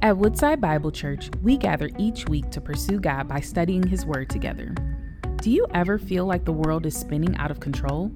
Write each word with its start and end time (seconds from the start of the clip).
At 0.00 0.16
Woodside 0.16 0.60
Bible 0.60 0.92
Church, 0.92 1.28
we 1.42 1.56
gather 1.56 1.90
each 1.98 2.28
week 2.28 2.50
to 2.50 2.60
pursue 2.60 3.00
God 3.00 3.26
by 3.26 3.40
studying 3.40 3.84
His 3.84 4.06
Word 4.06 4.30
together. 4.30 4.72
Do 5.42 5.50
you 5.50 5.66
ever 5.74 5.98
feel 5.98 6.24
like 6.24 6.44
the 6.44 6.52
world 6.52 6.86
is 6.86 6.96
spinning 6.96 7.36
out 7.36 7.50
of 7.50 7.58
control? 7.58 8.12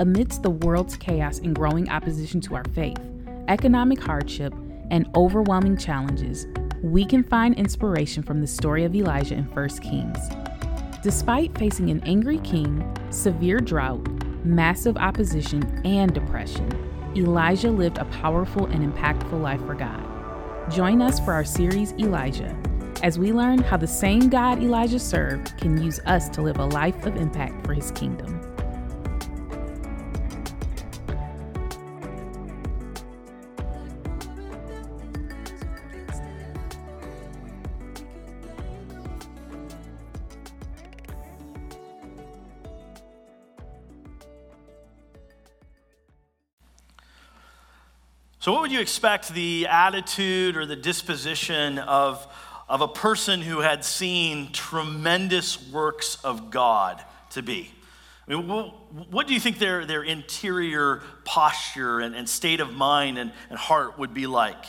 Amidst 0.00 0.42
the 0.42 0.50
world's 0.50 0.96
chaos 0.96 1.38
and 1.38 1.54
growing 1.54 1.88
opposition 1.88 2.40
to 2.40 2.56
our 2.56 2.64
faith, 2.74 2.98
economic 3.46 4.02
hardship, 4.02 4.52
and 4.90 5.08
overwhelming 5.14 5.76
challenges, 5.76 6.48
we 6.82 7.04
can 7.04 7.22
find 7.22 7.56
inspiration 7.56 8.24
from 8.24 8.40
the 8.40 8.46
story 8.48 8.84
of 8.84 8.96
Elijah 8.96 9.36
in 9.36 9.44
1 9.44 9.68
Kings. 9.78 10.18
Despite 11.00 11.56
facing 11.56 11.90
an 11.90 12.02
angry 12.02 12.38
king, 12.38 12.84
severe 13.10 13.60
drought, 13.60 14.04
massive 14.44 14.96
opposition, 14.96 15.80
and 15.84 16.12
depression, 16.12 16.68
Elijah 17.16 17.70
lived 17.70 17.98
a 17.98 18.04
powerful 18.06 18.66
and 18.66 18.92
impactful 18.92 19.40
life 19.40 19.64
for 19.64 19.76
God. 19.76 20.09
Join 20.70 21.02
us 21.02 21.18
for 21.18 21.32
our 21.32 21.44
series, 21.44 21.92
Elijah, 21.94 22.56
as 23.02 23.18
we 23.18 23.32
learn 23.32 23.58
how 23.58 23.76
the 23.76 23.88
same 23.88 24.28
God 24.28 24.62
Elijah 24.62 25.00
served 25.00 25.58
can 25.58 25.82
use 25.82 25.98
us 26.06 26.28
to 26.28 26.42
live 26.42 26.58
a 26.58 26.66
life 26.66 27.06
of 27.06 27.16
impact 27.16 27.66
for 27.66 27.74
his 27.74 27.90
kingdom. 27.90 28.39
So, 48.50 48.54
what 48.54 48.62
would 48.62 48.72
you 48.72 48.80
expect 48.80 49.28
the 49.32 49.68
attitude 49.68 50.56
or 50.56 50.66
the 50.66 50.74
disposition 50.74 51.78
of, 51.78 52.26
of 52.68 52.80
a 52.80 52.88
person 52.88 53.42
who 53.42 53.60
had 53.60 53.84
seen 53.84 54.50
tremendous 54.50 55.70
works 55.70 56.18
of 56.24 56.50
God 56.50 57.00
to 57.30 57.42
be? 57.42 57.70
I 58.26 58.34
mean, 58.34 58.48
what 58.48 59.28
do 59.28 59.34
you 59.34 59.38
think 59.38 59.60
their, 59.60 59.86
their 59.86 60.02
interior 60.02 61.00
posture 61.24 62.00
and, 62.00 62.16
and 62.16 62.28
state 62.28 62.58
of 62.58 62.72
mind 62.72 63.18
and, 63.18 63.30
and 63.50 63.56
heart 63.56 64.00
would 64.00 64.12
be 64.12 64.26
like? 64.26 64.64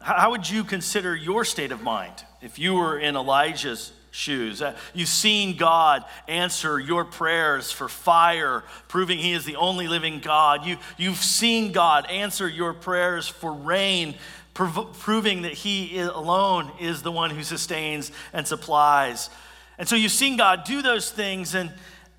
How 0.00 0.32
would 0.32 0.50
you 0.50 0.64
consider 0.64 1.14
your 1.14 1.44
state 1.44 1.70
of 1.70 1.82
mind 1.82 2.24
if 2.42 2.58
you 2.58 2.74
were 2.74 2.98
in 2.98 3.14
Elijah's 3.14 3.92
shoes. 4.10 4.60
Uh, 4.62 4.76
you've 4.94 5.08
seen 5.08 5.56
God 5.56 6.04
answer 6.28 6.78
your 6.78 7.04
prayers 7.04 7.70
for 7.70 7.88
fire, 7.88 8.64
proving 8.88 9.18
He 9.18 9.32
is 9.32 9.44
the 9.44 9.56
only 9.56 9.88
living 9.88 10.20
God. 10.20 10.66
You, 10.66 10.76
you've 10.96 11.16
seen 11.16 11.72
God 11.72 12.06
answer 12.06 12.48
your 12.48 12.74
prayers 12.74 13.28
for 13.28 13.52
rain, 13.52 14.14
prov- 14.54 14.98
proving 14.98 15.42
that 15.42 15.52
He 15.52 15.98
alone 15.98 16.70
is 16.80 17.02
the 17.02 17.12
one 17.12 17.30
who 17.30 17.42
sustains 17.42 18.12
and 18.32 18.46
supplies. 18.46 19.30
And 19.78 19.88
so 19.88 19.96
you've 19.96 20.12
seen 20.12 20.36
God 20.36 20.64
do 20.64 20.82
those 20.82 21.10
things, 21.10 21.54
and 21.54 21.72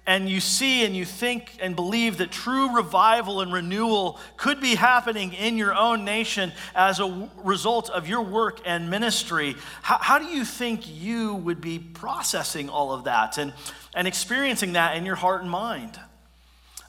and 0.07 0.27
you 0.27 0.39
see 0.39 0.83
and 0.83 0.95
you 0.95 1.05
think 1.05 1.57
and 1.61 1.75
believe 1.75 2.17
that 2.17 2.31
true 2.31 2.75
revival 2.75 3.41
and 3.41 3.53
renewal 3.53 4.19
could 4.35 4.59
be 4.59 4.75
happening 4.75 5.33
in 5.33 5.57
your 5.57 5.75
own 5.75 6.03
nation 6.03 6.51
as 6.73 6.99
a 6.99 7.29
result 7.43 7.89
of 7.89 8.09
your 8.09 8.21
work 8.21 8.59
and 8.65 8.89
ministry, 8.89 9.55
how, 9.83 9.99
how, 9.99 10.19
do 10.19 10.25
you 10.25 10.43
think 10.43 10.81
you 10.87 11.35
would 11.35 11.61
be 11.61 11.77
processing 11.77 12.67
all 12.67 12.91
of 12.91 13.03
that 13.03 13.37
and, 13.37 13.53
and 13.93 14.07
experiencing 14.07 14.73
that 14.73 14.97
in 14.97 15.05
your 15.05 15.15
heart 15.15 15.41
and 15.41 15.51
mind? 15.51 15.99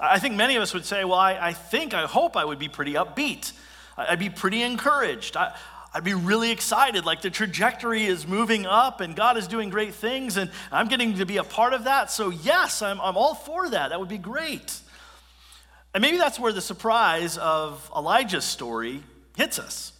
I 0.00 0.18
think 0.18 0.34
many 0.34 0.56
of 0.56 0.62
us 0.62 0.72
would 0.72 0.86
say, 0.86 1.04
well, 1.04 1.18
I, 1.18 1.38
I 1.38 1.52
think, 1.52 1.94
I 1.94 2.06
hope 2.06 2.36
I 2.36 2.44
would 2.44 2.58
be 2.58 2.68
pretty 2.68 2.94
upbeat. 2.94 3.52
I'd 3.96 4.18
be 4.18 4.30
pretty 4.30 4.62
encouraged. 4.62 5.36
I, 5.36 5.54
I'd 5.94 6.04
be 6.04 6.14
really 6.14 6.50
excited. 6.50 7.04
Like 7.04 7.20
the 7.20 7.30
trajectory 7.30 8.04
is 8.04 8.26
moving 8.26 8.64
up 8.64 9.00
and 9.00 9.14
God 9.14 9.36
is 9.36 9.46
doing 9.46 9.68
great 9.68 9.94
things 9.94 10.36
and 10.36 10.50
I'm 10.70 10.88
getting 10.88 11.18
to 11.18 11.26
be 11.26 11.36
a 11.36 11.44
part 11.44 11.74
of 11.74 11.84
that. 11.84 12.10
So, 12.10 12.30
yes, 12.30 12.80
I'm, 12.80 13.00
I'm 13.00 13.16
all 13.16 13.34
for 13.34 13.68
that. 13.68 13.88
That 13.88 14.00
would 14.00 14.08
be 14.08 14.18
great. 14.18 14.80
And 15.94 16.00
maybe 16.00 16.16
that's 16.16 16.38
where 16.38 16.52
the 16.52 16.62
surprise 16.62 17.36
of 17.36 17.90
Elijah's 17.94 18.44
story 18.44 19.02
hits 19.36 19.58
us. 19.58 19.91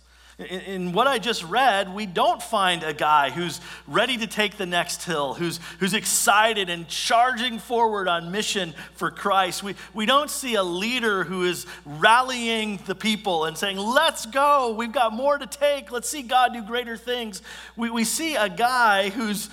In, 0.45 0.93
what 0.93 1.07
I 1.07 1.19
just 1.19 1.43
read, 1.45 1.95
we 1.95 2.07
don't 2.07 2.43
find 2.43 2.83
a 2.83 2.93
guy 2.93 3.31
who's 3.31 3.61
ready 3.87 4.17
to 4.19 4.27
take 4.27 4.57
the 4.57 4.67
next 4.67 5.05
hill, 5.05 5.35
who's, 5.35 5.59
who's 5.79 5.95
excited 5.95 6.69
and 6.69 6.89
charging 6.89 7.59
forward 7.59 8.09
on 8.09 8.31
mission 8.31 8.75
for 8.95 9.11
Christ. 9.11 9.63
We, 9.63 9.75
we 9.95 10.07
don't 10.07 10.31
see 10.31 10.55
a 10.55 10.63
leader 10.63 11.25
who 11.25 11.45
is 11.45 11.67
rallying 11.85 12.79
the 12.87 12.95
people 12.95 13.45
and 13.45 13.57
saying, 13.57 13.77
Let's 13.77 14.27
go, 14.27 14.73
we've 14.73 14.93
got 14.93 15.13
more 15.13 15.39
to 15.39 15.47
take, 15.47 15.91
let's 15.91 16.09
see 16.09 16.23
God 16.23 16.53
do 16.53 16.63
greater 16.63 16.97
things. 16.97 17.43
We, 17.77 17.91
we 17.91 18.05
see 18.05 18.37
a 18.37 18.49
guy 18.49 19.11
who's 19.11 19.49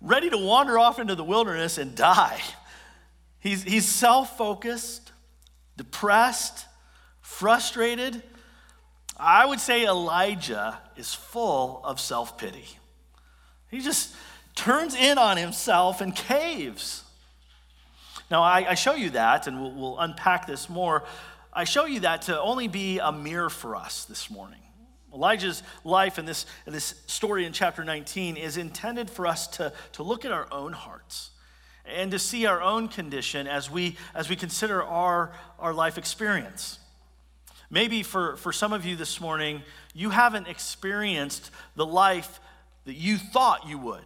ready 0.00 0.30
to 0.30 0.38
wander 0.38 0.78
off 0.78 0.98
into 0.98 1.14
the 1.14 1.24
wilderness 1.24 1.78
and 1.78 1.94
die. 1.94 2.40
He's, 3.38 3.62
he's 3.62 3.88
self 3.88 4.36
focused, 4.36 5.12
depressed, 5.76 6.66
frustrated 7.20 8.22
I 9.20 9.46
would 9.46 9.60
say 9.60 9.84
Elijah 9.86 10.78
is 10.96 11.14
full 11.14 11.80
of 11.84 12.00
self 12.00 12.38
pity. 12.38 12.64
He 13.70 13.80
just 13.80 14.14
turns 14.54 14.94
in 14.94 15.18
on 15.18 15.36
himself 15.36 16.00
and 16.00 16.14
caves. 16.14 17.04
Now, 18.30 18.42
I, 18.42 18.70
I 18.70 18.74
show 18.74 18.94
you 18.94 19.10
that, 19.10 19.46
and 19.46 19.60
we'll, 19.60 19.72
we'll 19.72 19.98
unpack 19.98 20.46
this 20.46 20.68
more. 20.68 21.04
I 21.52 21.64
show 21.64 21.84
you 21.84 22.00
that 22.00 22.22
to 22.22 22.40
only 22.40 22.68
be 22.68 22.98
a 22.98 23.10
mirror 23.10 23.50
for 23.50 23.74
us 23.74 24.04
this 24.04 24.30
morning. 24.30 24.60
Elijah's 25.12 25.62
life 25.84 26.18
and 26.18 26.28
this, 26.28 26.46
this 26.66 26.94
story 27.06 27.44
in 27.44 27.52
chapter 27.52 27.84
19 27.84 28.36
is 28.36 28.56
intended 28.56 29.10
for 29.10 29.26
us 29.26 29.48
to, 29.48 29.72
to 29.92 30.02
look 30.02 30.24
at 30.24 30.30
our 30.30 30.46
own 30.52 30.72
hearts 30.72 31.30
and 31.84 32.12
to 32.12 32.18
see 32.18 32.46
our 32.46 32.62
own 32.62 32.86
condition 32.86 33.48
as 33.48 33.68
we, 33.70 33.96
as 34.14 34.28
we 34.28 34.36
consider 34.36 34.82
our, 34.82 35.32
our 35.58 35.72
life 35.72 35.98
experience. 35.98 36.78
Maybe 37.70 38.02
for, 38.02 38.36
for 38.36 38.52
some 38.52 38.72
of 38.72 38.84
you 38.84 38.96
this 38.96 39.20
morning, 39.20 39.62
you 39.94 40.10
haven't 40.10 40.48
experienced 40.48 41.50
the 41.76 41.86
life 41.86 42.40
that 42.84 42.94
you 42.94 43.16
thought 43.16 43.68
you 43.68 43.78
would. 43.78 44.04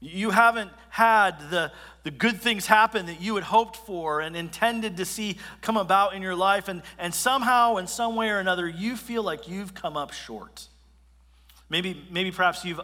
You 0.00 0.30
haven't 0.30 0.70
had 0.88 1.50
the, 1.50 1.72
the 2.02 2.10
good 2.10 2.40
things 2.40 2.66
happen 2.66 3.06
that 3.06 3.20
you 3.20 3.34
had 3.34 3.44
hoped 3.44 3.76
for 3.76 4.20
and 4.20 4.36
intended 4.36 4.96
to 4.98 5.04
see 5.04 5.38
come 5.60 5.76
about 5.76 6.14
in 6.14 6.22
your 6.22 6.34
life. 6.34 6.68
And, 6.68 6.82
and 6.98 7.14
somehow, 7.14 7.76
in 7.76 7.86
some 7.86 8.16
way 8.16 8.30
or 8.30 8.38
another, 8.38 8.68
you 8.68 8.96
feel 8.96 9.22
like 9.22 9.48
you've 9.48 9.74
come 9.74 9.96
up 9.96 10.12
short. 10.12 10.68
Maybe, 11.68 12.06
maybe 12.10 12.30
perhaps 12.30 12.64
you've 12.64 12.80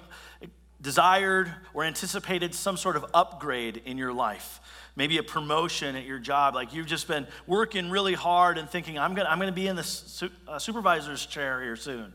desired 0.81 1.53
or 1.75 1.85
anticipated 1.85 2.55
some 2.55 2.77
sort 2.77 2.97
of 2.97 3.05
upgrade 3.15 3.83
in 3.85 3.99
your 3.99 4.13
life 4.13 4.61
maybe 4.97 5.19
a 5.19 5.23
promotion 5.23 5.97
at 5.97 6.05
your 6.05 6.19
job. 6.19 6.55
Like 6.55 6.75
you've 6.75 6.87
just 6.87 7.09
been 7.09 7.27
working 7.47 7.89
really 7.89 8.13
hard 8.13 8.59
and 8.59 8.69
thinking, 8.69 8.99
I'm 8.99 9.15
going 9.15 9.25
to 9.25 9.33
I'm 9.33 9.39
to 9.41 9.53
be 9.53 9.67
in 9.67 9.77
the 9.77 9.83
su- 9.83 10.31
uh, 10.47 10.59
supervisor's 10.59 11.25
chair 11.25 11.63
here 11.63 11.77
soon. 11.77 12.13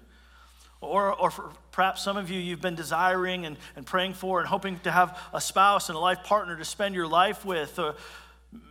Or, 0.82 1.14
or 1.14 1.32
perhaps 1.72 2.04
some 2.04 2.16
of 2.16 2.30
you, 2.30 2.40
you've 2.40 2.62
been 2.62 2.76
desiring 2.76 3.48
and, 3.48 3.58
and 3.76 3.86
praying 3.88 4.14
for 4.14 4.40
and 4.40 4.48
hoping 4.48 4.78
to 4.80 4.92
have 4.92 5.20
a 5.34 5.42
spouse 5.42 5.90
and 5.90 5.96
a 5.96 6.00
life 6.00 6.24
partner 6.24 6.56
to 6.58 6.66
spend 6.66 6.94
your 6.94 7.08
life 7.08 7.44
with. 7.44 7.80
Or 7.80 7.96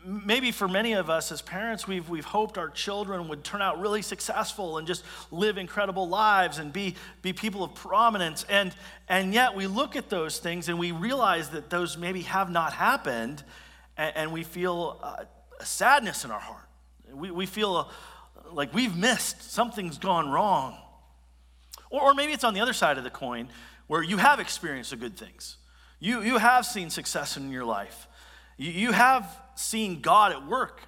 maybe 0.05 0.51
for 0.51 0.69
many 0.69 0.93
of 0.93 1.11
us 1.11 1.33
as 1.33 1.43
parents, 1.43 1.87
we've, 1.87 2.09
we've 2.09 2.25
hoped 2.25 2.59
our 2.59 2.69
children 2.69 3.29
would 3.29 3.45
turn 3.45 3.63
out 3.63 3.81
really 3.81 4.03
successful 4.03 4.79
and 4.79 4.87
just 4.87 5.05
live 5.31 5.59
incredible 5.59 6.09
lives 6.09 6.59
and 6.59 6.73
be, 6.73 6.95
be 7.23 7.33
people 7.33 7.63
of 7.63 7.75
prominence. 7.75 8.45
And, 8.49 8.75
and 9.09 9.33
yet 9.33 9.55
we 9.55 9.67
look 9.67 9.97
at 9.97 10.11
those 10.11 10.39
things 10.39 10.69
and 10.69 10.79
we 10.79 10.93
realize 10.93 11.51
that 11.51 11.71
those 11.71 11.97
maybe 11.97 12.23
have 12.23 12.51
not 12.51 12.73
happened 12.73 13.43
and, 13.97 14.17
and 14.17 14.33
we 14.33 14.43
feel 14.43 15.01
uh, 15.03 15.25
a 15.61 15.67
sadness 15.67 16.25
in 16.25 16.31
our 16.31 16.41
heart. 16.41 16.69
We, 17.13 17.31
we 17.31 17.47
feel 17.47 17.77
a, 17.77 17.89
like 18.53 18.73
we've 18.75 18.97
missed, 18.97 19.53
something's 19.53 19.99
gone 19.99 20.31
wrong. 20.31 20.77
Or, 21.91 22.03
or 22.03 22.15
maybe 22.15 22.33
it's 22.33 22.45
on 22.45 22.55
the 22.55 22.61
other 22.61 22.73
side 22.73 22.99
of 22.99 23.05
the 23.05 23.11
coin 23.11 23.49
where 23.87 24.03
you 24.03 24.17
have 24.17 24.41
experienced 24.41 24.91
the 24.91 24.97
good 24.97 25.17
things. 25.17 25.57
You, 26.01 26.23
you 26.23 26.39
have 26.39 26.67
seen 26.67 26.91
success 26.91 27.37
in 27.37 27.51
your 27.51 27.65
life. 27.65 28.09
You, 28.57 28.71
you 28.71 28.93
have 28.93 29.41
seen 29.55 30.01
God 30.01 30.33
at 30.33 30.47
work 30.47 30.81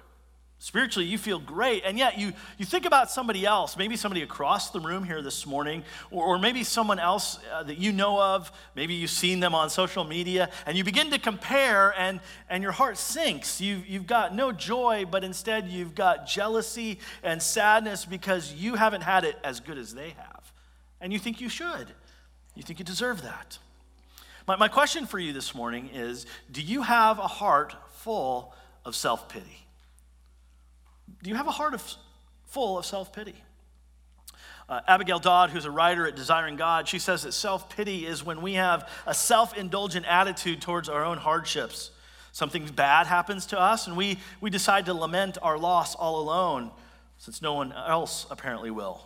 Spiritually, 0.59 1.07
you 1.07 1.19
feel 1.19 1.37
great, 1.37 1.83
and 1.85 1.99
yet 1.99 2.17
you, 2.17 2.33
you 2.57 2.65
think 2.65 2.85
about 2.85 3.11
somebody 3.11 3.45
else, 3.45 3.77
maybe 3.77 3.95
somebody 3.95 4.23
across 4.23 4.71
the 4.71 4.79
room 4.79 5.03
here 5.03 5.21
this 5.21 5.45
morning, 5.45 5.83
or, 6.09 6.25
or 6.25 6.39
maybe 6.39 6.63
someone 6.63 6.97
else 6.97 7.37
uh, 7.53 7.61
that 7.61 7.77
you 7.77 7.91
know 7.91 8.19
of, 8.19 8.51
maybe 8.75 8.95
you've 8.95 9.11
seen 9.11 9.39
them 9.39 9.53
on 9.53 9.69
social 9.69 10.03
media, 10.03 10.49
and 10.65 10.75
you 10.75 10.83
begin 10.83 11.11
to 11.11 11.19
compare, 11.19 11.93
and, 11.95 12.19
and 12.49 12.63
your 12.63 12.71
heart 12.71 12.97
sinks. 12.97 13.61
You, 13.61 13.83
you've 13.87 14.07
got 14.07 14.33
no 14.33 14.51
joy, 14.51 15.05
but 15.09 15.23
instead 15.23 15.67
you've 15.67 15.93
got 15.93 16.25
jealousy 16.25 16.97
and 17.21 17.41
sadness 17.41 18.03
because 18.03 18.51
you 18.51 18.73
haven't 18.73 19.01
had 19.01 19.25
it 19.25 19.37
as 19.43 19.59
good 19.59 19.77
as 19.77 19.93
they 19.93 20.09
have. 20.09 20.51
And 20.99 21.13
you 21.13 21.19
think 21.19 21.39
you 21.39 21.49
should, 21.49 21.93
you 22.55 22.63
think 22.63 22.79
you 22.79 22.85
deserve 22.85 23.21
that. 23.21 23.59
My, 24.47 24.55
my 24.55 24.67
question 24.69 25.05
for 25.05 25.19
you 25.19 25.33
this 25.33 25.53
morning 25.53 25.89
is 25.93 26.25
Do 26.49 26.61
you 26.61 26.81
have 26.81 27.19
a 27.19 27.27
heart 27.27 27.75
full 27.91 28.53
of 28.85 28.95
self 28.95 29.27
pity? 29.27 29.67
Do 31.21 31.29
you 31.29 31.35
have 31.35 31.47
a 31.47 31.51
heart 31.51 31.73
of, 31.73 31.83
full 32.45 32.77
of 32.77 32.85
self 32.85 33.13
pity? 33.13 33.35
Uh, 34.69 34.81
Abigail 34.87 35.19
Dodds, 35.19 35.53
who's 35.53 35.65
a 35.65 35.71
writer 35.71 36.05
at 36.07 36.15
Desiring 36.15 36.57
God, 36.57 36.87
she 36.87 36.99
says 36.99 37.23
that 37.23 37.33
self 37.33 37.69
pity 37.69 38.05
is 38.05 38.23
when 38.23 38.41
we 38.41 38.53
have 38.53 38.89
a 39.05 39.13
self 39.13 39.57
indulgent 39.57 40.05
attitude 40.05 40.61
towards 40.61 40.87
our 40.87 41.03
own 41.03 41.17
hardships. 41.17 41.91
Something 42.31 42.67
bad 42.67 43.07
happens 43.07 43.47
to 43.47 43.59
us, 43.59 43.87
and 43.87 43.97
we, 43.97 44.19
we 44.39 44.49
decide 44.49 44.85
to 44.85 44.93
lament 44.93 45.37
our 45.41 45.57
loss 45.57 45.95
all 45.95 46.21
alone, 46.21 46.71
since 47.17 47.41
no 47.41 47.53
one 47.53 47.73
else 47.73 48.27
apparently 48.29 48.69
will. 48.69 49.03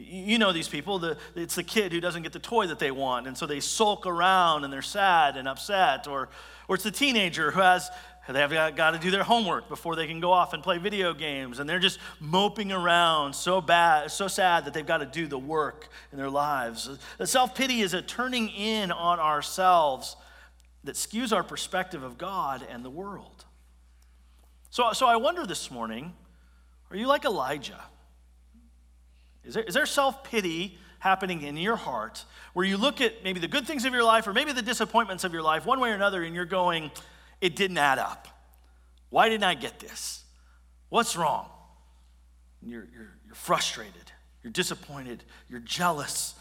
You 0.00 0.38
know 0.38 0.52
these 0.52 0.68
people. 0.68 1.00
The, 1.00 1.18
it's 1.34 1.56
the 1.56 1.64
kid 1.64 1.92
who 1.92 2.00
doesn't 2.00 2.22
get 2.22 2.32
the 2.32 2.38
toy 2.38 2.68
that 2.68 2.78
they 2.78 2.92
want, 2.92 3.26
and 3.26 3.36
so 3.36 3.46
they 3.46 3.58
sulk 3.58 4.06
around 4.06 4.62
and 4.62 4.72
they're 4.72 4.80
sad 4.80 5.36
and 5.36 5.48
upset. 5.48 6.06
Or, 6.06 6.28
or 6.68 6.76
it's 6.76 6.84
the 6.84 6.92
teenager 6.92 7.50
who 7.50 7.60
has 7.60 7.90
they 8.28 8.40
have 8.40 8.50
got, 8.50 8.76
got 8.76 8.90
to 8.90 8.98
do 8.98 9.10
their 9.10 9.22
homework 9.22 9.70
before 9.70 9.96
they 9.96 10.06
can 10.06 10.20
go 10.20 10.32
off 10.32 10.52
and 10.52 10.62
play 10.62 10.76
video 10.76 11.14
games, 11.14 11.58
and 11.58 11.68
they're 11.68 11.78
just 11.78 11.98
moping 12.20 12.72
around 12.72 13.34
so 13.34 13.60
bad, 13.62 14.10
so 14.10 14.28
sad 14.28 14.66
that 14.66 14.74
they've 14.74 14.86
got 14.86 14.98
to 14.98 15.06
do 15.06 15.26
the 15.26 15.38
work 15.38 15.88
in 16.12 16.18
their 16.18 16.28
lives. 16.28 16.90
The 17.16 17.26
self 17.26 17.54
pity 17.54 17.80
is 17.80 17.94
a 17.94 18.02
turning 18.02 18.50
in 18.50 18.92
on 18.92 19.18
ourselves 19.18 20.14
that 20.84 20.94
skews 20.94 21.32
our 21.32 21.42
perspective 21.42 22.02
of 22.02 22.18
God 22.18 22.66
and 22.70 22.84
the 22.84 22.90
world. 22.90 23.46
So, 24.70 24.92
so 24.92 25.06
I 25.06 25.16
wonder 25.16 25.46
this 25.46 25.70
morning 25.70 26.12
are 26.90 26.96
you 26.96 27.06
like 27.06 27.24
Elijah? 27.24 27.80
Is 29.48 29.54
there, 29.54 29.62
is 29.64 29.74
there 29.74 29.86
self 29.86 30.22
pity 30.22 30.78
happening 30.98 31.42
in 31.42 31.56
your 31.56 31.76
heart 31.76 32.24
where 32.52 32.66
you 32.66 32.76
look 32.76 33.00
at 33.00 33.24
maybe 33.24 33.40
the 33.40 33.48
good 33.48 33.66
things 33.66 33.84
of 33.86 33.94
your 33.94 34.04
life 34.04 34.26
or 34.26 34.34
maybe 34.34 34.52
the 34.52 34.62
disappointments 34.62 35.24
of 35.24 35.32
your 35.32 35.42
life, 35.42 35.64
one 35.64 35.80
way 35.80 35.90
or 35.90 35.94
another, 35.94 36.22
and 36.22 36.34
you're 36.34 36.44
going, 36.44 36.90
it 37.40 37.56
didn't 37.56 37.78
add 37.78 37.98
up? 37.98 38.28
Why 39.08 39.30
didn't 39.30 39.44
I 39.44 39.54
get 39.54 39.80
this? 39.80 40.22
What's 40.90 41.16
wrong? 41.16 41.48
You're, 42.62 42.86
you're, 42.92 43.16
you're 43.24 43.34
frustrated, 43.34 44.12
you're 44.42 44.52
disappointed, 44.52 45.24
you're 45.48 45.60
jealous, 45.60 46.34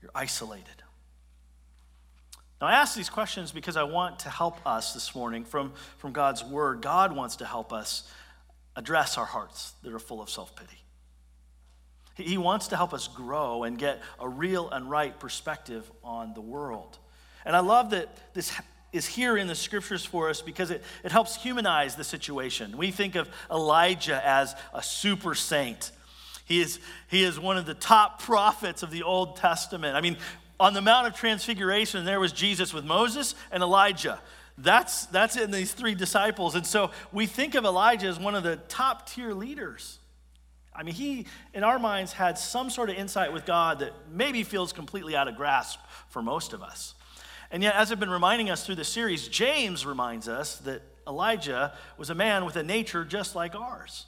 you're 0.00 0.12
isolated. 0.14 0.82
Now, 2.60 2.68
I 2.68 2.74
ask 2.74 2.96
these 2.96 3.10
questions 3.10 3.52
because 3.52 3.76
I 3.76 3.82
want 3.82 4.20
to 4.20 4.30
help 4.30 4.64
us 4.66 4.94
this 4.94 5.14
morning 5.14 5.44
from, 5.44 5.72
from 5.98 6.12
God's 6.12 6.42
word. 6.42 6.80
God 6.80 7.14
wants 7.14 7.36
to 7.36 7.44
help 7.44 7.72
us 7.72 8.10
address 8.76 9.18
our 9.18 9.26
hearts 9.26 9.74
that 9.82 9.92
are 9.92 9.98
full 9.98 10.22
of 10.22 10.30
self 10.30 10.56
pity. 10.56 10.83
He 12.14 12.38
wants 12.38 12.68
to 12.68 12.76
help 12.76 12.94
us 12.94 13.08
grow 13.08 13.64
and 13.64 13.76
get 13.76 14.00
a 14.20 14.28
real 14.28 14.70
and 14.70 14.88
right 14.88 15.18
perspective 15.18 15.90
on 16.02 16.34
the 16.34 16.40
world. 16.40 16.98
And 17.44 17.56
I 17.56 17.60
love 17.60 17.90
that 17.90 18.08
this 18.34 18.52
is 18.92 19.06
here 19.06 19.36
in 19.36 19.48
the 19.48 19.54
scriptures 19.54 20.04
for 20.04 20.30
us 20.30 20.40
because 20.40 20.70
it, 20.70 20.82
it 21.02 21.10
helps 21.10 21.34
humanize 21.34 21.96
the 21.96 22.04
situation. 22.04 22.76
We 22.76 22.92
think 22.92 23.16
of 23.16 23.28
Elijah 23.50 24.22
as 24.24 24.54
a 24.72 24.82
super 24.82 25.34
saint. 25.34 25.90
He 26.44 26.60
is, 26.60 26.78
he 27.08 27.24
is 27.24 27.40
one 27.40 27.58
of 27.58 27.66
the 27.66 27.74
top 27.74 28.22
prophets 28.22 28.82
of 28.82 28.90
the 28.90 29.02
Old 29.02 29.36
Testament. 29.36 29.96
I 29.96 30.00
mean, 30.00 30.16
on 30.60 30.74
the 30.74 30.80
Mount 30.80 31.08
of 31.08 31.14
Transfiguration, 31.14 32.04
there 32.04 32.20
was 32.20 32.32
Jesus 32.32 32.72
with 32.72 32.84
Moses 32.84 33.34
and 33.50 33.62
Elijah. 33.62 34.20
That's, 34.56 35.06
that's 35.06 35.36
in 35.36 35.50
these 35.50 35.72
three 35.72 35.96
disciples. 35.96 36.54
And 36.54 36.64
so 36.64 36.92
we 37.12 37.26
think 37.26 37.56
of 37.56 37.64
Elijah 37.64 38.06
as 38.06 38.20
one 38.20 38.36
of 38.36 38.44
the 38.44 38.56
top 38.68 39.08
tier 39.10 39.32
leaders. 39.32 39.98
I 40.74 40.82
mean, 40.82 40.94
he, 40.94 41.26
in 41.52 41.62
our 41.62 41.78
minds, 41.78 42.12
had 42.12 42.36
some 42.36 42.68
sort 42.68 42.90
of 42.90 42.96
insight 42.96 43.32
with 43.32 43.46
God 43.46 43.78
that 43.78 43.92
maybe 44.10 44.42
feels 44.42 44.72
completely 44.72 45.14
out 45.14 45.28
of 45.28 45.36
grasp 45.36 45.78
for 46.08 46.20
most 46.20 46.52
of 46.52 46.62
us. 46.62 46.94
And 47.50 47.62
yet, 47.62 47.76
as 47.76 47.92
I've 47.92 48.00
been 48.00 48.10
reminding 48.10 48.50
us 48.50 48.66
through 48.66 48.74
the 48.74 48.84
series, 48.84 49.28
James 49.28 49.86
reminds 49.86 50.28
us 50.28 50.56
that 50.58 50.82
Elijah 51.06 51.74
was 51.96 52.10
a 52.10 52.14
man 52.14 52.44
with 52.44 52.56
a 52.56 52.62
nature 52.62 53.04
just 53.04 53.36
like 53.36 53.54
ours. 53.54 54.06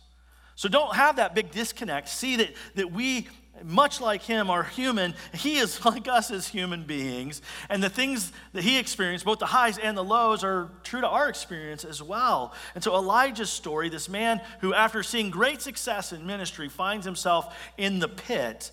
So 0.57 0.69
don't 0.69 0.97
have 0.97 1.17
that 1.17 1.35
big 1.35 1.51
disconnect. 1.51 2.09
See 2.09 2.37
that, 2.37 2.55
that 2.75 2.91
we 2.91 3.29
much 3.64 4.00
like 4.00 4.23
him, 4.23 4.50
are 4.50 4.62
human. 4.62 5.14
He 5.35 5.58
is 5.58 5.85
like 5.85 6.08
us 6.08 6.31
as 6.31 6.49
human 6.49 6.85
beings. 6.85 7.43
And 7.69 7.82
the 7.82 7.88
things 7.88 8.32
that 8.53 8.62
he 8.62 8.79
experienced, 8.79 9.25
both 9.25 9.38
the 9.38 9.47
highs 9.47 9.79
and 9.79 9.97
the 9.97 10.05
lows, 10.05 10.44
are 10.44 10.70
true 10.82 11.00
to 11.00 11.08
our 11.08 11.29
experience 11.29 11.85
as 11.85 12.03
well. 12.03 12.55
And 12.75 12.82
so 12.82 12.94
Elijah's 12.94 13.50
story, 13.50 13.88
this 13.88 14.08
man 14.08 14.41
who, 14.61 14.75
after 14.75 15.03
seeing 15.03 15.31
great 15.31 15.62
success 15.62 16.12
in 16.12 16.26
ministry, 16.26 16.69
finds 16.69 17.05
himself 17.05 17.56
in 17.76 17.99
the 17.99 18.08
pit, 18.08 18.70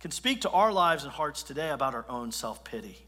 can 0.00 0.10
speak 0.10 0.40
to 0.42 0.50
our 0.50 0.72
lives 0.72 1.04
and 1.04 1.12
hearts 1.12 1.42
today 1.42 1.70
about 1.70 1.94
our 1.94 2.06
own 2.08 2.32
self 2.32 2.64
pity. 2.64 2.98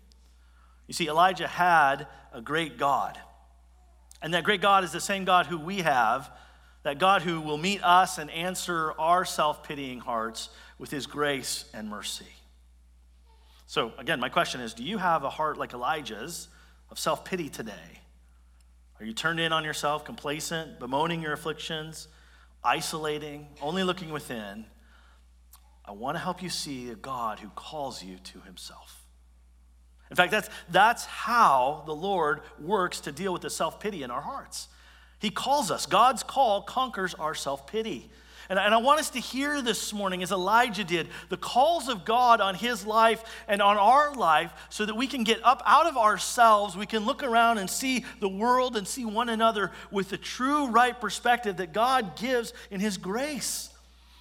You 0.87 0.95
see, 0.95 1.09
Elijah 1.09 1.49
had 1.49 2.07
a 2.33 2.41
great 2.41 2.79
God. 2.79 3.19
And 4.23 4.33
that 4.33 4.45
great 4.45 4.63
God 4.63 4.85
is 4.85 4.93
the 4.93 5.01
same 5.01 5.25
God 5.25 5.47
who 5.47 5.59
we 5.59 5.79
have, 5.79 6.31
that 6.85 6.99
God 6.99 7.23
who 7.23 7.41
will 7.41 7.59
meet 7.59 7.83
us 7.83 8.19
and 8.19 8.31
answer 8.31 8.93
our 8.99 9.25
self 9.25 9.67
pitying 9.67 9.99
hearts 9.99 10.51
with 10.79 10.91
his 10.91 11.07
grace 11.07 11.65
and 11.75 11.89
mercy. 11.91 12.27
So, 13.67 13.93
again, 13.99 14.21
my 14.21 14.29
question 14.29 14.61
is 14.61 14.73
do 14.75 14.85
you 14.85 14.99
have 14.99 15.25
a 15.25 15.31
heart 15.31 15.59
like 15.59 15.73
Elijah's 15.73 16.49
of 16.91 16.99
self 16.99 17.25
pity 17.25 17.49
today? 17.49 17.73
Are 19.01 19.05
you 19.05 19.13
turned 19.13 19.41
in 19.41 19.53
on 19.53 19.65
yourself, 19.65 20.05
complacent, 20.05 20.79
bemoaning 20.79 21.21
your 21.21 21.33
afflictions, 21.33 22.07
isolating, 22.63 23.49
only 23.61 23.83
looking 23.83 24.11
within? 24.11 24.67
I 25.85 25.93
want 25.93 26.15
to 26.17 26.21
help 26.21 26.43
you 26.43 26.49
see 26.49 26.91
a 26.91 26.95
God 26.95 27.41
who 27.41 27.49
calls 27.51 28.03
you 28.03 28.17
to 28.17 28.41
himself. 28.41 29.03
In 30.11 30.17
fact, 30.17 30.31
that's, 30.31 30.49
that's 30.71 31.05
how 31.05 31.83
the 31.87 31.95
Lord 31.95 32.41
works 32.61 33.01
to 33.01 33.13
deal 33.13 33.33
with 33.33 33.43
the 33.43 33.51
self 33.51 33.81
pity 33.81 34.03
in 34.03 34.11
our 34.11 34.21
hearts. 34.21 34.69
He 35.25 35.31
calls 35.31 35.71
us. 35.71 35.87
God's 35.87 36.23
call 36.23 36.61
conquers 36.61 37.15
our 37.15 37.35
self 37.35 37.67
pity. 37.67 38.11
And, 38.51 38.59
I 38.59 38.77
want 38.77 39.01
us 39.01 39.09
to 39.11 39.21
hear 39.21 39.63
this 39.63 39.91
morning, 39.95 40.23
as 40.23 40.31
Elijah 40.31 40.85
did, 40.85 41.09
the 41.31 41.39
calls 41.39 41.89
of 41.89 42.05
God 42.05 42.43
on 42.43 42.55
his 42.55 42.85
life 42.85 43.25
and 43.49 43.63
on 43.63 43.79
our 43.79 44.15
life 44.15 44.53
so 44.69 44.85
that 44.85 44.95
we 44.95 45.07
can 45.07 45.25
get 45.25 45.43
up 45.43 45.63
out 45.65 45.87
of 45.87 45.97
ourselves. 45.97 46.77
We 46.77 46.85
can 46.85 47.07
look 47.07 47.23
around 47.23 47.57
and 47.57 47.71
see 47.71 48.05
the 48.21 48.29
world 48.29 48.77
and 48.77 48.87
see 48.87 49.07
one 49.07 49.31
another 49.31 49.73
with 49.91 50.11
the 50.11 50.19
true, 50.19 50.67
right 50.67 51.01
perspective 51.01 51.57
that 51.57 51.73
God 51.73 52.17
gives 52.17 52.53
in 52.71 52.81
his 52.81 52.99
grace. 52.99 53.71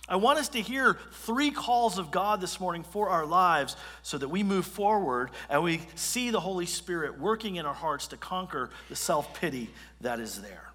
I 0.07 0.15
want 0.15 0.39
us 0.39 0.47
to 0.49 0.61
hear 0.61 0.97
three 1.11 1.51
calls 1.51 1.97
of 1.97 2.11
God 2.11 2.39
this 2.39 2.61
morning 2.61 2.83
for 2.83 3.09
our 3.09 3.25
lives 3.25 3.75
so 4.03 4.17
that 4.17 4.29
we 4.29 4.41
move 4.41 4.65
forward 4.65 5.31
and 5.49 5.63
we 5.63 5.81
see 5.95 6.29
the 6.29 6.39
Holy 6.39 6.65
Spirit 6.65 7.19
working 7.19 7.57
in 7.57 7.65
our 7.65 7.73
hearts 7.73 8.07
to 8.07 8.17
conquer 8.17 8.69
the 8.87 8.95
self 8.95 9.37
pity 9.37 9.69
that 9.99 10.21
is 10.21 10.41
there. 10.41 10.72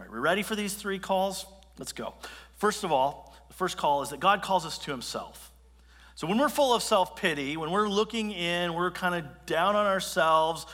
All 0.00 0.06
right, 0.06 0.14
we 0.14 0.18
ready 0.18 0.42
for 0.42 0.56
these 0.56 0.72
three 0.72 0.98
calls? 0.98 1.44
Let's 1.78 1.92
go. 1.92 2.14
First 2.56 2.84
of 2.84 2.92
all, 2.92 3.36
the 3.48 3.54
first 3.54 3.76
call 3.76 4.00
is 4.00 4.08
that 4.08 4.18
God 4.18 4.40
calls 4.40 4.64
us 4.64 4.78
to 4.78 4.90
himself. 4.90 5.52
So 6.14 6.26
when 6.26 6.38
we're 6.38 6.48
full 6.48 6.72
of 6.72 6.82
self 6.82 7.16
pity, 7.16 7.58
when 7.58 7.70
we're 7.70 7.86
looking 7.86 8.30
in, 8.32 8.72
we're 8.72 8.92
kind 8.92 9.14
of 9.14 9.26
down 9.44 9.76
on 9.76 9.84
ourselves, 9.84 10.64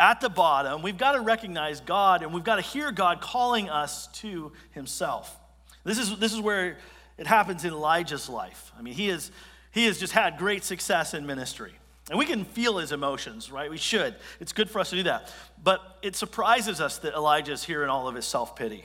at 0.00 0.20
the 0.20 0.28
bottom, 0.28 0.82
we've 0.82 0.98
got 0.98 1.12
to 1.12 1.20
recognize 1.20 1.80
God 1.80 2.24
and 2.24 2.34
we've 2.34 2.42
got 2.42 2.56
to 2.56 2.62
hear 2.62 2.90
God 2.90 3.20
calling 3.20 3.70
us 3.70 4.08
to 4.14 4.50
himself. 4.72 5.38
This 5.84 5.98
is, 5.98 6.18
this 6.18 6.32
is 6.32 6.40
where 6.40 6.78
it 7.18 7.28
happens 7.28 7.64
in 7.64 7.72
Elijah's 7.72 8.28
life. 8.28 8.72
I 8.76 8.82
mean, 8.82 8.94
he, 8.94 9.10
is, 9.10 9.30
he 9.70 9.84
has 9.84 10.00
just 10.00 10.12
had 10.12 10.38
great 10.38 10.64
success 10.64 11.14
in 11.14 11.24
ministry. 11.24 11.74
And 12.10 12.18
we 12.18 12.26
can 12.26 12.44
feel 12.44 12.78
his 12.78 12.90
emotions, 12.90 13.52
right? 13.52 13.70
We 13.70 13.78
should. 13.78 14.16
It's 14.40 14.52
good 14.52 14.68
for 14.68 14.80
us 14.80 14.90
to 14.90 14.96
do 14.96 15.04
that. 15.04 15.32
But 15.62 15.80
it 16.02 16.16
surprises 16.16 16.80
us 16.80 16.98
that 16.98 17.14
Elijah 17.14 17.52
is 17.52 17.62
here 17.62 17.84
in 17.84 17.88
all 17.88 18.08
of 18.08 18.16
his 18.16 18.26
self 18.26 18.56
pity. 18.56 18.84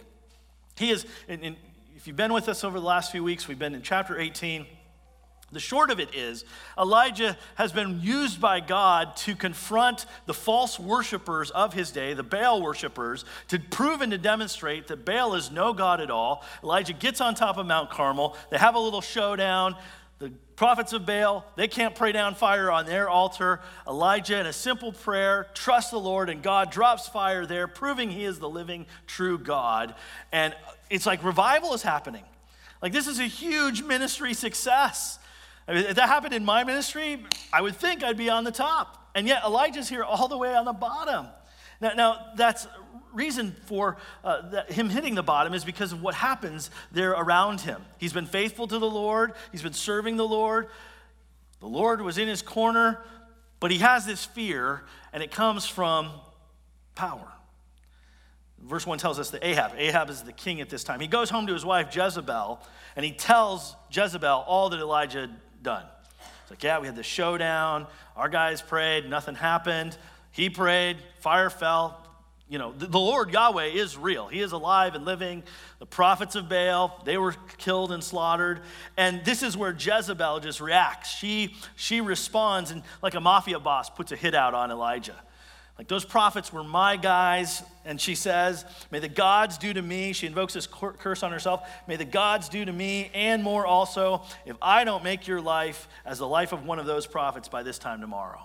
He 0.77 0.91
is, 0.91 1.07
in, 1.27 1.39
in, 1.39 1.55
if 1.95 2.05
you've 2.05 2.15
been 2.15 2.33
with 2.33 2.47
us 2.47 2.63
over 2.63 2.79
the 2.79 2.85
last 2.85 3.11
few 3.11 3.23
weeks, 3.23 3.47
we've 3.47 3.57
been 3.57 3.73
in 3.73 3.81
chapter 3.81 4.19
18. 4.19 4.67
The 5.51 5.59
short 5.59 5.89
of 5.89 5.99
it 5.99 6.13
is, 6.13 6.43
Elijah 6.77 7.37
has 7.55 7.71
been 7.71 7.99
used 8.01 8.39
by 8.39 8.59
God 8.59 9.15
to 9.17 9.35
confront 9.35 10.05
the 10.27 10.33
false 10.33 10.79
worshippers 10.79 11.49
of 11.49 11.73
his 11.73 11.91
day, 11.91 12.13
the 12.13 12.23
Baal 12.23 12.61
worshippers, 12.61 13.25
to 13.47 13.57
prove 13.59 14.01
and 14.01 14.11
to 14.11 14.17
demonstrate 14.17 14.87
that 14.87 15.05
Baal 15.05 15.33
is 15.33 15.51
no 15.51 15.73
God 15.73 15.99
at 15.99 16.11
all. 16.11 16.43
Elijah 16.63 16.93
gets 16.93 17.21
on 17.21 17.33
top 17.33 17.57
of 17.57 17.65
Mount 17.65 17.89
Carmel. 17.89 18.35
They 18.51 18.57
have 18.57 18.75
a 18.75 18.79
little 18.79 19.01
showdown. 19.01 19.75
The 20.25 20.31
prophets 20.55 20.91
of 20.91 21.05
Baal, 21.05 21.45
they 21.55 21.67
can't 21.67 21.93
pray 21.93 22.11
down 22.11 22.33
fire 22.33 22.71
on 22.71 22.87
their 22.87 23.07
altar. 23.07 23.59
Elijah, 23.87 24.39
in 24.39 24.47
a 24.47 24.53
simple 24.53 24.91
prayer, 24.91 25.45
trusts 25.53 25.91
the 25.91 25.99
Lord, 25.99 26.31
and 26.31 26.41
God 26.41 26.71
drops 26.71 27.07
fire 27.07 27.45
there, 27.45 27.67
proving 27.67 28.09
he 28.09 28.25
is 28.25 28.39
the 28.39 28.49
living, 28.49 28.87
true 29.05 29.37
God. 29.37 29.93
And 30.31 30.55
it's 30.89 31.05
like 31.05 31.23
revival 31.23 31.75
is 31.75 31.83
happening. 31.83 32.23
Like, 32.81 32.91
this 32.91 33.05
is 33.05 33.19
a 33.19 33.25
huge 33.25 33.83
ministry 33.83 34.33
success. 34.33 35.19
I 35.67 35.75
mean, 35.75 35.85
if 35.85 35.95
that 35.95 36.09
happened 36.09 36.33
in 36.33 36.43
my 36.43 36.63
ministry, 36.63 37.23
I 37.53 37.61
would 37.61 37.75
think 37.75 38.03
I'd 38.03 38.17
be 38.17 38.31
on 38.31 38.45
the 38.45 38.51
top. 38.51 39.11
And 39.13 39.27
yet, 39.27 39.43
Elijah's 39.45 39.89
here 39.89 40.03
all 40.03 40.27
the 40.27 40.39
way 40.39 40.55
on 40.55 40.65
the 40.65 40.73
bottom. 40.73 41.27
Now, 41.85 41.93
now 41.93 42.25
that's 42.35 42.67
reason 43.13 43.55
for 43.65 43.97
uh, 44.23 44.49
that, 44.49 44.71
him 44.71 44.89
hitting 44.89 45.13
the 45.13 45.23
bottom 45.23 45.53
is 45.53 45.63
because 45.63 45.91
of 45.91 46.01
what 46.01 46.15
happens 46.15 46.71
there 46.91 47.11
around 47.11 47.61
him. 47.61 47.79
He's 47.99 48.11
been 48.11 48.25
faithful 48.25 48.67
to 48.67 48.79
the 48.79 48.89
Lord, 48.89 49.33
he's 49.51 49.61
been 49.61 49.73
serving 49.73 50.17
the 50.17 50.27
Lord. 50.27 50.67
The 51.59 51.67
Lord 51.67 52.01
was 52.01 52.17
in 52.17 52.27
his 52.27 52.41
corner, 52.41 52.99
but 53.59 53.71
he 53.71 53.77
has 53.77 54.05
this 54.05 54.25
fear, 54.25 54.83
and 55.13 55.23
it 55.23 55.31
comes 55.31 55.65
from 55.65 56.11
power. 56.95 57.31
verse 58.61 58.85
1 58.85 58.97
tells 58.97 59.19
us 59.19 59.29
that 59.29 59.45
Ahab, 59.45 59.73
Ahab 59.77 60.09
is 60.09 60.23
the 60.23 60.33
king 60.33 60.59
at 60.61 60.69
this 60.69 60.83
time. 60.83 60.99
He 60.99 61.07
goes 61.07 61.29
home 61.29 61.45
to 61.47 61.53
his 61.53 61.63
wife 61.63 61.95
Jezebel 61.95 62.59
and 62.95 63.05
he 63.05 63.11
tells 63.11 63.75
Jezebel 63.91 64.43
all 64.47 64.69
that 64.69 64.79
Elijah 64.79 65.21
had 65.21 65.35
done. 65.61 65.85
It's 66.41 66.51
like, 66.51 66.63
yeah, 66.63 66.79
we 66.79 66.87
had 66.87 66.95
the 66.95 67.03
showdown. 67.03 67.87
Our 68.15 68.29
guys 68.29 68.61
prayed, 68.61 69.09
nothing 69.09 69.35
happened. 69.35 69.97
He 70.35 70.49
prayed, 70.49 70.97
fire 71.19 71.49
fell. 71.49 72.05
You 72.49 72.59
know, 72.59 72.73
the, 72.73 72.99
Lord 72.99 73.31
Yahweh 73.31 73.67
is 73.67 73.97
real. 73.97 74.27
He 74.27 74.41
is 74.41 74.51
alive 74.51 74.93
and 74.93 75.05
living. 75.05 75.43
The 75.79 75.85
prophets 75.85 76.35
of 76.35 76.49
Baal, 76.49 77.01
they 77.05 77.17
were 77.17 77.33
killed 77.57 77.93
and 77.93 78.03
slaughtered. 78.03 78.59
And 78.97 79.23
this 79.23 79.43
is 79.43 79.55
where 79.55 79.71
Jezebel 79.71 80.41
just 80.41 80.59
reacts. 80.59 81.09
She, 81.09 81.55
she 81.77 82.01
responds 82.01 82.71
and, 82.71 82.83
like 83.01 83.13
a 83.13 83.21
mafia 83.21 83.61
boss, 83.61 83.89
puts 83.89 84.11
a 84.11 84.17
hit 84.17 84.35
out 84.35 84.53
on 84.53 84.71
Elijah. 84.71 85.15
Like 85.77 85.87
those 85.87 86.03
prophets 86.03 86.51
were 86.51 86.65
my 86.65 86.97
guys. 86.97 87.63
And 87.85 87.99
she 87.99 88.13
says, 88.13 88.65
May 88.91 88.99
the 88.99 89.07
gods 89.07 89.57
do 89.57 89.71
to 89.71 89.81
me, 89.81 90.11
she 90.11 90.27
invokes 90.27 90.53
this 90.53 90.67
curse 90.67 91.23
on 91.23 91.31
herself, 91.31 91.65
may 91.87 91.95
the 91.95 92.03
gods 92.03 92.49
do 92.49 92.65
to 92.65 92.73
me 92.73 93.09
and 93.13 93.41
more 93.41 93.65
also 93.65 94.23
if 94.45 94.57
I 94.61 94.83
don't 94.83 95.03
make 95.03 95.27
your 95.27 95.39
life 95.39 95.87
as 96.05 96.19
the 96.19 96.27
life 96.27 96.51
of 96.51 96.65
one 96.65 96.77
of 96.77 96.85
those 96.85 97.07
prophets 97.07 97.47
by 97.47 97.63
this 97.63 97.79
time 97.79 98.01
tomorrow. 98.01 98.41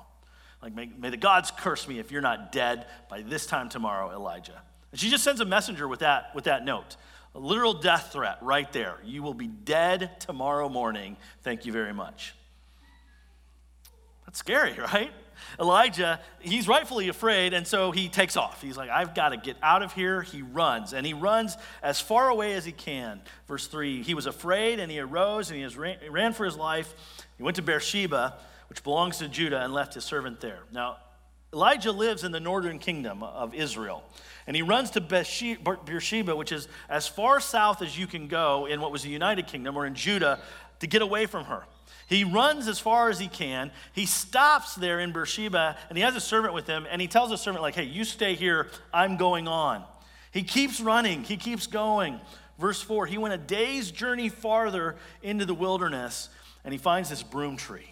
Like, 0.62 0.74
may, 0.74 0.90
may 0.98 1.10
the 1.10 1.16
gods 1.16 1.50
curse 1.56 1.88
me 1.88 1.98
if 1.98 2.10
you're 2.10 2.20
not 2.20 2.52
dead 2.52 2.86
by 3.08 3.22
this 3.22 3.46
time 3.46 3.68
tomorrow, 3.68 4.10
Elijah. 4.10 4.60
And 4.92 5.00
she 5.00 5.10
just 5.10 5.24
sends 5.24 5.40
a 5.40 5.44
messenger 5.44 5.88
with 5.88 6.00
that, 6.00 6.34
with 6.34 6.44
that 6.44 6.64
note. 6.64 6.96
A 7.34 7.38
literal 7.38 7.74
death 7.74 8.12
threat 8.12 8.38
right 8.42 8.70
there. 8.72 8.96
You 9.04 9.22
will 9.22 9.34
be 9.34 9.46
dead 9.46 10.20
tomorrow 10.20 10.68
morning. 10.68 11.16
Thank 11.42 11.64
you 11.64 11.72
very 11.72 11.94
much. 11.94 12.34
That's 14.26 14.38
scary, 14.38 14.74
right? 14.78 15.12
Elijah, 15.58 16.20
he's 16.40 16.68
rightfully 16.68 17.08
afraid, 17.08 17.54
and 17.54 17.66
so 17.66 17.92
he 17.92 18.08
takes 18.08 18.36
off. 18.36 18.60
He's 18.60 18.76
like, 18.76 18.90
I've 18.90 19.14
got 19.14 19.30
to 19.30 19.36
get 19.36 19.56
out 19.62 19.82
of 19.82 19.92
here. 19.92 20.22
He 20.22 20.42
runs, 20.42 20.92
and 20.92 21.06
he 21.06 21.14
runs 21.14 21.56
as 21.82 22.00
far 22.00 22.28
away 22.28 22.52
as 22.54 22.64
he 22.64 22.72
can. 22.72 23.22
Verse 23.48 23.66
3 23.66 24.02
He 24.02 24.14
was 24.14 24.26
afraid, 24.26 24.80
and 24.80 24.90
he 24.90 25.00
arose, 25.00 25.50
and 25.50 25.58
he 25.58 26.08
ran 26.08 26.32
for 26.32 26.44
his 26.44 26.56
life. 26.56 26.94
He 27.36 27.42
went 27.42 27.56
to 27.56 27.62
Beersheba, 27.62 28.34
which 28.70 28.82
belongs 28.84 29.18
to 29.18 29.28
Judah, 29.28 29.60
and 29.62 29.74
left 29.74 29.94
his 29.94 30.04
servant 30.04 30.40
there. 30.40 30.60
Now, 30.72 30.98
Elijah 31.52 31.90
lives 31.90 32.22
in 32.22 32.30
the 32.30 32.38
northern 32.38 32.78
kingdom 32.78 33.24
of 33.24 33.52
Israel. 33.52 34.04
And 34.46 34.54
he 34.54 34.62
runs 34.62 34.90
to 34.92 35.00
Beersheba, 35.00 36.36
which 36.36 36.52
is 36.52 36.68
as 36.88 37.08
far 37.08 37.40
south 37.40 37.82
as 37.82 37.98
you 37.98 38.06
can 38.06 38.28
go 38.28 38.66
in 38.66 38.80
what 38.80 38.92
was 38.92 39.02
the 39.02 39.08
United 39.08 39.48
Kingdom 39.48 39.76
or 39.76 39.86
in 39.86 39.94
Judah, 39.94 40.38
to 40.78 40.86
get 40.86 41.02
away 41.02 41.26
from 41.26 41.46
her. 41.46 41.64
He 42.06 42.24
runs 42.24 42.66
as 42.68 42.78
far 42.78 43.08
as 43.08 43.18
he 43.18 43.28
can. 43.28 43.70
He 43.92 44.06
stops 44.06 44.74
there 44.74 45.00
in 45.00 45.12
Beersheba 45.12 45.76
and 45.88 45.98
he 45.98 46.02
has 46.02 46.16
a 46.16 46.20
servant 46.20 46.54
with 46.54 46.66
him 46.66 46.86
and 46.90 47.00
he 47.00 47.06
tells 47.06 47.30
the 47.30 47.36
servant, 47.36 47.62
like, 47.62 47.74
hey, 47.74 47.84
you 47.84 48.04
stay 48.04 48.34
here, 48.34 48.68
I'm 48.92 49.16
going 49.16 49.46
on. 49.46 49.84
He 50.32 50.42
keeps 50.42 50.80
running, 50.80 51.24
he 51.24 51.36
keeps 51.36 51.66
going. 51.66 52.20
Verse 52.58 52.82
4 52.82 53.06
he 53.06 53.18
went 53.18 53.34
a 53.34 53.38
day's 53.38 53.90
journey 53.90 54.28
farther 54.28 54.96
into 55.22 55.44
the 55.44 55.54
wilderness 55.54 56.28
and 56.64 56.72
he 56.72 56.78
finds 56.78 57.10
this 57.10 57.22
broom 57.22 57.56
tree. 57.56 57.89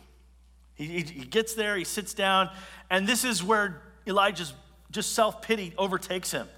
He, 0.79 1.01
he, 1.01 1.25
gets 1.25 1.55
there, 1.55 1.77
he 1.77 1.83
sits 1.83 2.15
down, 2.15 2.51
and 2.89 3.07
this 3.07 3.25
is 3.25 3.43
where 3.43 3.83
Elijah's 4.07 4.55
just 4.93 5.13
self 5.13 5.43
pity 5.43 5.75
overtakes 5.77 6.31
him. 6.31 6.49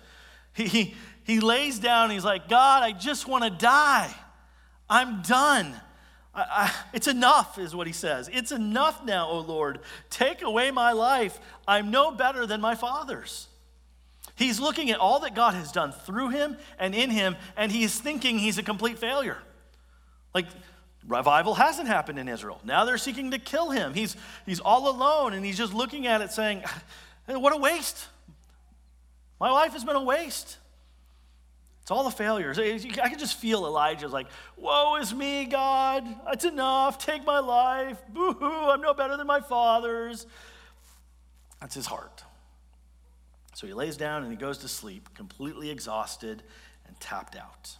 He, 0.52 0.66
he, 0.66 0.94
he 1.24 1.40
lays 1.40 1.78
down, 1.78 2.10
he's 2.10 2.24
like, 2.24 2.48
God, 2.48 2.82
I 2.82 2.92
just 2.92 3.26
want 3.26 3.44
to 3.44 3.50
die. 3.50 4.14
I'm 4.90 5.22
done. 5.22 5.74
I, 6.34 6.42
I, 6.42 6.74
it's 6.92 7.06
enough, 7.06 7.58
is 7.58 7.74
what 7.74 7.86
he 7.86 7.94
says. 7.94 8.28
It's 8.30 8.52
enough 8.52 9.04
now, 9.04 9.28
O 9.28 9.40
Lord. 9.40 9.80
Take 10.10 10.42
away 10.42 10.70
my 10.70 10.92
life. 10.92 11.40
I'm 11.66 11.90
no 11.90 12.10
better 12.10 12.44
than 12.46 12.60
my 12.60 12.74
father's. 12.74 13.48
He's 14.36 14.60
looking 14.60 14.90
at 14.90 14.98
all 14.98 15.20
that 15.20 15.34
God 15.34 15.54
has 15.54 15.72
done 15.72 15.92
through 15.92 16.28
him 16.30 16.58
and 16.78 16.94
in 16.94 17.10
him, 17.10 17.36
and 17.56 17.72
he's 17.72 17.98
thinking 17.98 18.38
he's 18.38 18.58
a 18.58 18.62
complete 18.62 18.98
failure. 18.98 19.38
Like, 20.34 20.46
revival 21.10 21.54
hasn't 21.54 21.88
happened 21.88 22.18
in 22.18 22.28
Israel. 22.28 22.60
Now 22.64 22.84
they're 22.84 22.98
seeking 22.98 23.32
to 23.32 23.38
kill 23.38 23.70
him. 23.70 23.92
He's, 23.92 24.16
he's 24.46 24.60
all 24.60 24.88
alone, 24.88 25.34
and 25.34 25.44
he's 25.44 25.58
just 25.58 25.74
looking 25.74 26.06
at 26.06 26.20
it 26.20 26.30
saying, 26.32 26.62
What 27.26 27.52
a 27.52 27.56
waste. 27.56 28.06
My 29.38 29.50
life 29.50 29.72
has 29.72 29.84
been 29.84 29.96
a 29.96 30.04
waste. 30.04 30.58
It's 31.82 31.90
all 31.90 32.04
the 32.04 32.10
failures. 32.10 32.58
I 32.58 33.08
can 33.08 33.18
just 33.18 33.38
feel 33.38 33.66
Elijah's 33.66 34.12
like, 34.12 34.28
Woe 34.56 34.96
is 34.96 35.12
me, 35.12 35.46
God. 35.46 36.06
It's 36.28 36.44
enough. 36.44 37.04
Take 37.04 37.24
my 37.26 37.40
life. 37.40 37.98
Boo 38.08 38.32
hoo. 38.32 38.70
I'm 38.70 38.80
no 38.80 38.94
better 38.94 39.16
than 39.16 39.26
my 39.26 39.40
father's. 39.40 40.26
That's 41.60 41.74
his 41.74 41.86
heart. 41.86 42.22
So 43.54 43.66
he 43.66 43.74
lays 43.74 43.96
down 43.96 44.22
and 44.22 44.30
he 44.30 44.38
goes 44.38 44.58
to 44.58 44.68
sleep, 44.68 45.08
completely 45.14 45.70
exhausted 45.70 46.42
and 46.86 46.98
tapped 47.00 47.36
out. 47.36 47.76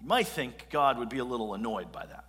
You 0.00 0.08
might 0.08 0.28
think 0.28 0.68
God 0.70 0.98
would 0.98 1.08
be 1.08 1.18
a 1.18 1.24
little 1.24 1.54
annoyed 1.54 1.92
by 1.92 2.06
that. 2.06 2.24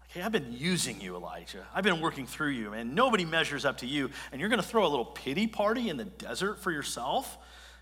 Like, 0.00 0.10
hey, 0.10 0.22
I've 0.22 0.32
been 0.32 0.52
using 0.52 1.00
you, 1.00 1.16
Elijah. 1.16 1.66
I've 1.74 1.84
been 1.84 2.00
working 2.00 2.26
through 2.26 2.50
you, 2.50 2.72
and 2.72 2.94
nobody 2.94 3.24
measures 3.24 3.64
up 3.64 3.78
to 3.78 3.86
you, 3.86 4.10
and 4.32 4.40
you're 4.40 4.50
going 4.50 4.62
to 4.62 4.66
throw 4.66 4.86
a 4.86 4.88
little 4.88 5.04
pity 5.04 5.46
party 5.46 5.88
in 5.88 5.96
the 5.96 6.04
desert 6.04 6.60
for 6.60 6.70
yourself? 6.70 7.38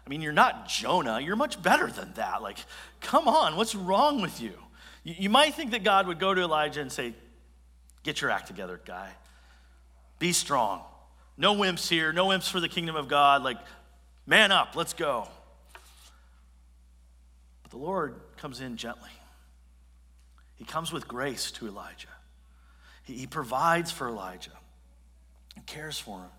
I 0.06 0.10
mean, 0.10 0.20
you're 0.20 0.32
not 0.32 0.68
Jonah. 0.68 1.20
You're 1.20 1.36
much 1.36 1.60
better 1.60 1.88
than 1.88 2.12
that. 2.14 2.42
Like, 2.42 2.58
come 3.00 3.26
on, 3.26 3.56
what's 3.56 3.74
wrong 3.74 4.20
with 4.20 4.40
you? 4.40 4.52
You, 5.02 5.14
you 5.18 5.30
might 5.30 5.54
think 5.54 5.72
that 5.72 5.82
God 5.82 6.06
would 6.06 6.18
go 6.18 6.32
to 6.32 6.42
Elijah 6.42 6.80
and 6.80 6.92
say, 6.92 7.14
Get 8.06 8.20
your 8.20 8.30
act 8.30 8.46
together, 8.46 8.80
guy. 8.84 9.10
Be 10.20 10.32
strong. 10.32 10.82
No 11.36 11.56
wimps 11.56 11.88
here. 11.88 12.12
No 12.12 12.26
wimps 12.26 12.48
for 12.48 12.60
the 12.60 12.68
kingdom 12.68 12.94
of 12.94 13.08
God. 13.08 13.42
Like, 13.42 13.58
man 14.26 14.52
up. 14.52 14.76
Let's 14.76 14.94
go. 14.94 15.26
But 17.64 17.72
the 17.72 17.78
Lord 17.78 18.20
comes 18.36 18.60
in 18.60 18.76
gently. 18.76 19.10
He 20.56 20.64
comes 20.64 20.92
with 20.92 21.06
grace 21.06 21.50
to 21.52 21.66
Elijah. 21.66 22.08
He, 23.04 23.14
he 23.14 23.26
provides 23.26 23.90
for 23.90 24.08
Elijah 24.08 24.52
and 25.54 25.66
cares 25.66 25.98
for 25.98 26.18
him. 26.18 26.30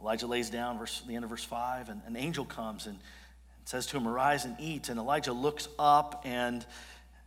Elijah 0.00 0.26
lays 0.26 0.48
down, 0.48 0.78
verse, 0.78 1.02
the 1.06 1.14
end 1.14 1.24
of 1.24 1.30
verse 1.30 1.44
5, 1.44 1.90
and 1.90 2.00
an 2.06 2.16
angel 2.16 2.44
comes 2.44 2.86
and 2.86 2.98
says 3.64 3.86
to 3.86 3.96
him, 3.96 4.08
Arise 4.08 4.44
and 4.44 4.56
eat. 4.58 4.88
And 4.88 4.98
Elijah 4.98 5.32
looks 5.32 5.68
up, 5.78 6.22
and, 6.24 6.64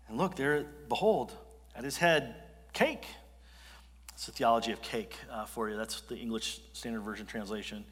and 0.07 0.17
look, 0.17 0.35
there, 0.35 0.65
behold, 0.89 1.31
at 1.75 1.83
his 1.83 1.97
head, 1.97 2.35
cake. 2.73 3.05
It's 4.13 4.25
the 4.25 4.31
theology 4.31 4.71
of 4.71 4.81
cake 4.81 5.15
uh, 5.31 5.45
for 5.45 5.69
you. 5.69 5.77
That's 5.77 6.01
the 6.01 6.15
English 6.15 6.61
Standard 6.73 7.01
Version 7.01 7.25
translation. 7.25 7.85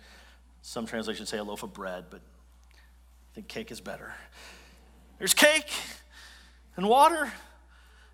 Some 0.64 0.86
translations 0.86 1.30
say 1.30 1.38
a 1.38 1.44
loaf 1.44 1.64
of 1.64 1.74
bread, 1.74 2.06
but 2.10 2.22
I 2.22 3.36
think 3.36 3.48
cake 3.48 3.72
is 3.72 3.82
better. 3.82 4.14
There's 5.22 5.36
cake 5.36 5.72
and 6.76 6.90
water. 6.90 7.32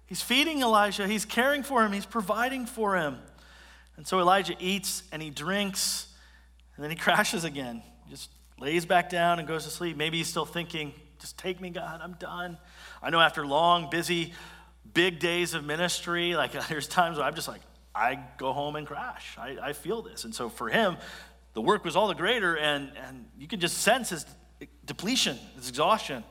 He's 0.08 0.22
feeding 0.22 0.62
Elijah, 0.62 1.08
he's 1.08 1.24
caring 1.24 1.64
for 1.64 1.82
him, 1.86 1.94
he's 1.94 2.06
providing 2.06 2.66
for 2.66 2.98
him. 2.98 3.20
And 3.96 4.06
so 4.06 4.20
Elijah 4.20 4.56
eats 4.60 5.04
and 5.14 5.22
he 5.22 5.30
drinks. 5.30 6.14
And 6.76 6.84
then 6.84 6.92
he 6.92 6.98
crashes 7.02 7.46
again, 7.46 7.82
He 8.04 8.12
just 8.12 8.30
lays 8.60 8.86
back 8.86 9.10
down 9.10 9.40
and 9.40 9.48
goes 9.48 9.64
to 9.64 9.70
sleep. 9.70 9.96
Maybe 9.96 10.18
he's 10.18 10.28
still 10.28 10.46
thinking, 10.46 10.92
just 11.22 11.38
take 11.38 11.62
me, 11.62 11.70
God, 11.70 12.02
I'm 12.04 12.16
done. 12.16 12.58
I 13.02 13.10
know 13.10 13.22
after 13.22 13.48
long, 13.48 13.90
busy, 13.90 14.34
big 14.94 15.20
days 15.20 15.54
of 15.54 15.64
ministry, 15.64 16.36
like 16.36 16.52
there's 16.68 16.90
times 16.90 17.20
where 17.20 17.26
I'm 17.26 17.36
just 17.36 17.48
like, 17.48 17.62
I 17.96 18.20
go 18.38 18.52
home 18.52 18.76
and 18.76 18.86
crash. 18.86 19.38
I, 19.38 19.56
I 19.64 19.72
feel 19.72 20.02
this. 20.02 20.26
And 20.26 20.36
so 20.36 20.50
for 20.50 20.68
him, 20.68 20.98
the 21.54 21.62
work 21.62 21.86
was 21.86 21.96
all 21.96 22.10
the 22.10 22.16
greater, 22.16 22.58
and, 22.58 22.92
and 23.08 23.28
you 23.40 23.48
could 23.48 23.62
just 23.62 23.78
sense 23.78 24.10
his 24.10 24.26
depletion, 24.86 25.38
his 25.56 25.70
exhaustion. 25.70 26.26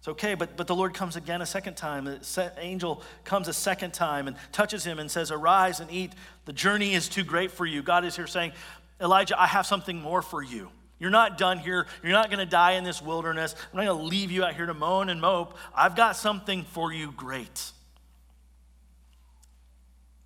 It's 0.00 0.08
okay, 0.08 0.34
but, 0.34 0.56
but 0.56 0.66
the 0.66 0.74
Lord 0.74 0.94
comes 0.94 1.16
again 1.16 1.42
a 1.42 1.46
second 1.46 1.76
time. 1.76 2.06
The 2.06 2.52
angel 2.56 3.02
comes 3.24 3.48
a 3.48 3.52
second 3.52 3.92
time 3.92 4.28
and 4.28 4.36
touches 4.50 4.82
him 4.82 4.98
and 4.98 5.10
says, 5.10 5.30
Arise 5.30 5.78
and 5.80 5.90
eat. 5.90 6.14
The 6.46 6.54
journey 6.54 6.94
is 6.94 7.06
too 7.06 7.22
great 7.22 7.50
for 7.50 7.66
you. 7.66 7.82
God 7.82 8.06
is 8.06 8.16
here 8.16 8.26
saying, 8.26 8.52
Elijah, 8.98 9.38
I 9.38 9.46
have 9.46 9.66
something 9.66 10.00
more 10.00 10.22
for 10.22 10.42
you. 10.42 10.70
You're 10.98 11.10
not 11.10 11.36
done 11.36 11.58
here. 11.58 11.86
You're 12.02 12.12
not 12.12 12.30
going 12.30 12.38
to 12.38 12.50
die 12.50 12.72
in 12.72 12.84
this 12.84 13.02
wilderness. 13.02 13.54
I'm 13.72 13.76
not 13.76 13.84
going 13.84 13.98
to 13.98 14.04
leave 14.04 14.30
you 14.30 14.42
out 14.42 14.54
here 14.54 14.64
to 14.64 14.72
moan 14.72 15.10
and 15.10 15.20
mope. 15.20 15.58
I've 15.74 15.96
got 15.96 16.16
something 16.16 16.64
for 16.64 16.94
you 16.94 17.12
great. 17.12 17.72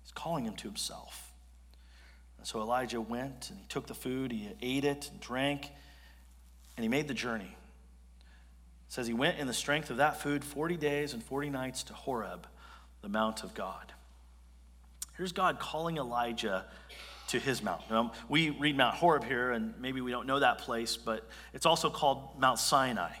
He's 0.03 0.13
calling 0.13 0.45
him 0.45 0.55
to 0.55 0.67
himself. 0.69 1.33
And 2.37 2.47
so 2.47 2.61
Elijah 2.61 3.01
went 3.01 3.49
and 3.49 3.59
he 3.59 3.65
took 3.67 3.87
the 3.87 3.93
food, 3.93 4.31
he 4.31 4.49
ate 4.61 4.85
it, 4.85 5.09
and 5.11 5.19
drank, 5.19 5.69
and 6.77 6.83
he 6.83 6.87
made 6.87 7.09
the 7.09 7.13
journey. 7.13 7.57
Says 8.95 9.07
he 9.07 9.13
went 9.13 9.39
in 9.39 9.45
the 9.45 9.53
strength 9.53 9.89
of 9.89 9.97
that 9.97 10.21
food 10.21 10.41
40 10.45 10.77
days 10.77 11.13
and 11.13 11.21
40 11.21 11.49
nights 11.49 11.83
to 11.83 11.93
Horeb, 11.93 12.47
the 13.01 13.09
mount 13.09 13.43
of 13.43 13.53
God. 13.53 13.91
Here's 15.17 15.33
God 15.33 15.59
calling 15.59 15.97
Elijah 15.97 16.63
to 17.27 17.37
his 17.37 17.61
mount. 17.61 17.91
Um, 17.91 18.11
we 18.29 18.51
read 18.51 18.77
Mount 18.77 18.95
Horeb 18.95 19.25
here, 19.25 19.51
and 19.51 19.73
maybe 19.81 19.99
we 19.99 20.11
don't 20.11 20.27
know 20.27 20.39
that 20.39 20.59
place, 20.59 20.95
but 20.95 21.27
it's 21.53 21.65
also 21.65 21.89
called 21.89 22.39
Mount 22.39 22.57
Sinai. 22.57 23.11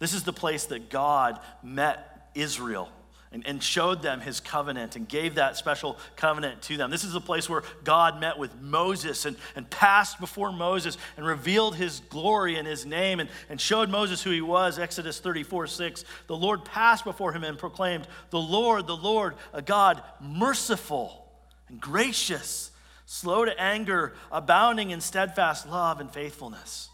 This 0.00 0.12
is 0.12 0.22
the 0.24 0.34
place 0.34 0.66
that 0.66 0.90
God 0.90 1.40
met 1.62 2.28
Israel 2.34 2.90
and, 3.32 3.46
and 3.46 3.62
showed 3.62 4.02
them 4.02 4.20
his 4.20 4.40
covenant 4.40 4.96
and 4.96 5.08
gave 5.08 5.34
that 5.34 5.56
special 5.56 5.98
covenant 6.16 6.62
to 6.62 6.76
them. 6.76 6.90
This 6.90 7.04
is 7.04 7.12
the 7.12 7.20
place 7.20 7.48
where 7.48 7.62
God 7.84 8.20
met 8.20 8.38
with 8.38 8.54
Moses 8.60 9.24
and, 9.26 9.36
and 9.54 9.68
passed 9.68 10.20
before 10.20 10.52
Moses 10.52 10.96
and 11.16 11.26
revealed 11.26 11.76
his 11.76 12.00
glory 12.08 12.56
and 12.56 12.66
his 12.66 12.86
name 12.86 13.20
and, 13.20 13.28
and 13.48 13.60
showed 13.60 13.90
Moses 13.90 14.22
who 14.22 14.30
he 14.30 14.40
was. 14.40 14.78
Exodus 14.78 15.18
34 15.20 15.66
6. 15.66 16.04
The 16.26 16.36
Lord 16.36 16.64
passed 16.64 17.04
before 17.04 17.32
him 17.32 17.44
and 17.44 17.58
proclaimed, 17.58 18.06
The 18.30 18.40
Lord, 18.40 18.86
the 18.86 18.96
Lord, 18.96 19.34
a 19.52 19.62
God 19.62 20.02
merciful 20.20 21.26
and 21.68 21.80
gracious, 21.80 22.70
slow 23.06 23.44
to 23.44 23.60
anger, 23.60 24.14
abounding 24.30 24.90
in 24.90 25.00
steadfast 25.00 25.68
love 25.68 26.00
and 26.00 26.10
faithfulness 26.10 26.88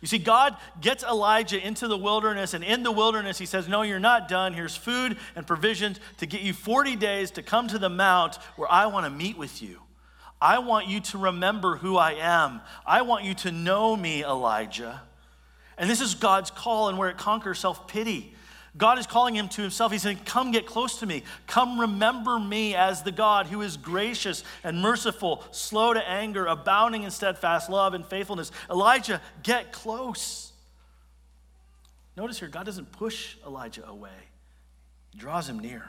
you 0.00 0.08
see, 0.08 0.18
God 0.18 0.56
gets 0.80 1.04
Elijah 1.04 1.64
into 1.64 1.88
the 1.88 1.96
wilderness, 1.96 2.54
and 2.54 2.64
in 2.64 2.82
the 2.82 2.92
wilderness, 2.92 3.38
he 3.38 3.46
says, 3.46 3.68
No, 3.68 3.82
you're 3.82 3.98
not 3.98 4.28
done. 4.28 4.54
Here's 4.54 4.76
food 4.76 5.16
and 5.36 5.46
provisions 5.46 6.00
to 6.18 6.26
get 6.26 6.40
you 6.40 6.52
40 6.52 6.96
days 6.96 7.30
to 7.32 7.42
come 7.42 7.68
to 7.68 7.78
the 7.78 7.88
mount 7.88 8.36
where 8.56 8.70
I 8.70 8.86
want 8.86 9.06
to 9.06 9.10
meet 9.10 9.36
with 9.36 9.62
you. 9.62 9.80
I 10.40 10.58
want 10.58 10.86
you 10.86 11.00
to 11.00 11.18
remember 11.18 11.76
who 11.76 11.96
I 11.96 12.12
am. 12.12 12.62
I 12.86 13.02
want 13.02 13.24
you 13.24 13.34
to 13.34 13.52
know 13.52 13.94
me, 13.94 14.24
Elijah. 14.24 15.02
And 15.76 15.88
this 15.88 16.00
is 16.00 16.14
God's 16.14 16.50
call 16.50 16.88
and 16.88 16.96
where 16.96 17.08
it 17.08 17.18
conquers 17.18 17.58
self 17.58 17.86
pity. 17.86 18.34
God 18.76 18.98
is 18.98 19.06
calling 19.06 19.34
him 19.34 19.48
to 19.48 19.62
himself. 19.62 19.90
He's 19.90 20.02
saying, 20.02 20.20
Come 20.24 20.52
get 20.52 20.66
close 20.66 21.00
to 21.00 21.06
me. 21.06 21.24
Come 21.46 21.80
remember 21.80 22.38
me 22.38 22.74
as 22.74 23.02
the 23.02 23.12
God 23.12 23.46
who 23.46 23.62
is 23.62 23.76
gracious 23.76 24.44
and 24.62 24.80
merciful, 24.80 25.44
slow 25.50 25.92
to 25.92 26.08
anger, 26.08 26.46
abounding 26.46 27.02
in 27.02 27.10
steadfast 27.10 27.68
love 27.68 27.94
and 27.94 28.06
faithfulness. 28.06 28.52
Elijah, 28.70 29.20
get 29.42 29.72
close. 29.72 30.52
Notice 32.16 32.38
here, 32.38 32.48
God 32.48 32.66
doesn't 32.66 32.92
push 32.92 33.36
Elijah 33.46 33.86
away, 33.86 34.10
he 35.12 35.18
draws 35.18 35.48
him 35.48 35.58
near. 35.58 35.84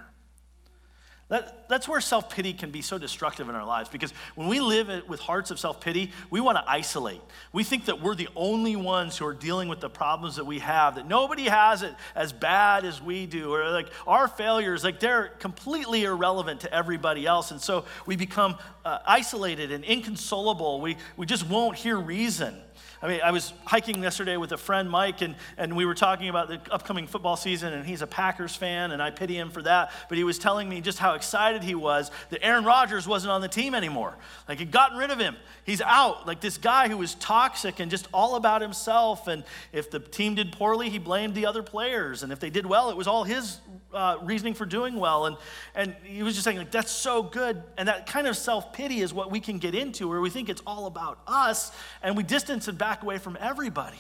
That, 1.31 1.69
that's 1.69 1.88
where 1.88 2.01
self 2.01 2.29
pity 2.29 2.51
can 2.51 2.71
be 2.71 2.81
so 2.81 2.97
destructive 2.97 3.47
in 3.47 3.55
our 3.55 3.65
lives 3.65 3.88
because 3.88 4.11
when 4.35 4.50
we 4.50 4.59
live 4.59 5.07
with 5.07 5.21
hearts 5.21 5.50
of 5.50 5.61
self 5.61 5.79
pity, 5.79 6.11
we 6.29 6.41
want 6.41 6.57
to 6.57 6.69
isolate. 6.69 7.21
We 7.53 7.63
think 7.63 7.85
that 7.85 8.01
we're 8.01 8.15
the 8.15 8.27
only 8.35 8.75
ones 8.75 9.17
who 9.17 9.25
are 9.25 9.33
dealing 9.33 9.69
with 9.69 9.79
the 9.79 9.89
problems 9.89 10.35
that 10.35 10.45
we 10.45 10.59
have, 10.59 10.95
that 10.95 11.07
nobody 11.07 11.45
has 11.45 11.83
it 11.83 11.95
as 12.15 12.33
bad 12.33 12.83
as 12.83 13.01
we 13.01 13.27
do, 13.27 13.53
or 13.53 13.69
like 13.69 13.88
our 14.05 14.27
failures, 14.27 14.83
like 14.83 15.00
they're 15.00 15.29
completely 15.39 16.03
irrelevant 16.03 16.59
to 16.61 16.73
everybody 16.73 17.25
else. 17.25 17.51
And 17.51 17.61
so 17.61 17.85
we 18.05 18.17
become 18.17 18.57
uh, 18.83 19.00
isolated 19.05 19.71
and 19.71 19.85
inconsolable. 19.85 20.81
We, 20.81 20.97
we 21.15 21.25
just 21.25 21.47
won't 21.47 21.77
hear 21.77 21.97
reason. 21.97 22.61
I 23.03 23.08
mean, 23.08 23.20
I 23.24 23.31
was 23.31 23.53
hiking 23.65 24.03
yesterday 24.03 24.38
with 24.38 24.51
a 24.51 24.58
friend, 24.58 24.88
Mike, 24.88 25.22
and, 25.22 25.36
and 25.58 25.75
we 25.75 25.86
were 25.86 25.96
talking 25.96 26.29
about 26.29 26.50
the 26.50 26.62
upcoming 26.72 27.08
football 27.08 27.36
season, 27.36 27.74
and 27.74 27.84
he's 27.84 28.03
a 28.03 28.08
Packers 28.08 28.55
fan, 28.55 28.91
and 28.91 29.01
I 29.01 29.10
pity 29.10 29.36
him 29.36 29.50
for 29.50 29.63
that. 29.63 29.91
But 30.08 30.20
he 30.20 30.24
was 30.24 30.38
telling 30.38 30.70
me 30.70 30.81
just 30.81 31.00
how 31.00 31.15
excited 31.15 31.63
he 31.63 31.74
was 31.74 32.12
that 32.29 32.46
Aaron 32.46 32.63
Rodgers 32.63 33.08
wasn't 33.08 33.31
on 33.31 33.41
the 33.41 33.48
team 33.48 33.74
anymore. 33.74 34.15
Like, 34.48 34.60
he'd 34.60 34.72
gotten 34.72 35.00
rid 35.00 35.10
of 35.10 35.17
him. 35.17 35.36
He's 35.63 35.81
out. 35.81 36.27
Like, 36.27 36.41
this 36.41 36.60
guy 36.60 36.89
who 36.89 36.98
was 36.98 37.15
toxic 37.15 37.79
and 37.79 37.89
just 37.89 38.08
all 38.13 38.36
about 38.36 38.62
himself. 38.62 39.27
And 39.27 39.43
if 39.74 39.89
the 39.89 40.00
team 40.00 40.36
did 40.36 40.51
poorly, 40.51 40.89
he 40.89 41.00
blamed 41.00 41.34
the 41.34 41.48
other 41.48 41.63
players. 41.63 42.22
And 42.22 42.31
if 42.31 42.39
they 42.39 42.51
did 42.51 42.67
well, 42.67 42.91
it 42.91 42.98
was 42.98 43.08
all 43.08 43.24
his 43.24 43.58
uh, 43.93 44.17
reasoning 44.21 44.53
for 44.53 44.65
doing 44.65 44.95
well. 44.95 45.25
And, 45.25 45.38
and 45.75 45.95
he 46.03 46.24
was 46.24 46.33
just 46.33 46.43
saying, 46.43 46.57
like, 46.57 46.71
that's 46.71 46.91
so 46.91 47.24
good. 47.24 47.62
And 47.77 47.88
that 47.88 48.07
kind 48.07 48.27
of 48.27 48.38
self 48.38 48.74
pity 48.74 49.01
is 49.01 49.13
what 49.13 49.31
we 49.31 49.39
can 49.39 49.57
get 49.57 49.75
into, 49.75 50.07
where 50.07 50.21
we 50.21 50.29
think 50.29 50.50
it's 50.50 50.62
all 50.65 50.86
about 50.86 51.19
us 51.27 51.71
and 52.01 52.15
we 52.15 52.24
distance 52.24 52.67
and 52.67 52.77
back 52.77 53.03
away 53.03 53.17
from 53.17 53.38
everybody. 53.39 54.00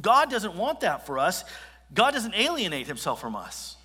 God 0.00 0.30
doesn't 0.30 0.56
want 0.56 0.80
that 0.80 1.06
for 1.06 1.18
us. 1.18 1.44
God 1.94 2.12
doesn't 2.12 2.34
alienate 2.34 2.86
himself 2.86 3.20
from 3.20 3.36
us. 3.36 3.76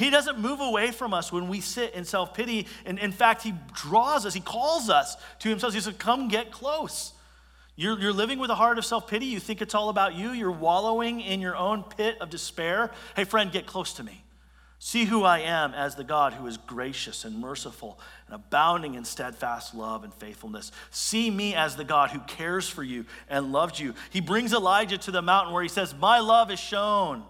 He 0.00 0.08
doesn't 0.08 0.38
move 0.38 0.60
away 0.60 0.92
from 0.92 1.12
us 1.12 1.30
when 1.30 1.48
we 1.48 1.60
sit 1.60 1.92
in 1.92 2.06
self 2.06 2.32
pity. 2.32 2.66
And 2.86 2.98
in 2.98 3.12
fact, 3.12 3.42
He 3.42 3.52
draws 3.74 4.24
us, 4.24 4.32
He 4.32 4.40
calls 4.40 4.88
us 4.88 5.14
to 5.40 5.50
Himself. 5.50 5.74
He 5.74 5.80
says, 5.80 5.94
Come 5.98 6.28
get 6.28 6.50
close. 6.50 7.12
You're, 7.76 7.98
you're 8.00 8.12
living 8.12 8.38
with 8.38 8.50
a 8.50 8.54
heart 8.54 8.78
of 8.78 8.86
self 8.86 9.08
pity. 9.08 9.26
You 9.26 9.40
think 9.40 9.60
it's 9.60 9.74
all 9.74 9.90
about 9.90 10.14
you. 10.14 10.30
You're 10.30 10.50
wallowing 10.50 11.20
in 11.20 11.42
your 11.42 11.54
own 11.54 11.82
pit 11.82 12.16
of 12.20 12.30
despair. 12.30 12.92
Hey, 13.14 13.24
friend, 13.24 13.52
get 13.52 13.66
close 13.66 13.92
to 13.94 14.02
me. 14.02 14.22
See 14.82 15.04
who 15.04 15.24
I 15.24 15.40
am 15.40 15.74
as 15.74 15.94
the 15.94 16.04
God 16.04 16.32
who 16.32 16.46
is 16.46 16.56
gracious 16.56 17.26
and 17.26 17.38
merciful 17.38 18.00
and 18.26 18.34
abounding 18.34 18.94
in 18.94 19.04
steadfast 19.04 19.74
love 19.74 20.04
and 20.04 20.14
faithfulness. 20.14 20.72
See 20.90 21.30
me 21.30 21.54
as 21.54 21.76
the 21.76 21.84
God 21.84 22.08
who 22.10 22.20
cares 22.20 22.66
for 22.66 22.82
you 22.82 23.04
and 23.28 23.52
loves 23.52 23.78
you. 23.78 23.92
He 24.08 24.22
brings 24.22 24.54
Elijah 24.54 24.96
to 24.96 25.10
the 25.10 25.20
mountain 25.20 25.52
where 25.52 25.62
he 25.62 25.68
says, 25.68 25.94
My 25.94 26.20
love 26.20 26.50
is 26.50 26.58
shown. 26.58 27.24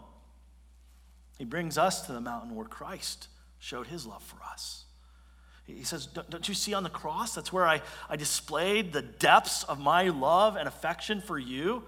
He 1.39 1.45
brings 1.45 1.77
us 1.77 2.07
to 2.07 2.13
the 2.13 2.21
mountain 2.21 2.55
where 2.55 2.67
Christ 2.67 3.27
showed 3.59 3.89
his 3.89 4.07
love 4.07 4.23
for 4.23 4.39
us. 4.45 4.85
He 5.65 5.83
says, 5.83 6.07
Don't 6.07 6.49
you 6.49 6.55
see 6.55 6.73
on 6.73 6.85
the 6.85 6.89
cross? 6.89 7.35
That's 7.35 7.53
where 7.53 7.67
I, 7.67 7.83
I 8.09 8.15
displayed 8.15 8.93
the 8.93 9.03
depths 9.03 9.65
of 9.65 9.81
my 9.81 10.05
love 10.05 10.55
and 10.55 10.69
affection 10.69 11.21
for 11.21 11.37
you. 11.37 11.83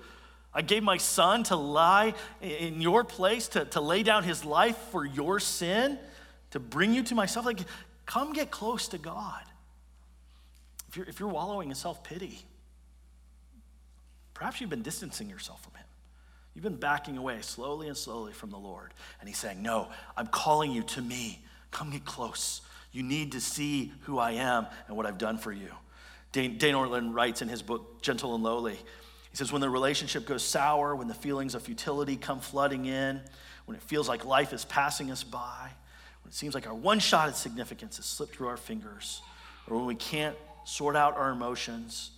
I 0.55 0.63
gave 0.63 0.83
my 0.83 0.99
son 0.99 1.45
to 1.45 1.57
lie 1.57 2.15
in 2.41 2.81
your 2.81 3.05
place, 3.05 3.49
to, 3.49 3.65
to 3.67 3.81
lay 3.81 4.03
down 4.03 4.23
his 4.25 4.45
life 4.45 4.77
for 4.91 5.05
your 5.05 5.41
sin, 5.41 5.99
to 6.51 6.61
bring 6.61 6.93
you 6.93 7.03
to 7.05 7.15
myself. 7.15 7.47
Like, 7.47 7.61
come 8.05 8.33
get 8.33 8.51
close 8.51 8.89
to 8.89 8.99
God. 8.99 9.43
If 10.89 10.97
you're, 10.97 11.07
if 11.07 11.21
you're 11.21 11.31
wallowing 11.31 11.71
in 11.71 11.75
self 11.75 12.05
pity, 12.05 12.39
perhaps 14.35 14.61
you've 14.61 14.69
been 14.69 14.83
distancing 14.83 15.31
yourself 15.31 15.63
from 15.63 15.75
him. 15.75 15.87
You've 16.55 16.65
been 16.65 16.77
backing 16.77 17.17
away 17.17 17.41
slowly 17.41 17.89
and 17.89 17.97
slowly 17.97 18.35
from 18.35 18.51
the 18.51 18.59
Lord. 18.59 18.93
And 19.21 19.29
he's 19.29 19.39
saying, 19.39 19.63
No, 19.63 19.89
I'm 20.19 20.27
calling 20.27 20.71
you 20.71 20.83
to 20.83 21.01
me. 21.01 21.41
Come 21.71 21.91
get 21.91 22.05
close. 22.05 22.61
You 22.93 23.03
need 23.03 23.33
to 23.33 23.41
see 23.41 23.91
who 24.03 24.19
I 24.19 24.33
am 24.33 24.67
and 24.87 24.99
what 24.99 25.07
I've 25.07 25.17
done 25.17 25.39
for 25.39 25.51
you. 25.51 25.71
Dane, 26.33 26.59
Dane 26.59 26.75
Ortlund 26.75 27.15
writes 27.15 27.41
in 27.41 27.49
his 27.49 27.63
book, 27.63 28.03
Gentle 28.03 28.35
and 28.35 28.45
Lowly 28.45 28.79
he 29.33 29.39
says, 29.39 29.51
when 29.51 29.63
the 29.63 29.71
relationship 29.71 30.27
goes 30.27 30.45
sour, 30.45 30.95
when 30.95 31.09
the 31.09 31.15
feelings 31.15 31.55
of 31.55 31.63
futility 31.63 32.17
come 32.17 32.39
flooding 32.39 32.85
in, 32.85 33.21
when 33.65 33.77
it 33.77 33.83
feels 33.83 34.07
like 34.07 34.27
life 34.27 34.53
is 34.53 34.67
passing 34.67 35.11
us 35.11 35.25
by, 35.25 35.71
when 36.23 36.31
it 36.31 36.35
seems 36.35 36.55
like 36.55 36.67
our 36.67 36.75
one 36.75 36.99
shot 36.99 37.29
at 37.29 37.37
significance 37.37 37.97
has 37.97 38.05
slipped 38.05 38.37
through 38.37 38.49
our 38.49 38.59
fingers, 38.59 39.23
or 39.67 39.79
when 39.79 39.87
we 39.87 39.95
can't 39.95 40.37
sort 40.65 40.97
out 40.97 41.17
our 41.17 41.31
emotions, 41.31 42.11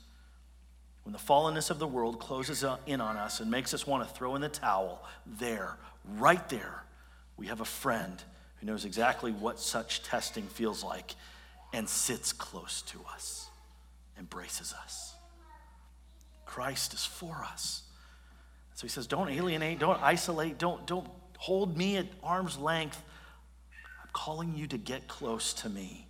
when 1.04 1.12
the 1.12 1.18
fallenness 1.18 1.70
of 1.70 1.78
the 1.78 1.86
world 1.86 2.18
closes 2.18 2.64
in 2.86 3.00
on 3.00 3.16
us 3.16 3.38
and 3.38 3.48
makes 3.48 3.72
us 3.72 3.86
want 3.86 4.06
to 4.06 4.12
throw 4.12 4.34
in 4.34 4.42
the 4.42 4.48
towel, 4.48 5.04
there, 5.24 5.76
right 6.16 6.48
there, 6.48 6.82
we 7.36 7.46
have 7.46 7.60
a 7.60 7.64
friend 7.64 8.22
who 8.56 8.66
knows 8.66 8.84
exactly 8.84 9.30
what 9.30 9.60
such 9.60 10.02
testing 10.02 10.44
feels 10.44 10.82
like 10.82 11.14
and 11.72 11.88
sits 11.88 12.32
close 12.32 12.82
to 12.82 12.98
us, 13.12 13.48
embraces 14.18 14.74
us. 14.82 15.13
Christ 16.46 16.94
is 16.94 17.04
for 17.04 17.46
us. 17.52 17.82
So 18.74 18.82
he 18.82 18.88
says, 18.88 19.06
don't 19.06 19.30
alienate, 19.30 19.78
don't 19.78 20.02
isolate, 20.02 20.58
don't, 20.58 20.86
don't 20.86 21.08
hold 21.38 21.76
me 21.76 21.96
at 21.96 22.06
arm's 22.22 22.58
length. 22.58 23.02
I'm 24.02 24.10
calling 24.12 24.56
you 24.56 24.66
to 24.68 24.78
get 24.78 25.06
close 25.06 25.54
to 25.54 25.68
me. 25.68 26.08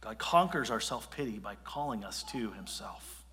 God 0.00 0.18
conquers 0.18 0.70
our 0.70 0.80
self 0.80 1.10
pity 1.10 1.38
by 1.38 1.54
calling 1.64 2.04
us 2.04 2.22
to 2.32 2.52
himself. 2.52 3.24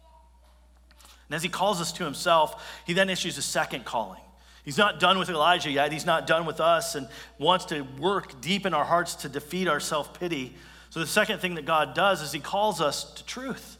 And 1.27 1.35
as 1.35 1.43
he 1.43 1.49
calls 1.49 1.81
us 1.81 1.91
to 1.93 2.05
himself, 2.05 2.81
he 2.85 2.93
then 2.93 3.09
issues 3.09 3.37
a 3.37 3.41
second 3.41 3.85
calling. 3.85 4.21
He's 4.63 4.77
not 4.77 4.99
done 4.99 5.17
with 5.17 5.29
Elijah 5.29 5.71
yet. 5.71 5.91
He's 5.91 6.05
not 6.05 6.27
done 6.27 6.45
with 6.45 6.59
us 6.59 6.95
and 6.95 7.07
wants 7.39 7.65
to 7.65 7.81
work 7.99 8.41
deep 8.41 8.65
in 8.65 8.73
our 8.73 8.85
hearts 8.85 9.15
to 9.15 9.29
defeat 9.29 9.67
our 9.67 9.79
self 9.79 10.19
pity. 10.19 10.55
So, 10.91 10.99
the 10.99 11.07
second 11.07 11.39
thing 11.39 11.55
that 11.55 11.65
God 11.65 11.95
does 11.95 12.21
is 12.21 12.31
he 12.31 12.39
calls 12.39 12.81
us 12.81 13.13
to 13.13 13.25
truth. 13.25 13.77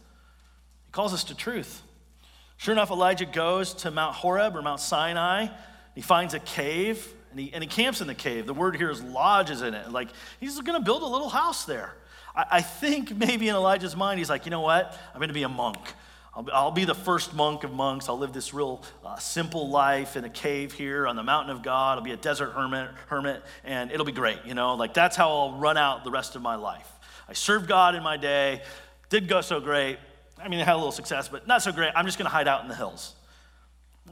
He 0.85 0.91
calls 0.91 1.13
us 1.13 1.25
to 1.25 1.35
truth. 1.35 1.81
Sure 2.61 2.73
enough, 2.73 2.91
Elijah 2.91 3.25
goes 3.25 3.73
to 3.73 3.89
Mount 3.89 4.13
Horeb 4.13 4.55
or 4.55 4.61
Mount 4.61 4.79
Sinai. 4.79 5.47
He 5.95 6.01
finds 6.01 6.35
a 6.35 6.39
cave 6.39 7.11
and 7.31 7.39
he, 7.39 7.51
and 7.51 7.63
he 7.63 7.67
camps 7.67 8.01
in 8.01 8.07
the 8.07 8.13
cave. 8.13 8.45
The 8.45 8.53
word 8.53 8.75
here 8.75 8.91
is 8.91 9.01
lodges 9.01 9.63
in 9.63 9.73
it. 9.73 9.91
Like 9.91 10.09
he's 10.39 10.61
going 10.61 10.79
to 10.79 10.85
build 10.85 11.01
a 11.01 11.07
little 11.07 11.29
house 11.29 11.65
there. 11.65 11.95
I, 12.35 12.45
I, 12.51 12.61
think 12.61 13.17
maybe 13.17 13.49
in 13.49 13.55
Elijah's 13.55 13.95
mind, 13.95 14.19
he's 14.19 14.29
like, 14.29 14.45
you 14.45 14.51
know 14.51 14.61
what? 14.61 14.95
I'm 15.11 15.17
going 15.17 15.29
to 15.29 15.33
be 15.33 15.41
a 15.41 15.49
monk. 15.49 15.79
I'll, 16.35 16.47
I'll, 16.53 16.71
be 16.71 16.85
the 16.85 16.93
first 16.93 17.33
monk 17.33 17.63
of 17.63 17.73
monks. 17.73 18.07
I'll 18.07 18.19
live 18.19 18.31
this 18.31 18.53
real 18.53 18.83
uh, 19.03 19.17
simple 19.17 19.71
life 19.71 20.15
in 20.15 20.23
a 20.23 20.29
cave 20.29 20.71
here 20.71 21.07
on 21.07 21.15
the 21.15 21.23
mountain 21.23 21.55
of 21.55 21.63
God. 21.63 21.97
I'll 21.97 22.03
be 22.03 22.11
a 22.11 22.15
desert 22.15 22.51
hermit, 22.51 22.91
hermit, 23.07 23.41
and 23.63 23.89
it'll 23.91 24.05
be 24.05 24.11
great. 24.11 24.37
You 24.45 24.53
know, 24.53 24.75
like 24.75 24.93
that's 24.93 25.15
how 25.15 25.31
I'll 25.31 25.57
run 25.57 25.77
out 25.77 26.03
the 26.03 26.11
rest 26.11 26.35
of 26.35 26.43
my 26.43 26.57
life. 26.57 26.91
I 27.27 27.33
served 27.33 27.67
God 27.67 27.95
in 27.95 28.03
my 28.03 28.17
day, 28.17 28.61
did 29.09 29.27
go 29.27 29.41
so 29.41 29.59
great. 29.59 29.97
I 30.43 30.47
mean, 30.47 30.59
they 30.59 30.65
had 30.65 30.73
a 30.73 30.77
little 30.77 30.91
success, 30.91 31.27
but 31.27 31.47
not 31.47 31.61
so 31.61 31.71
great. 31.71 31.91
I'm 31.95 32.05
just 32.05 32.17
going 32.17 32.25
to 32.25 32.31
hide 32.31 32.47
out 32.47 32.61
in 32.63 32.67
the 32.67 32.75
hills. 32.75 33.15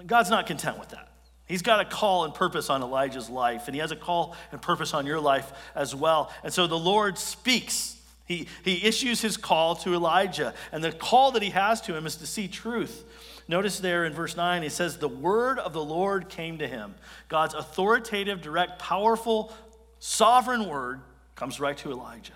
God's 0.06 0.30
not 0.30 0.48
content 0.48 0.80
with 0.80 0.90
that. 0.90 1.10
He's 1.46 1.64
got 1.64 1.80
a 1.80 1.86
call 1.86 2.26
and 2.26 2.34
purpose 2.34 2.70
on 2.70 2.84
Elijah's 2.84 3.30
life, 3.30 3.68
and 3.68 3.74
he 3.74 3.82
has 3.82 3.92
a 3.92 3.96
call 3.96 4.36
and 4.52 4.62
purpose 4.62 4.94
on 4.94 5.08
your 5.08 5.20
life 5.20 5.52
as 5.74 5.96
well. 5.96 6.32
And 6.44 6.54
so 6.54 6.68
the 6.68 6.78
Lord 6.78 7.18
speaks. 7.18 7.98
He, 8.26 8.48
he 8.64 8.86
issues 8.86 9.22
his 9.22 9.36
call 9.36 9.76
to 9.78 9.96
Elijah, 9.96 10.54
and 10.72 10.84
the 10.84 10.92
call 10.92 11.32
that 11.32 11.42
he 11.42 11.50
has 11.50 11.82
to 11.82 11.98
him 11.98 12.06
is 12.06 12.18
to 12.18 12.28
see 12.28 12.48
truth. 12.48 13.04
Notice 13.48 13.80
there 13.80 14.06
in 14.06 14.14
verse 14.14 14.38
9, 14.38 14.62
he 14.62 14.70
says, 14.70 14.98
The 14.98 15.08
word 15.08 15.58
of 15.58 15.74
the 15.74 15.84
Lord 15.84 16.30
came 16.30 16.60
to 16.60 16.68
him. 16.68 16.94
God's 17.30 17.56
authoritative, 17.56 18.44
direct, 18.44 18.78
powerful 18.78 19.52
sovereign 19.98 20.70
word 20.70 21.02
comes 21.36 21.60
right 21.60 21.76
to 21.78 21.92
Elijah. 21.92 22.34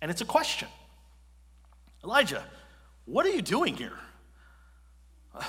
And 0.00 0.12
it's 0.12 0.20
a 0.20 0.26
question 0.26 0.68
Elijah, 2.04 2.44
what 3.04 3.26
are 3.26 3.30
you 3.30 3.42
doing 3.42 3.76
here? 3.76 3.98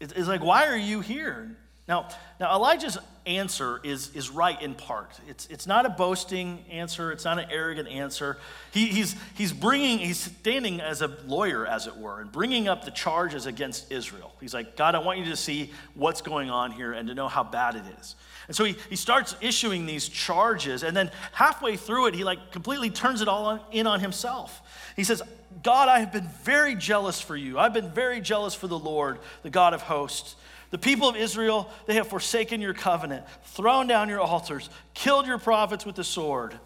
It's 0.00 0.28
like, 0.28 0.44
why 0.44 0.68
are 0.68 0.76
you 0.76 1.00
here? 1.00 1.56
Now, 1.88 2.08
now 2.38 2.54
Elijah's 2.54 2.98
answer 3.26 3.80
is, 3.82 4.14
is 4.14 4.30
right 4.30 4.60
in 4.60 4.74
part. 4.74 5.18
It's, 5.26 5.46
it's 5.46 5.66
not 5.66 5.86
a 5.86 5.88
boasting 5.88 6.64
answer, 6.70 7.10
it's 7.12 7.24
not 7.24 7.38
an 7.38 7.46
arrogant 7.50 7.88
answer. 7.88 8.38
He, 8.72 8.86
he's, 8.86 9.16
he's 9.34 9.52
bringing, 9.52 9.98
he's 9.98 10.20
standing 10.20 10.80
as 10.80 11.00
a 11.00 11.08
lawyer, 11.26 11.66
as 11.66 11.86
it 11.86 11.96
were, 11.96 12.20
and 12.20 12.30
bringing 12.30 12.68
up 12.68 12.84
the 12.84 12.90
charges 12.90 13.46
against 13.46 13.90
Israel. 13.90 14.34
He's 14.40 14.52
like, 14.52 14.76
God, 14.76 14.94
I 14.94 14.98
want 14.98 15.18
you 15.18 15.24
to 15.26 15.36
see 15.36 15.72
what's 15.94 16.20
going 16.20 16.50
on 16.50 16.72
here 16.72 16.92
and 16.92 17.08
to 17.08 17.14
know 17.14 17.28
how 17.28 17.42
bad 17.42 17.74
it 17.74 17.84
is. 17.98 18.14
And 18.48 18.56
so 18.56 18.64
he, 18.64 18.76
he 18.90 18.96
starts 18.96 19.34
issuing 19.40 19.86
these 19.86 20.08
charges, 20.08 20.82
and 20.82 20.96
then 20.96 21.10
halfway 21.32 21.76
through 21.76 22.06
it, 22.06 22.14
he 22.14 22.22
like 22.22 22.52
completely 22.52 22.90
turns 22.90 23.22
it 23.22 23.28
all 23.28 23.46
on, 23.46 23.60
in 23.72 23.86
on 23.86 24.00
himself. 24.00 24.60
He 24.94 25.04
says, 25.04 25.22
God, 25.62 25.88
I 25.88 26.00
have 26.00 26.12
been 26.12 26.28
very 26.42 26.74
jealous 26.74 27.20
for 27.20 27.36
you. 27.36 27.58
I've 27.58 27.72
been 27.72 27.90
very 27.90 28.20
jealous 28.20 28.54
for 28.54 28.66
the 28.66 28.78
Lord, 28.78 29.18
the 29.42 29.50
God 29.50 29.74
of 29.74 29.82
hosts. 29.82 30.36
The 30.70 30.78
people 30.78 31.08
of 31.08 31.16
Israel, 31.16 31.70
they 31.86 31.94
have 31.94 32.08
forsaken 32.08 32.60
your 32.60 32.74
covenant, 32.74 33.24
thrown 33.44 33.86
down 33.86 34.08
your 34.08 34.20
altars, 34.20 34.68
killed 34.92 35.26
your 35.26 35.38
prophets 35.38 35.86
with 35.86 35.96
the 35.96 36.04
sword. 36.04 36.58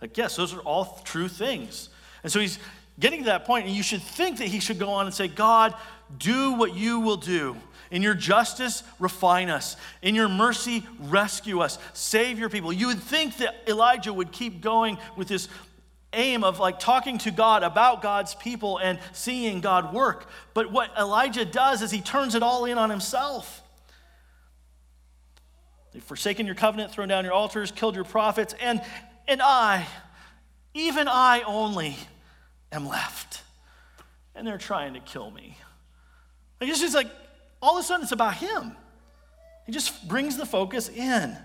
Like, 0.00 0.16
yes, 0.16 0.36
those 0.36 0.54
are 0.54 0.60
all 0.60 1.00
true 1.04 1.28
things. 1.28 1.90
And 2.22 2.32
so 2.32 2.40
he's 2.40 2.58
getting 2.98 3.20
to 3.20 3.26
that 3.26 3.44
point, 3.44 3.66
and 3.66 3.74
you 3.74 3.82
should 3.82 4.02
think 4.02 4.38
that 4.38 4.48
he 4.48 4.60
should 4.60 4.78
go 4.78 4.90
on 4.90 5.06
and 5.06 5.14
say, 5.14 5.28
God, 5.28 5.74
do 6.18 6.52
what 6.54 6.74
you 6.74 7.00
will 7.00 7.16
do. 7.16 7.56
In 7.90 8.02
your 8.02 8.14
justice, 8.14 8.84
refine 9.00 9.50
us. 9.50 9.76
In 10.00 10.14
your 10.14 10.28
mercy, 10.28 10.86
rescue 11.00 11.60
us. 11.60 11.78
Save 11.92 12.38
your 12.38 12.48
people. 12.48 12.72
You 12.72 12.86
would 12.86 13.02
think 13.02 13.38
that 13.38 13.56
Elijah 13.66 14.12
would 14.12 14.30
keep 14.30 14.60
going 14.60 14.96
with 15.16 15.28
this 15.28 15.48
aim 16.12 16.42
of 16.44 16.58
like 16.58 16.78
talking 16.78 17.18
to 17.18 17.30
God 17.30 17.62
about 17.62 18.02
God's 18.02 18.34
people 18.34 18.78
and 18.78 18.98
seeing 19.12 19.60
God 19.60 19.92
work. 19.94 20.28
But 20.54 20.72
what 20.72 20.90
Elijah 20.98 21.44
does 21.44 21.82
is 21.82 21.90
he 21.90 22.00
turns 22.00 22.34
it 22.34 22.42
all 22.42 22.64
in 22.64 22.78
on 22.78 22.90
himself. 22.90 23.62
They've 25.92 26.02
forsaken 26.02 26.46
your 26.46 26.54
covenant, 26.54 26.92
thrown 26.92 27.08
down 27.08 27.24
your 27.24 27.32
altars, 27.32 27.70
killed 27.70 27.94
your 27.94 28.04
prophets, 28.04 28.54
and, 28.60 28.80
and 29.26 29.40
I, 29.42 29.86
even 30.74 31.08
I 31.08 31.42
only, 31.46 31.96
am 32.72 32.88
left. 32.88 33.42
And 34.34 34.46
they're 34.46 34.58
trying 34.58 34.94
to 34.94 35.00
kill 35.00 35.30
me. 35.30 35.56
Like 36.60 36.70
it's 36.70 36.80
just 36.80 36.94
like 36.94 37.10
all 37.60 37.76
of 37.76 37.84
a 37.84 37.86
sudden 37.86 38.02
it's 38.02 38.12
about 38.12 38.34
him. 38.34 38.76
He 39.66 39.72
just 39.72 40.08
brings 40.08 40.36
the 40.36 40.46
focus 40.46 40.88
in. 40.88 41.36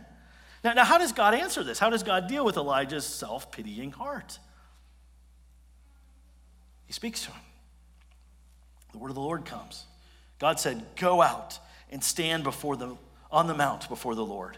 Now, 0.64 0.74
now 0.74 0.84
how 0.84 0.98
does 0.98 1.12
God 1.12 1.34
answer 1.34 1.64
this? 1.64 1.80
How 1.80 1.90
does 1.90 2.04
God 2.04 2.28
deal 2.28 2.46
with 2.46 2.58
Elijah's 2.58 3.06
self 3.06 3.52
pitying 3.52 3.92
heart? 3.92 4.40
He 6.88 6.94
speaks 6.94 7.24
to 7.24 7.32
him. 7.32 7.42
The 8.92 9.00
word 9.00 9.10
of 9.10 9.16
the 9.16 9.22
Lord 9.22 9.46
comes. 9.46 9.86
God 10.40 10.60
said, 10.60 10.84
Go 10.96 11.22
out 11.22 11.60
and 11.92 12.04
stand 12.04 12.44
before 12.44 12.76
the, 12.76 12.96
on 13.32 13.48
the 13.48 13.54
mount 13.54 13.90
before 13.90 14.16
the 14.16 14.26
Lord. 14.26 14.58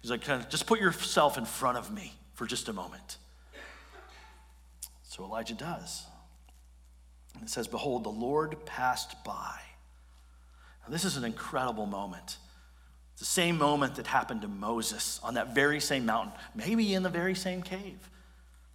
He's 0.00 0.10
like, 0.10 0.22
Just 0.48 0.66
put 0.66 0.80
yourself 0.80 1.38
in 1.38 1.44
front 1.44 1.78
of 1.78 1.92
me 1.92 2.14
for 2.34 2.46
just 2.46 2.68
a 2.68 2.72
moment. 2.72 3.18
So 5.02 5.24
Elijah 5.24 5.54
does. 5.54 6.04
And 7.34 7.42
it 7.42 7.50
says, 7.50 7.68
Behold, 7.68 8.04
the 8.04 8.10
Lord 8.10 8.64
passed 8.66 9.22
by. 9.24 9.60
Now, 10.84 10.92
this 10.92 11.04
is 11.04 11.16
an 11.16 11.24
incredible 11.24 11.86
moment. 11.86 12.38
It's 13.12 13.20
the 13.20 13.26
same 13.26 13.58
moment 13.58 13.94
that 13.94 14.06
happened 14.06 14.42
to 14.42 14.48
Moses 14.48 15.20
on 15.22 15.34
that 15.34 15.54
very 15.54 15.78
same 15.78 16.04
mountain, 16.04 16.32
maybe 16.54 16.94
in 16.94 17.02
the 17.02 17.10
very 17.10 17.34
same 17.34 17.62
cave. 17.62 18.10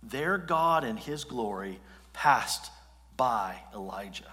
There, 0.02 0.38
God 0.38 0.84
in 0.84 0.98
his 0.98 1.26
glory 1.26 1.80
passed 2.14 2.72
by 3.20 3.60
Elijah. 3.76 4.24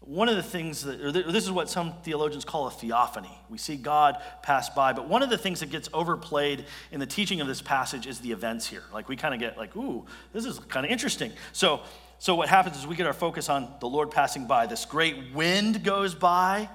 One 0.00 0.28
of 0.28 0.34
the 0.34 0.42
things 0.42 0.82
that, 0.82 1.00
or 1.00 1.12
this 1.12 1.44
is 1.44 1.52
what 1.52 1.70
some 1.70 1.94
theologians 2.02 2.44
call 2.44 2.66
a 2.66 2.72
theophany. 2.72 3.30
We 3.48 3.56
see 3.56 3.76
God 3.76 4.20
pass 4.42 4.68
by, 4.68 4.92
but 4.92 5.08
one 5.08 5.22
of 5.22 5.30
the 5.30 5.38
things 5.38 5.60
that 5.60 5.70
gets 5.70 5.88
overplayed 5.94 6.64
in 6.90 6.98
the 6.98 7.06
teaching 7.06 7.40
of 7.40 7.46
this 7.46 7.62
passage 7.62 8.08
is 8.08 8.18
the 8.18 8.32
events 8.32 8.66
here. 8.66 8.82
Like 8.92 9.08
we 9.08 9.14
kind 9.14 9.32
of 9.32 9.38
get 9.38 9.56
like, 9.56 9.76
ooh, 9.76 10.04
this 10.32 10.44
is 10.44 10.58
kind 10.58 10.84
of 10.84 10.90
interesting. 10.90 11.30
So, 11.52 11.82
so 12.18 12.34
what 12.34 12.48
happens 12.48 12.76
is 12.76 12.84
we 12.84 12.96
get 12.96 13.06
our 13.06 13.12
focus 13.12 13.48
on 13.48 13.72
the 13.78 13.86
Lord 13.86 14.10
passing 14.10 14.48
by. 14.48 14.66
This 14.66 14.84
great 14.84 15.32
wind 15.32 15.84
goes 15.84 16.16
by, 16.16 16.68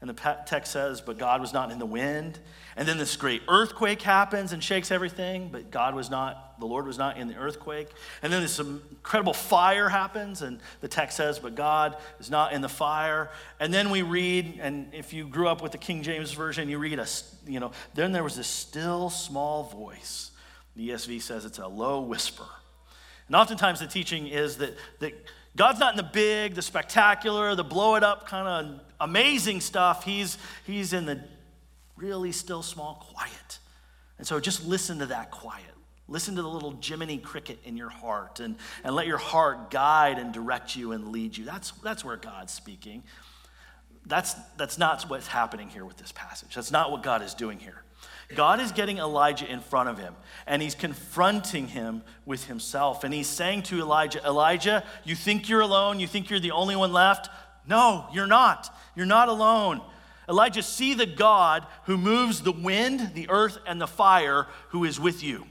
and 0.00 0.08
the 0.08 0.36
text 0.46 0.72
says, 0.72 1.02
but 1.02 1.18
God 1.18 1.42
was 1.42 1.52
not 1.52 1.70
in 1.70 1.78
the 1.78 1.86
wind. 1.86 2.38
And 2.74 2.88
then 2.88 2.96
this 2.96 3.16
great 3.16 3.42
earthquake 3.48 4.00
happens 4.00 4.52
and 4.52 4.64
shakes 4.64 4.90
everything, 4.90 5.50
but 5.52 5.70
God 5.70 5.94
was 5.94 6.08
not, 6.08 6.58
the 6.58 6.64
Lord 6.64 6.86
was 6.86 6.96
not 6.96 7.18
in 7.18 7.28
the 7.28 7.36
earthquake. 7.36 7.88
And 8.22 8.32
then 8.32 8.40
this 8.40 8.58
incredible 8.58 9.34
fire 9.34 9.90
happens, 9.90 10.40
and 10.40 10.58
the 10.80 10.88
text 10.88 11.18
says, 11.18 11.38
but 11.38 11.54
God 11.54 11.96
is 12.18 12.30
not 12.30 12.54
in 12.54 12.62
the 12.62 12.68
fire. 12.68 13.30
And 13.58 13.74
then 13.74 13.90
we 13.90 14.00
read, 14.00 14.58
and 14.62 14.88
if 14.94 15.12
you 15.12 15.26
grew 15.26 15.48
up 15.48 15.62
with 15.62 15.72
the 15.72 15.78
King 15.78 16.02
James 16.02 16.32
Version, 16.32 16.70
you 16.70 16.78
read 16.78 16.98
a, 16.98 17.06
you 17.46 17.60
know, 17.60 17.72
then 17.94 18.12
there 18.12 18.24
was 18.24 18.36
this 18.36 18.48
still 18.48 19.10
small 19.10 19.64
voice. 19.64 20.30
The 20.76 20.90
ESV 20.90 21.20
says 21.20 21.44
it's 21.44 21.58
a 21.58 21.68
low 21.68 22.00
whisper. 22.00 22.46
And 23.26 23.36
oftentimes 23.36 23.80
the 23.80 23.86
teaching 23.86 24.28
is 24.28 24.56
that, 24.56 24.74
that 25.00 25.12
God's 25.56 25.80
not 25.80 25.92
in 25.92 25.96
the 25.96 26.02
big, 26.02 26.54
the 26.54 26.62
spectacular, 26.62 27.54
the 27.54 27.64
blow 27.64 27.96
it 27.96 28.04
up 28.04 28.26
kind 28.26 28.46
of 28.46 28.80
amazing 29.00 29.60
stuff. 29.60 30.04
He's, 30.04 30.38
he's 30.64 30.92
in 30.92 31.06
the 31.06 31.20
really 31.96 32.32
still 32.32 32.62
small 32.62 33.06
quiet. 33.12 33.58
And 34.18 34.26
so 34.26 34.38
just 34.38 34.66
listen 34.66 34.98
to 35.00 35.06
that 35.06 35.30
quiet. 35.30 35.64
Listen 36.08 36.34
to 36.36 36.42
the 36.42 36.48
little 36.48 36.76
Jiminy 36.82 37.18
cricket 37.18 37.58
in 37.64 37.76
your 37.76 37.88
heart 37.88 38.40
and, 38.40 38.56
and 38.82 38.94
let 38.94 39.06
your 39.06 39.18
heart 39.18 39.70
guide 39.70 40.18
and 40.18 40.32
direct 40.32 40.74
you 40.74 40.92
and 40.92 41.08
lead 41.08 41.36
you. 41.36 41.44
That's, 41.44 41.70
that's 41.82 42.04
where 42.04 42.16
God's 42.16 42.52
speaking. 42.52 43.04
That's, 44.06 44.34
that's 44.56 44.76
not 44.76 45.02
what's 45.08 45.28
happening 45.28 45.68
here 45.68 45.84
with 45.84 45.98
this 45.98 46.10
passage. 46.12 46.54
That's 46.54 46.72
not 46.72 46.90
what 46.90 47.02
God 47.02 47.22
is 47.22 47.34
doing 47.34 47.58
here. 47.58 47.82
God 48.34 48.60
is 48.60 48.72
getting 48.72 48.98
Elijah 48.98 49.50
in 49.50 49.60
front 49.60 49.88
of 49.88 49.98
him 49.98 50.14
and 50.46 50.62
he's 50.62 50.74
confronting 50.74 51.68
him 51.68 52.02
with 52.24 52.44
himself. 52.44 53.02
And 53.02 53.12
he's 53.12 53.26
saying 53.26 53.64
to 53.64 53.80
Elijah, 53.80 54.24
Elijah, 54.24 54.84
you 55.04 55.16
think 55.16 55.48
you're 55.48 55.60
alone? 55.60 55.98
You 55.98 56.06
think 56.06 56.30
you're 56.30 56.40
the 56.40 56.52
only 56.52 56.76
one 56.76 56.92
left? 56.92 57.28
No, 57.66 58.06
you're 58.12 58.26
not. 58.26 58.74
You're 58.94 59.06
not 59.06 59.28
alone. 59.28 59.80
Elijah, 60.28 60.62
see 60.62 60.94
the 60.94 61.06
God 61.06 61.66
who 61.86 61.98
moves 61.98 62.42
the 62.42 62.52
wind, 62.52 63.12
the 63.14 63.28
earth, 63.28 63.58
and 63.66 63.80
the 63.80 63.86
fire 63.86 64.46
who 64.68 64.84
is 64.84 65.00
with 65.00 65.24
you. 65.24 65.44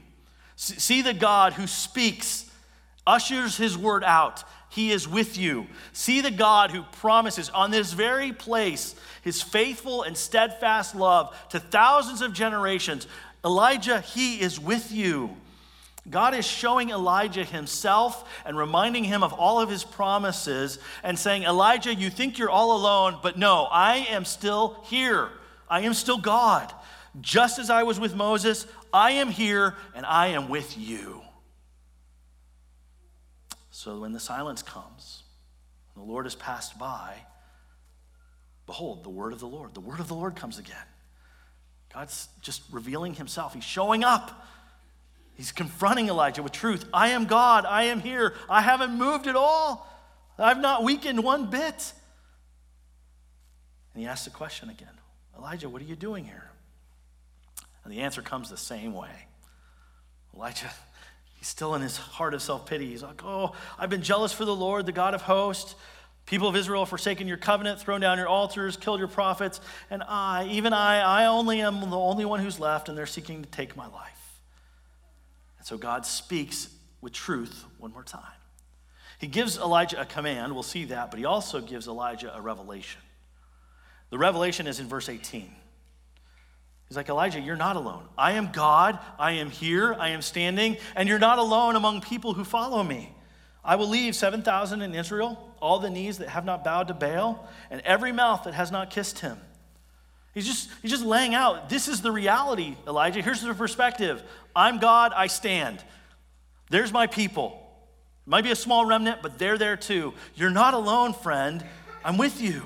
See 0.56 1.02
the 1.02 1.14
God 1.14 1.54
who 1.54 1.66
speaks, 1.66 2.50
ushers 3.06 3.56
his 3.56 3.76
word 3.76 4.04
out. 4.04 4.44
He 4.70 4.92
is 4.92 5.08
with 5.08 5.36
you. 5.36 5.66
See 5.92 6.20
the 6.20 6.30
God 6.30 6.70
who 6.70 6.82
promises 6.82 7.50
on 7.50 7.72
this 7.72 7.92
very 7.92 8.32
place 8.32 8.94
his 9.22 9.42
faithful 9.42 10.04
and 10.04 10.16
steadfast 10.16 10.94
love 10.94 11.36
to 11.50 11.58
thousands 11.58 12.22
of 12.22 12.32
generations. 12.32 13.06
Elijah, 13.44 14.00
he 14.00 14.40
is 14.40 14.60
with 14.60 14.92
you. 14.92 15.36
God 16.08 16.34
is 16.34 16.46
showing 16.46 16.90
Elijah 16.90 17.44
himself 17.44 18.28
and 18.46 18.56
reminding 18.56 19.04
him 19.04 19.22
of 19.22 19.32
all 19.32 19.60
of 19.60 19.68
his 19.68 19.84
promises 19.84 20.78
and 21.02 21.18
saying, 21.18 21.42
Elijah, 21.42 21.94
you 21.94 22.08
think 22.08 22.38
you're 22.38 22.48
all 22.48 22.76
alone, 22.76 23.18
but 23.22 23.36
no, 23.36 23.66
I 23.70 24.06
am 24.10 24.24
still 24.24 24.82
here. 24.84 25.28
I 25.68 25.82
am 25.82 25.94
still 25.94 26.18
God. 26.18 26.72
Just 27.20 27.58
as 27.58 27.70
I 27.70 27.82
was 27.82 27.98
with 27.98 28.14
Moses, 28.14 28.66
I 28.92 29.12
am 29.12 29.30
here 29.30 29.74
and 29.94 30.06
I 30.06 30.28
am 30.28 30.48
with 30.48 30.78
you. 30.78 31.22
So 33.80 33.98
when 34.00 34.12
the 34.12 34.20
silence 34.20 34.62
comes, 34.62 35.22
the 35.96 36.02
Lord 36.02 36.26
has 36.26 36.34
passed 36.34 36.78
by, 36.78 37.14
behold, 38.66 39.04
the 39.04 39.08
word 39.08 39.32
of 39.32 39.40
the 39.40 39.46
Lord. 39.46 39.72
The 39.72 39.80
word 39.80 40.00
of 40.00 40.08
the 40.08 40.14
Lord 40.14 40.36
comes 40.36 40.58
again. 40.58 40.76
God's 41.90 42.28
just 42.42 42.60
revealing 42.70 43.14
himself, 43.14 43.54
He's 43.54 43.64
showing 43.64 44.04
up. 44.04 44.46
He's 45.32 45.50
confronting 45.50 46.10
Elijah 46.10 46.42
with 46.42 46.52
truth. 46.52 46.84
I 46.92 47.08
am 47.08 47.24
God. 47.24 47.64
I 47.64 47.84
am 47.84 48.00
here. 48.00 48.34
I 48.50 48.60
haven't 48.60 48.92
moved 48.92 49.26
at 49.26 49.34
all. 49.34 49.90
I've 50.38 50.60
not 50.60 50.84
weakened 50.84 51.24
one 51.24 51.48
bit. 51.48 51.94
And 53.94 54.02
he 54.02 54.06
asks 54.06 54.26
the 54.26 54.30
question 54.30 54.68
again 54.68 54.92
Elijah, 55.38 55.70
what 55.70 55.80
are 55.80 55.86
you 55.86 55.96
doing 55.96 56.26
here? 56.26 56.50
And 57.84 57.90
the 57.90 58.00
answer 58.00 58.20
comes 58.20 58.50
the 58.50 58.58
same 58.58 58.92
way. 58.92 59.26
Elijah, 60.34 60.70
he's 61.40 61.48
still 61.48 61.74
in 61.74 61.82
his 61.82 61.96
heart 61.96 62.34
of 62.34 62.42
self 62.42 62.66
pity. 62.66 62.86
He's 62.86 63.02
like, 63.02 63.24
Oh, 63.24 63.56
I've 63.78 63.90
been 63.90 64.02
jealous 64.02 64.32
for 64.32 64.44
the 64.44 64.54
Lord, 64.54 64.86
the 64.86 64.92
God 64.92 65.14
of 65.14 65.22
hosts. 65.22 65.74
People 66.26 66.46
of 66.46 66.54
Israel 66.54 66.82
have 66.82 66.88
forsaken 66.88 67.26
your 67.26 67.38
covenant, 67.38 67.80
thrown 67.80 68.00
down 68.00 68.18
your 68.18 68.28
altars, 68.28 68.76
killed 68.76 69.00
your 69.00 69.08
prophets, 69.08 69.60
and 69.90 70.00
I, 70.06 70.46
even 70.52 70.72
I, 70.72 71.00
I 71.00 71.26
only 71.26 71.60
am 71.60 71.80
the 71.80 71.98
only 71.98 72.24
one 72.24 72.38
who's 72.38 72.60
left, 72.60 72.88
and 72.88 72.96
they're 72.96 73.06
seeking 73.06 73.42
to 73.42 73.48
take 73.48 73.74
my 73.74 73.88
life. 73.88 74.40
And 75.58 75.66
so 75.66 75.76
God 75.76 76.06
speaks 76.06 76.68
with 77.00 77.12
truth 77.14 77.64
one 77.78 77.92
more 77.92 78.04
time. 78.04 78.22
He 79.18 79.26
gives 79.26 79.58
Elijah 79.58 80.00
a 80.00 80.04
command, 80.04 80.52
we'll 80.52 80.62
see 80.62 80.84
that, 80.84 81.10
but 81.10 81.18
he 81.18 81.24
also 81.24 81.60
gives 81.60 81.88
Elijah 81.88 82.32
a 82.32 82.40
revelation. 82.40 83.00
The 84.10 84.18
revelation 84.18 84.68
is 84.68 84.78
in 84.78 84.86
verse 84.86 85.08
18. 85.08 85.50
He's 86.90 86.96
like, 86.96 87.08
Elijah, 87.08 87.38
you're 87.38 87.54
not 87.54 87.76
alone. 87.76 88.02
I 88.18 88.32
am 88.32 88.50
God. 88.50 88.98
I 89.16 89.32
am 89.34 89.48
here. 89.48 89.94
I 89.94 90.08
am 90.08 90.22
standing. 90.22 90.76
And 90.96 91.08
you're 91.08 91.20
not 91.20 91.38
alone 91.38 91.76
among 91.76 92.00
people 92.00 92.34
who 92.34 92.42
follow 92.42 92.82
me. 92.82 93.14
I 93.64 93.76
will 93.76 93.86
leave 93.86 94.16
7,000 94.16 94.82
in 94.82 94.92
Israel, 94.96 95.54
all 95.62 95.78
the 95.78 95.88
knees 95.88 96.18
that 96.18 96.30
have 96.30 96.44
not 96.44 96.64
bowed 96.64 96.88
to 96.88 96.94
Baal, 96.94 97.48
and 97.70 97.80
every 97.82 98.10
mouth 98.10 98.42
that 98.42 98.54
has 98.54 98.72
not 98.72 98.90
kissed 98.90 99.20
him. 99.20 99.38
He's 100.34 100.46
just, 100.46 100.68
he's 100.82 100.90
just 100.90 101.04
laying 101.04 101.32
out 101.32 101.68
this 101.68 101.86
is 101.86 102.02
the 102.02 102.10
reality, 102.10 102.74
Elijah. 102.88 103.22
Here's 103.22 103.40
the 103.40 103.54
perspective 103.54 104.20
I'm 104.56 104.80
God, 104.80 105.12
I 105.14 105.28
stand. 105.28 105.84
There's 106.70 106.92
my 106.92 107.06
people. 107.06 107.56
It 108.26 108.30
might 108.30 108.42
be 108.42 108.50
a 108.50 108.56
small 108.56 108.84
remnant, 108.84 109.22
but 109.22 109.38
they're 109.38 109.58
there 109.58 109.76
too. 109.76 110.12
You're 110.34 110.50
not 110.50 110.74
alone, 110.74 111.12
friend. 111.12 111.64
I'm 112.04 112.16
with 112.18 112.40
you. 112.40 112.64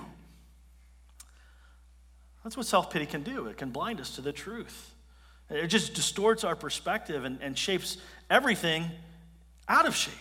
That's 2.45 2.57
what 2.57 2.67
self 2.67 2.91
pity 2.91 3.07
can 3.07 3.23
do. 3.23 3.47
It 3.47 3.57
can 3.57 3.71
blind 3.71 4.01
us 4.01 4.15
to 4.17 4.21
the 4.21 4.33
truth. 4.33 4.95
It 5.51 5.67
just 5.67 5.95
distorts 5.95 6.45
our 6.45 6.55
perspective 6.55 7.25
and, 7.25 7.39
and 7.41 7.59
shapes 7.59 7.97
everything 8.31 8.85
out 9.69 9.87
of 9.87 9.97
shape. 9.97 10.15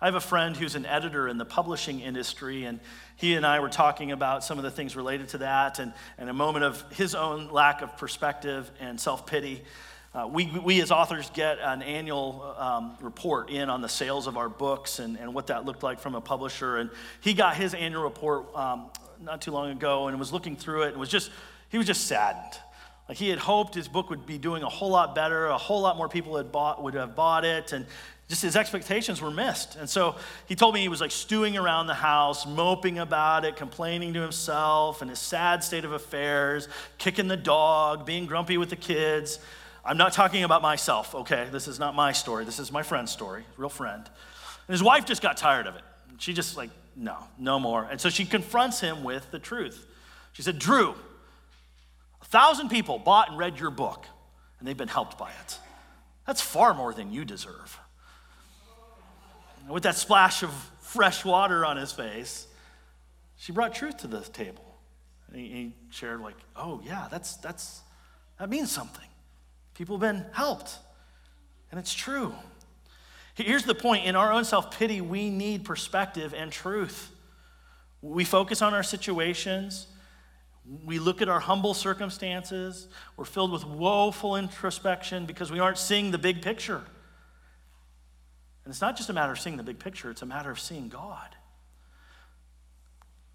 I 0.00 0.06
have 0.06 0.14
a 0.14 0.20
friend 0.20 0.56
who's 0.56 0.74
an 0.74 0.86
editor 0.86 1.26
in 1.28 1.38
the 1.38 1.44
publishing 1.44 2.00
industry, 2.00 2.64
and 2.64 2.78
he 3.16 3.34
and 3.34 3.44
I 3.44 3.58
were 3.60 3.68
talking 3.68 4.12
about 4.12 4.44
some 4.44 4.56
of 4.56 4.64
the 4.64 4.70
things 4.70 4.94
related 4.94 5.28
to 5.30 5.38
that 5.38 5.80
and, 5.80 5.92
and 6.18 6.30
a 6.30 6.32
moment 6.32 6.64
of 6.64 6.84
his 6.92 7.14
own 7.14 7.50
lack 7.50 7.82
of 7.82 7.96
perspective 7.96 8.70
and 8.80 9.00
self 9.00 9.26
pity. 9.26 9.62
Uh, 10.14 10.26
we, 10.26 10.46
we 10.64 10.80
as 10.80 10.90
authors 10.90 11.28
get 11.30 11.58
an 11.60 11.82
annual 11.82 12.54
um, 12.56 12.96
report 13.02 13.50
in 13.50 13.68
on 13.68 13.82
the 13.82 13.88
sales 13.88 14.26
of 14.26 14.36
our 14.38 14.48
books 14.48 15.00
and, 15.00 15.18
and 15.18 15.34
what 15.34 15.48
that 15.48 15.66
looked 15.66 15.82
like 15.82 16.00
from 16.00 16.14
a 16.14 16.20
publisher. 16.20 16.76
And 16.78 16.90
he 17.20 17.34
got 17.34 17.56
his 17.56 17.74
annual 17.74 18.04
report 18.04 18.54
um, 18.56 18.90
not 19.20 19.42
too 19.42 19.50
long 19.50 19.70
ago 19.70 20.08
and 20.08 20.18
was 20.18 20.32
looking 20.32 20.56
through 20.56 20.82
it 20.82 20.88
and 20.88 20.98
was 20.98 21.08
just, 21.08 21.30
he 21.68 21.78
was 21.78 21.86
just 21.86 22.06
saddened. 22.06 22.58
Like 23.08 23.18
he 23.18 23.28
had 23.28 23.38
hoped 23.38 23.74
his 23.74 23.88
book 23.88 24.10
would 24.10 24.26
be 24.26 24.38
doing 24.38 24.62
a 24.62 24.68
whole 24.68 24.90
lot 24.90 25.14
better, 25.14 25.46
a 25.46 25.58
whole 25.58 25.80
lot 25.80 25.96
more 25.96 26.08
people 26.08 26.36
had 26.36 26.52
bought, 26.52 26.82
would 26.82 26.94
have 26.94 27.16
bought 27.16 27.44
it, 27.44 27.72
and 27.72 27.86
just 28.28 28.42
his 28.42 28.56
expectations 28.56 29.22
were 29.22 29.30
missed. 29.30 29.76
And 29.76 29.88
so 29.88 30.16
he 30.46 30.54
told 30.54 30.74
me 30.74 30.82
he 30.82 30.88
was 30.88 31.00
like 31.00 31.10
stewing 31.10 31.56
around 31.56 31.86
the 31.86 31.94
house, 31.94 32.46
moping 32.46 32.98
about 32.98 33.46
it, 33.46 33.56
complaining 33.56 34.12
to 34.12 34.20
himself 34.20 35.00
and 35.00 35.08
his 35.08 35.18
sad 35.18 35.64
state 35.64 35.86
of 35.86 35.92
affairs, 35.92 36.68
kicking 36.98 37.28
the 37.28 37.38
dog, 37.38 38.04
being 38.04 38.26
grumpy 38.26 38.58
with 38.58 38.68
the 38.68 38.76
kids. 38.76 39.38
I'm 39.82 39.96
not 39.96 40.12
talking 40.12 40.44
about 40.44 40.60
myself, 40.60 41.14
okay? 41.14 41.48
This 41.50 41.66
is 41.66 41.78
not 41.78 41.94
my 41.94 42.12
story. 42.12 42.44
This 42.44 42.58
is 42.58 42.70
my 42.70 42.82
friend's 42.82 43.10
story, 43.10 43.44
real 43.56 43.70
friend. 43.70 44.04
And 44.04 44.74
his 44.74 44.82
wife 44.82 45.06
just 45.06 45.22
got 45.22 45.38
tired 45.38 45.66
of 45.66 45.76
it. 45.76 45.82
She 46.18 46.34
just, 46.34 46.58
like, 46.58 46.68
no, 46.98 47.16
no 47.38 47.60
more. 47.60 47.86
And 47.88 48.00
so 48.00 48.10
she 48.10 48.24
confronts 48.24 48.80
him 48.80 49.04
with 49.04 49.30
the 49.30 49.38
truth. 49.38 49.86
She 50.32 50.42
said, 50.42 50.58
Drew, 50.58 50.94
a 52.20 52.24
thousand 52.24 52.70
people 52.70 52.98
bought 52.98 53.28
and 53.28 53.38
read 53.38 53.60
your 53.60 53.70
book, 53.70 54.04
and 54.58 54.66
they've 54.66 54.76
been 54.76 54.88
helped 54.88 55.16
by 55.16 55.30
it. 55.30 55.58
That's 56.26 56.40
far 56.40 56.74
more 56.74 56.92
than 56.92 57.12
you 57.12 57.24
deserve. 57.24 57.78
And 59.62 59.70
with 59.70 59.84
that 59.84 59.94
splash 59.94 60.42
of 60.42 60.50
fresh 60.80 61.24
water 61.24 61.64
on 61.64 61.76
his 61.76 61.92
face, 61.92 62.46
she 63.36 63.52
brought 63.52 63.74
truth 63.74 63.98
to 63.98 64.08
the 64.08 64.20
table. 64.20 64.64
And 65.28 65.40
he, 65.40 65.48
he 65.48 65.74
shared, 65.90 66.20
like, 66.20 66.36
oh, 66.56 66.80
yeah, 66.84 67.06
that's, 67.10 67.36
that's, 67.36 67.82
that 68.38 68.50
means 68.50 68.72
something. 68.72 69.06
People 69.74 69.98
have 69.98 70.00
been 70.00 70.26
helped. 70.32 70.76
And 71.70 71.78
it's 71.78 71.94
true. 71.94 72.34
Here's 73.44 73.62
the 73.62 73.74
point 73.74 74.04
in 74.04 74.16
our 74.16 74.32
own 74.32 74.44
self 74.44 74.76
pity, 74.76 75.00
we 75.00 75.30
need 75.30 75.64
perspective 75.64 76.34
and 76.34 76.50
truth. 76.50 77.10
We 78.02 78.24
focus 78.24 78.62
on 78.62 78.74
our 78.74 78.82
situations. 78.82 79.86
We 80.84 80.98
look 80.98 81.22
at 81.22 81.28
our 81.28 81.40
humble 81.40 81.72
circumstances. 81.72 82.88
We're 83.16 83.24
filled 83.24 83.52
with 83.52 83.64
woeful 83.64 84.36
introspection 84.36 85.24
because 85.24 85.50
we 85.50 85.60
aren't 85.60 85.78
seeing 85.78 86.10
the 86.10 86.18
big 86.18 86.42
picture. 86.42 86.82
And 88.64 88.72
it's 88.72 88.80
not 88.80 88.96
just 88.96 89.08
a 89.08 89.12
matter 89.12 89.32
of 89.32 89.38
seeing 89.38 89.56
the 89.56 89.62
big 89.62 89.78
picture, 89.78 90.10
it's 90.10 90.22
a 90.22 90.26
matter 90.26 90.50
of 90.50 90.60
seeing 90.60 90.88
God. 90.88 91.36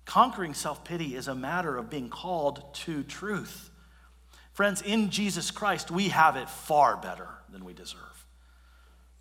Conquering 0.05 0.53
self 0.53 0.83
pity 0.83 1.15
is 1.15 1.29
a 1.29 1.35
matter 1.35 1.77
of 1.77 1.89
being 1.89 2.09
called 2.09 2.73
to 2.73 3.03
truth. 3.03 3.69
Friends, 4.51 4.81
in 4.81 5.09
Jesus 5.09 5.49
Christ, 5.49 5.89
we 5.89 6.09
have 6.09 6.35
it 6.35 6.49
far 6.49 6.97
better 6.97 7.29
than 7.49 7.63
we 7.63 7.73
deserve. 7.73 8.27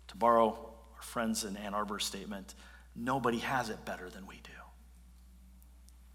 To 0.09 0.17
borrow 0.17 0.72
friends 1.03 1.43
in 1.43 1.57
Ann 1.57 1.73
Arbor 1.73 1.99
statement, 1.99 2.55
nobody 2.95 3.39
has 3.39 3.69
it 3.69 3.85
better 3.85 4.09
than 4.09 4.27
we 4.27 4.35
do. 4.43 4.51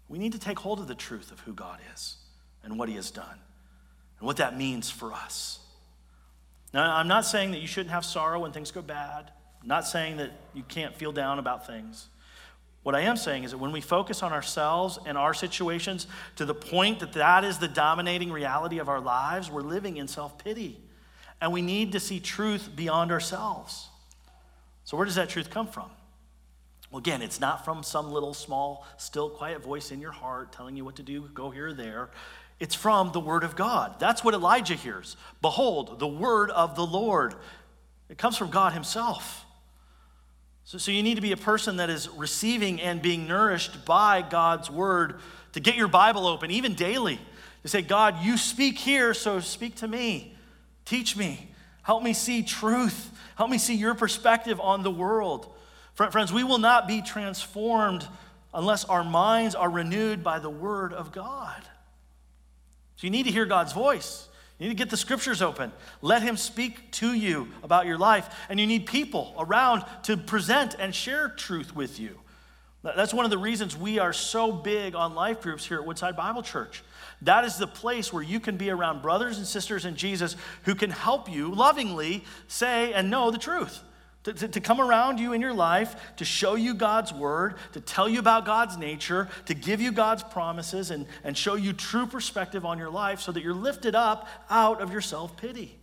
We 0.07 0.17
need 0.17 0.33
to 0.33 0.39
take 0.39 0.59
hold 0.59 0.79
of 0.79 0.87
the 0.87 0.95
truth 0.95 1.31
of 1.31 1.39
who 1.41 1.53
God 1.53 1.79
is 1.93 2.17
and 2.63 2.77
what 2.77 2.89
He 2.89 2.95
has 2.95 3.11
done 3.11 3.39
and 4.19 4.25
what 4.27 4.37
that 4.37 4.57
means 4.57 4.89
for 4.89 5.13
us. 5.13 5.59
Now, 6.73 6.95
I'm 6.95 7.07
not 7.07 7.25
saying 7.25 7.51
that 7.51 7.59
you 7.59 7.67
shouldn't 7.67 7.91
have 7.91 8.05
sorrow 8.05 8.39
when 8.39 8.51
things 8.51 8.71
go 8.71 8.81
bad, 8.81 9.31
I'm 9.61 9.67
not 9.67 9.85
saying 9.87 10.17
that 10.17 10.31
you 10.53 10.63
can't 10.63 10.95
feel 10.95 11.11
down 11.11 11.39
about 11.39 11.67
things. 11.67 12.07
What 12.83 12.95
I 12.95 13.01
am 13.01 13.17
saying 13.17 13.43
is 13.43 13.51
that 13.51 13.57
when 13.57 13.73
we 13.73 13.81
focus 13.81 14.23
on 14.23 14.31
ourselves 14.31 14.97
and 15.05 15.17
our 15.17 15.33
situations 15.33 16.07
to 16.37 16.45
the 16.45 16.55
point 16.55 17.01
that 17.01 17.13
that 17.13 17.43
is 17.43 17.57
the 17.57 17.67
dominating 17.67 18.31
reality 18.31 18.79
of 18.79 18.87
our 18.87 19.01
lives, 19.01 19.51
we're 19.51 19.61
living 19.61 19.97
in 19.97 20.07
self 20.07 20.37
pity. 20.37 20.79
And 21.41 21.51
we 21.51 21.61
need 21.61 21.91
to 21.91 21.99
see 21.99 22.19
truth 22.19 22.69
beyond 22.75 23.11
ourselves. 23.11 23.88
So, 24.89 24.97
where 24.97 25.05
does 25.05 25.13
that 25.17 25.29
truth 25.29 25.51
come 25.51 25.67
from? 25.67 25.91
Well, 26.89 26.97
again, 26.97 27.21
it's 27.21 27.39
not 27.39 27.63
from 27.63 27.83
some 27.83 28.11
little, 28.11 28.33
small, 28.33 28.87
still, 28.97 29.29
quiet 29.29 29.61
voice 29.61 29.91
in 29.91 30.01
your 30.01 30.11
heart 30.11 30.51
telling 30.51 30.75
you 30.75 30.83
what 30.83 30.95
to 30.95 31.03
do, 31.03 31.29
go 31.35 31.51
here 31.51 31.67
or 31.67 31.73
there. 31.73 32.09
It's 32.59 32.73
from 32.73 33.11
the 33.11 33.19
Word 33.19 33.43
of 33.43 33.55
God. 33.55 33.99
That's 33.99 34.23
what 34.23 34.33
Elijah 34.33 34.73
hears. 34.73 35.15
Behold, 35.43 35.99
the 35.99 36.07
Word 36.07 36.49
of 36.49 36.75
the 36.75 36.87
Lord. 36.87 37.35
It 38.09 38.17
comes 38.17 38.35
from 38.35 38.49
God 38.49 38.73
Himself. 38.73 39.45
So, 40.63 40.79
so 40.79 40.89
you 40.89 41.03
need 41.03 41.17
to 41.17 41.21
be 41.21 41.33
a 41.33 41.37
person 41.37 41.77
that 41.77 41.91
is 41.91 42.09
receiving 42.09 42.81
and 42.81 42.99
being 42.99 43.27
nourished 43.27 43.85
by 43.85 44.23
God's 44.23 44.71
word 44.71 45.19
to 45.53 45.59
get 45.59 45.75
your 45.75 45.87
Bible 45.87 46.25
open, 46.25 46.49
even 46.49 46.73
daily. 46.73 47.19
To 47.61 47.67
say, 47.67 47.83
God, 47.83 48.23
you 48.23 48.37
speak 48.37 48.79
here, 48.79 49.13
so 49.13 49.39
speak 49.39 49.75
to 49.75 49.87
me. 49.87 50.35
Teach 50.83 51.15
me. 51.15 51.48
Help 51.89 52.03
me 52.03 52.13
see 52.13 52.43
truth. 52.43 53.09
Help 53.35 53.49
me 53.49 53.57
see 53.57 53.73
your 53.73 53.95
perspective 53.95 54.61
on 54.61 54.83
the 54.83 54.91
world. 54.91 55.51
Friends, 55.95 56.31
we 56.31 56.43
will 56.43 56.59
not 56.59 56.87
be 56.87 57.01
transformed 57.01 58.07
unless 58.53 58.85
our 58.85 59.03
minds 59.03 59.55
are 59.55 59.71
renewed 59.71 60.23
by 60.23 60.37
the 60.37 60.51
word 60.51 60.93
of 60.93 61.11
God. 61.11 61.63
So 62.97 63.07
you 63.07 63.09
need 63.09 63.23
to 63.23 63.31
hear 63.31 63.47
God's 63.47 63.73
voice. 63.73 64.29
You 64.59 64.67
need 64.67 64.75
to 64.75 64.77
get 64.77 64.91
the 64.91 64.97
scriptures 64.97 65.41
open. 65.41 65.71
Let 66.03 66.21
him 66.21 66.37
speak 66.37 66.91
to 66.91 67.11
you 67.11 67.47
about 67.63 67.87
your 67.87 67.97
life. 67.97 68.29
And 68.49 68.59
you 68.59 68.67
need 68.67 68.85
people 68.85 69.33
around 69.39 69.83
to 70.03 70.15
present 70.15 70.75
and 70.77 70.93
share 70.93 71.27
truth 71.27 71.75
with 71.75 71.99
you. 71.99 72.19
That's 72.83 73.15
one 73.15 73.25
of 73.25 73.31
the 73.31 73.39
reasons 73.39 73.75
we 73.75 73.97
are 73.97 74.13
so 74.13 74.51
big 74.51 74.93
on 74.93 75.15
life 75.15 75.41
groups 75.41 75.65
here 75.65 75.79
at 75.79 75.87
Woodside 75.87 76.15
Bible 76.15 76.43
Church. 76.43 76.83
That 77.21 77.43
is 77.43 77.57
the 77.57 77.67
place 77.67 78.13
where 78.13 78.23
you 78.23 78.39
can 78.39 78.57
be 78.57 78.69
around 78.69 79.01
brothers 79.01 79.37
and 79.37 79.45
sisters 79.45 79.85
in 79.85 79.95
Jesus 79.95 80.35
who 80.63 80.75
can 80.75 80.89
help 80.89 81.29
you 81.29 81.53
lovingly 81.53 82.23
say 82.47 82.93
and 82.93 83.09
know 83.09 83.29
the 83.29 83.37
truth 83.37 83.83
to, 84.23 84.33
to, 84.33 84.47
to, 84.47 84.59
come 84.59 84.81
around 84.81 85.19
you 85.19 85.33
in 85.33 85.41
your 85.41 85.53
life, 85.53 85.95
to 86.17 86.25
show 86.25 86.55
you 86.55 86.73
God's 86.73 87.13
word, 87.13 87.55
to 87.73 87.79
tell 87.79 88.09
you 88.09 88.19
about 88.19 88.45
God's 88.45 88.77
nature, 88.77 89.29
to 89.45 89.53
give 89.53 89.79
you 89.79 89.91
God's 89.91 90.23
promises, 90.23 90.91
and, 90.91 91.05
and 91.23 91.37
show 91.37 91.55
you 91.55 91.71
true 91.71 92.05
perspective 92.05 92.65
on 92.65 92.77
your 92.77 92.89
life 92.89 93.21
so 93.21 93.31
that 93.31 93.43
you're 93.43 93.53
lifted 93.53 93.95
up 93.95 94.27
out 94.49 94.81
of 94.81 94.91
your 94.91 95.01
self 95.01 95.37
pity. 95.37 95.78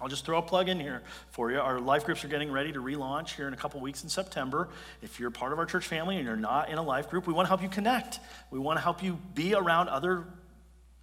I'll 0.00 0.08
just 0.08 0.24
throw 0.24 0.38
a 0.38 0.42
plug 0.42 0.68
in 0.68 0.80
here 0.80 1.02
for 1.30 1.50
you. 1.50 1.58
Our 1.58 1.78
life 1.78 2.04
groups 2.04 2.24
are 2.24 2.28
getting 2.28 2.50
ready 2.50 2.72
to 2.72 2.80
relaunch 2.80 3.36
here 3.36 3.46
in 3.46 3.52
a 3.52 3.56
couple 3.56 3.80
weeks 3.80 4.02
in 4.02 4.08
September. 4.08 4.68
If 5.02 5.20
you're 5.20 5.30
part 5.30 5.52
of 5.52 5.58
our 5.58 5.66
church 5.66 5.86
family 5.86 6.16
and 6.16 6.24
you're 6.24 6.36
not 6.36 6.70
in 6.70 6.78
a 6.78 6.82
life 6.82 7.10
group, 7.10 7.26
we 7.26 7.34
want 7.34 7.46
to 7.46 7.48
help 7.48 7.62
you 7.62 7.68
connect. 7.68 8.18
We 8.50 8.58
want 8.58 8.78
to 8.78 8.82
help 8.82 9.02
you 9.02 9.18
be 9.34 9.54
around 9.54 9.88
other 9.88 10.24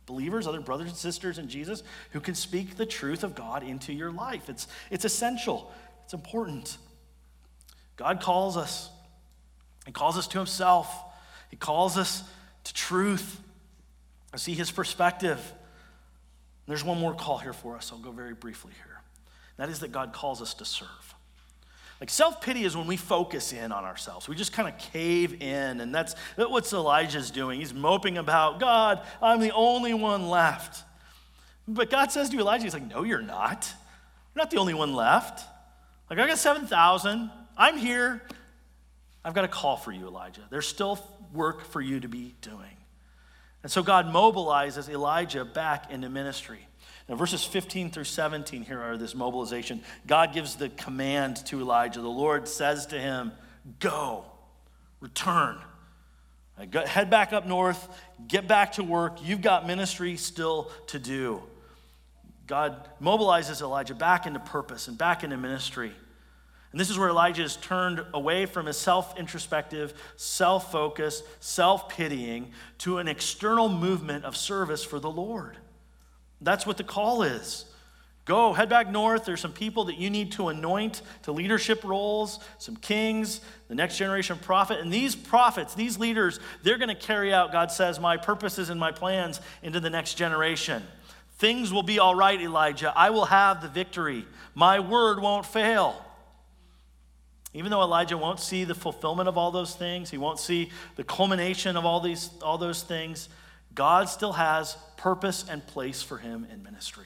believers, 0.08 0.48
other 0.48 0.62
brothers 0.62 0.88
and 0.88 0.98
sisters 0.98 1.38
in 1.38 1.48
Jesus 1.48 1.84
who 2.12 2.20
can 2.20 2.34
speak 2.34 2.76
the 2.76 2.86
truth 2.86 3.24
of 3.24 3.36
God 3.36 3.62
into 3.62 3.94
your 3.94 4.12
life. 4.12 4.50
It's, 4.50 4.68
it's 4.90 5.06
essential. 5.06 5.72
It's 6.06 6.14
important. 6.14 6.78
God 7.98 8.20
calls 8.22 8.58
us. 8.58 8.90
He 9.86 9.92
calls 9.92 10.18
us 10.18 10.28
to 10.30 10.40
Himself. 10.40 10.92
He 11.52 11.58
calls 11.58 11.98
us 11.98 12.24
to 12.64 12.74
truth. 12.74 13.40
I 14.34 14.38
see 14.38 14.54
His 14.54 14.72
perspective. 14.72 15.40
There's 16.68 16.84
one 16.84 17.00
more 17.00 17.14
call 17.14 17.38
here 17.38 17.54
for 17.54 17.76
us. 17.76 17.92
I'll 17.92 18.00
go 18.00 18.12
very 18.12 18.34
briefly 18.34 18.74
here. 18.76 19.02
That 19.58 19.70
is 19.70 19.80
that 19.80 19.92
God 19.92 20.14
calls 20.14 20.42
us 20.42 20.54
to 20.56 20.66
serve. 20.66 21.16
Like 22.00 22.10
self 22.10 22.42
pity 22.42 22.64
is 22.64 22.78
when 22.78 22.86
we 22.86 22.98
focus 22.98 23.54
in 23.54 23.72
on 23.72 23.84
ourselves. 23.84 24.28
We 24.28 24.36
just 24.36 24.54
kind 24.54 24.68
of 24.68 24.78
cave 24.78 25.42
in, 25.42 25.82
and 25.82 25.96
that's, 25.96 26.16
that's 26.36 26.50
what 26.50 26.72
Elijah's 26.72 27.32
doing. 27.32 27.60
He's 27.60 27.74
moping 27.74 28.18
about, 28.18 28.60
God, 28.60 29.02
I'm 29.22 29.40
the 29.40 29.54
only 29.54 29.94
one 29.94 30.30
left. 30.30 30.84
But 31.68 31.90
God 31.90 32.12
says 32.12 32.30
to 32.30 32.40
Elijah, 32.40 32.66
He's 32.66 32.74
like, 32.74 32.88
No, 32.88 33.04
you're 33.04 33.22
not. 33.22 33.74
You're 34.36 34.44
not 34.44 34.52
the 34.52 34.58
only 34.58 34.76
one 34.76 34.94
left. 34.94 35.44
Like, 36.10 36.20
I 36.20 36.28
got 36.28 36.38
7,000. 36.38 37.32
I'm 37.58 37.78
here. 37.78 38.22
I've 39.26 39.34
got 39.34 39.44
a 39.44 39.50
call 39.50 39.76
for 39.76 39.92
you, 39.92 40.08
Elijah. 40.08 40.44
There's 40.50 40.68
still 40.68 41.00
work 41.34 41.66
for 41.66 41.82
you 41.82 42.00
to 42.00 42.08
be 42.08 42.36
doing. 42.42 42.77
And 43.68 43.72
so 43.74 43.84
God 43.84 44.06
mobilizes 44.06 44.88
Elijah 44.88 45.44
back 45.44 45.92
into 45.92 46.08
ministry. 46.08 46.66
Now, 47.10 47.16
verses 47.16 47.44
15 47.44 47.92
through 47.92 48.06
17 48.06 48.64
here 48.64 48.80
are 48.82 48.96
this 48.96 49.14
mobilization. 49.14 49.84
God 50.08 50.34
gives 50.34 50.56
the 50.56 50.70
command 50.70 51.46
to 51.48 51.60
Elijah. 51.60 52.00
The 52.00 52.08
Lord 52.08 52.48
says 52.48 52.86
to 52.86 52.98
him, 52.98 53.34
Go, 53.82 54.24
return. 55.02 55.58
Head 56.86 57.10
back 57.10 57.34
up 57.34 57.46
north, 57.46 57.90
get 58.26 58.48
back 58.48 58.72
to 58.72 58.86
work. 58.86 59.18
You've 59.22 59.42
got 59.42 59.68
ministry 59.68 60.16
still 60.16 60.72
to 60.86 60.98
do. 60.98 61.44
God 62.48 62.88
mobilizes 63.02 63.62
Elijah 63.62 63.96
back 63.96 64.26
into 64.26 64.40
purpose 64.40 64.88
and 64.88 64.98
back 64.98 65.26
into 65.26 65.36
ministry. 65.36 65.92
And 66.78 66.80
this 66.80 66.92
is 66.92 67.00
where 67.00 67.10
Elijah 67.10 67.42
is 67.42 67.56
turned 67.56 68.06
away 68.14 68.46
from 68.46 68.68
his 68.68 68.78
self 68.78 69.18
introspective, 69.18 69.96
self 70.16 70.72
focused, 70.72 71.24
self 71.40 71.90
pitying 71.90 72.52
to 72.78 73.00
an 73.00 73.08
external 73.08 73.68
movement 73.68 74.26
of 74.26 74.38
service 74.38 74.84
for 74.84 75.00
the 75.00 75.10
Lord. 75.10 75.58
That's 76.40 76.68
what 76.68 76.78
the 76.78 76.84
call 76.84 77.24
is. 77.24 77.66
Go, 78.26 78.54
head 78.54 78.70
back 78.70 78.92
north. 78.92 79.26
There's 79.26 79.42
some 79.42 79.54
people 79.54 79.86
that 79.86 79.98
you 79.98 80.12
need 80.12 80.34
to 80.34 80.50
anoint 80.50 81.02
to 81.24 81.32
leadership 81.32 81.84
roles, 81.84 82.40
some 82.60 82.76
kings, 82.76 83.42
the 83.70 83.74
next 83.74 83.98
generation 83.98 84.38
prophet. 84.38 84.80
And 84.80 84.94
these 84.94 85.16
prophets, 85.16 85.74
these 85.74 85.98
leaders, 85.98 86.40
they're 86.62 86.78
going 86.78 86.90
to 86.90 86.96
carry 86.96 87.34
out, 87.34 87.52
God 87.52 87.72
says, 87.72 88.00
my 88.00 88.18
purposes 88.18 88.70
and 88.70 88.80
my 88.80 88.92
plans 88.92 89.42
into 89.64 89.80
the 89.80 89.90
next 89.90 90.14
generation. 90.14 90.84
Things 91.40 91.74
will 91.74 91.82
be 91.82 91.98
all 91.98 92.14
right, 92.14 92.40
Elijah. 92.40 92.94
I 92.96 93.10
will 93.10 93.26
have 93.26 93.64
the 93.64 93.68
victory. 93.68 94.28
My 94.54 94.80
word 94.80 95.20
won't 95.20 95.48
fail. 95.48 96.04
Even 97.54 97.72
though 97.72 97.82
Elijah 97.82 98.18
won't 98.18 98.40
see 98.40 98.64
the 98.64 98.76
fulfillment 98.76 99.30
of 99.30 99.38
all 99.38 99.52
those 99.52 99.76
things, 99.76 100.10
he 100.10 100.18
won't 100.18 100.40
see 100.40 100.70
the 100.96 101.04
culmination 101.04 101.78
of 101.78 101.86
all, 101.86 102.00
these, 102.00 102.30
all 102.42 102.58
those 102.58 102.84
things, 102.84 103.30
God 103.74 104.10
still 104.10 104.34
has 104.34 104.78
purpose 104.98 105.46
and 105.50 105.66
place 105.66 106.02
for 106.02 106.18
him 106.18 106.46
in 106.52 106.64
ministry. 106.64 107.06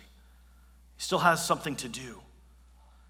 He 0.95 1.03
still 1.03 1.19
has 1.19 1.45
something 1.45 1.75
to 1.77 1.87
do. 1.87 2.19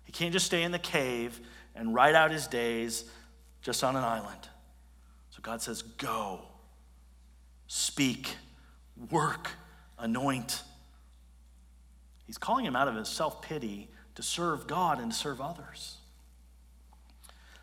He 0.03 0.11
can't 0.11 0.33
just 0.33 0.45
stay 0.45 0.63
in 0.63 0.71
the 0.71 0.79
cave 0.79 1.39
and 1.75 1.93
write 1.93 2.15
out 2.15 2.31
his 2.31 2.47
days 2.47 3.05
just 3.61 3.83
on 3.83 3.95
an 3.95 4.03
island. 4.03 4.49
So 5.29 5.39
God 5.41 5.61
says, 5.61 5.81
Go, 5.81 6.41
speak, 7.67 8.35
work, 9.09 9.51
anoint. 9.97 10.63
He's 12.25 12.37
calling 12.37 12.65
him 12.65 12.75
out 12.75 12.87
of 12.87 12.95
his 12.95 13.07
self 13.07 13.41
pity 13.41 13.89
to 14.15 14.23
serve 14.23 14.67
God 14.67 14.99
and 14.99 15.11
to 15.11 15.17
serve 15.17 15.39
others. 15.39 15.97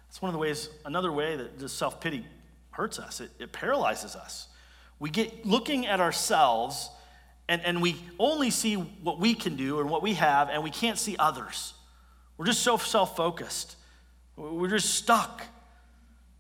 That's 0.09 0.23
one 0.23 0.31
of 0.31 0.33
the 0.33 0.39
ways, 0.39 0.71
another 0.85 1.13
way 1.13 1.37
that 1.37 1.59
this 1.59 1.73
self 1.73 2.01
pity 2.01 2.27
hurts 2.71 2.99
us, 2.99 3.21
it, 3.21 3.31
it 3.39 3.53
paralyzes 3.53 4.17
us. 4.17 4.49
We 4.99 5.11
get 5.11 5.47
looking 5.47 5.87
at 5.87 6.01
ourselves 6.01 6.91
and, 7.49 7.65
and 7.65 7.81
we 7.81 7.97
only 8.19 8.51
see 8.51 8.75
what 8.75 9.19
we 9.19 9.35
can 9.35 9.57
do 9.57 9.81
and 9.81 9.89
what 9.89 10.03
we 10.03 10.15
have, 10.15 10.51
and 10.51 10.63
we 10.63 10.71
can't 10.71 10.99
see 10.99 11.17
others. 11.19 11.73
We're 12.37 12.47
just 12.47 12.61
so 12.61 12.77
self 12.77 13.17
focused. 13.17 13.77
We're 14.37 14.69
just 14.69 14.95
stuck. 14.95 15.43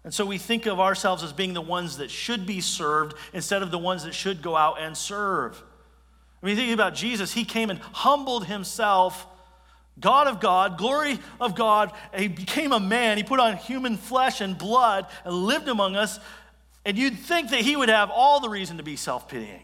And 0.04 0.14
so 0.14 0.24
we 0.24 0.38
think 0.38 0.66
of 0.66 0.78
ourselves 0.80 1.22
as 1.22 1.32
being 1.32 1.54
the 1.54 1.60
ones 1.60 1.96
that 1.98 2.10
should 2.10 2.46
be 2.46 2.60
served 2.60 3.14
instead 3.32 3.62
of 3.62 3.70
the 3.70 3.78
ones 3.78 4.04
that 4.04 4.14
should 4.14 4.42
go 4.42 4.56
out 4.56 4.80
and 4.80 4.96
serve. 4.96 5.62
I 6.42 6.46
mean, 6.46 6.56
think 6.56 6.72
about 6.72 6.94
Jesus, 6.94 7.32
he 7.32 7.44
came 7.44 7.68
and 7.68 7.80
humbled 7.80 8.46
himself, 8.46 9.26
God 10.00 10.26
of 10.26 10.40
God, 10.40 10.78
glory 10.78 11.18
of 11.40 11.54
God. 11.54 11.92
He 12.16 12.28
became 12.28 12.72
a 12.72 12.80
man. 12.80 13.16
He 13.16 13.24
put 13.24 13.40
on 13.40 13.56
human 13.56 13.96
flesh 13.96 14.40
and 14.40 14.56
blood 14.56 15.06
and 15.24 15.34
lived 15.34 15.68
among 15.68 15.96
us. 15.96 16.20
And 16.84 16.96
you'd 16.96 17.18
think 17.18 17.50
that 17.50 17.60
he 17.60 17.76
would 17.76 17.88
have 17.88 18.10
all 18.10 18.40
the 18.40 18.48
reason 18.48 18.76
to 18.76 18.82
be 18.82 18.96
self 18.96 19.28
pitying. 19.28 19.62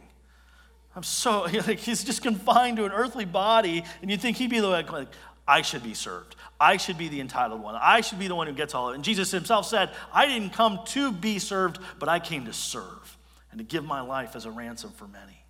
I'm 0.97 1.03
so, 1.03 1.43
like, 1.67 1.79
he's 1.79 2.05
just 2.05 2.23
confined 2.23 2.77
to 2.79 2.85
an 2.85 2.93
earthly 2.93 3.25
body, 3.25 3.85
and 4.03 4.11
you'd 4.11 4.21
think 4.21 4.37
he'd 4.37 4.51
be 4.51 4.61
the 4.61 4.69
like, 4.69 4.93
like, 4.93 5.09
I 5.47 5.63
should 5.63 5.83
be 5.83 5.95
served. 5.95 6.37
I 6.59 6.77
should 6.77 6.97
be 6.97 7.09
the 7.09 7.21
entitled 7.21 7.61
one. 7.61 7.77
I 7.79 8.01
should 8.01 8.19
be 8.19 8.29
the 8.29 8.35
one 8.35 8.47
who 8.47 8.55
gets 8.55 8.75
all 8.75 8.89
of 8.89 8.93
it. 8.93 8.95
And 8.97 9.05
Jesus 9.05 9.31
himself 9.31 9.67
said, 9.67 9.91
I 10.13 10.27
didn't 10.27 10.51
come 10.51 10.81
to 10.87 11.13
be 11.13 11.39
served, 11.39 11.79
but 11.99 12.09
I 12.09 12.21
came 12.21 12.47
to 12.47 12.53
serve 12.53 13.19
and 13.51 13.59
to 13.59 13.65
give 13.65 13.85
my 13.85 14.01
life 14.01 14.37
as 14.37 14.47
a 14.47 14.51
ransom 14.51 14.91
for 14.93 15.07
many. 15.07 15.45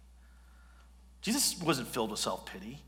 Jesus 1.22 1.60
wasn't 1.62 1.88
filled 1.88 2.10
with 2.10 2.20
self 2.20 2.46
pity. 2.46 2.83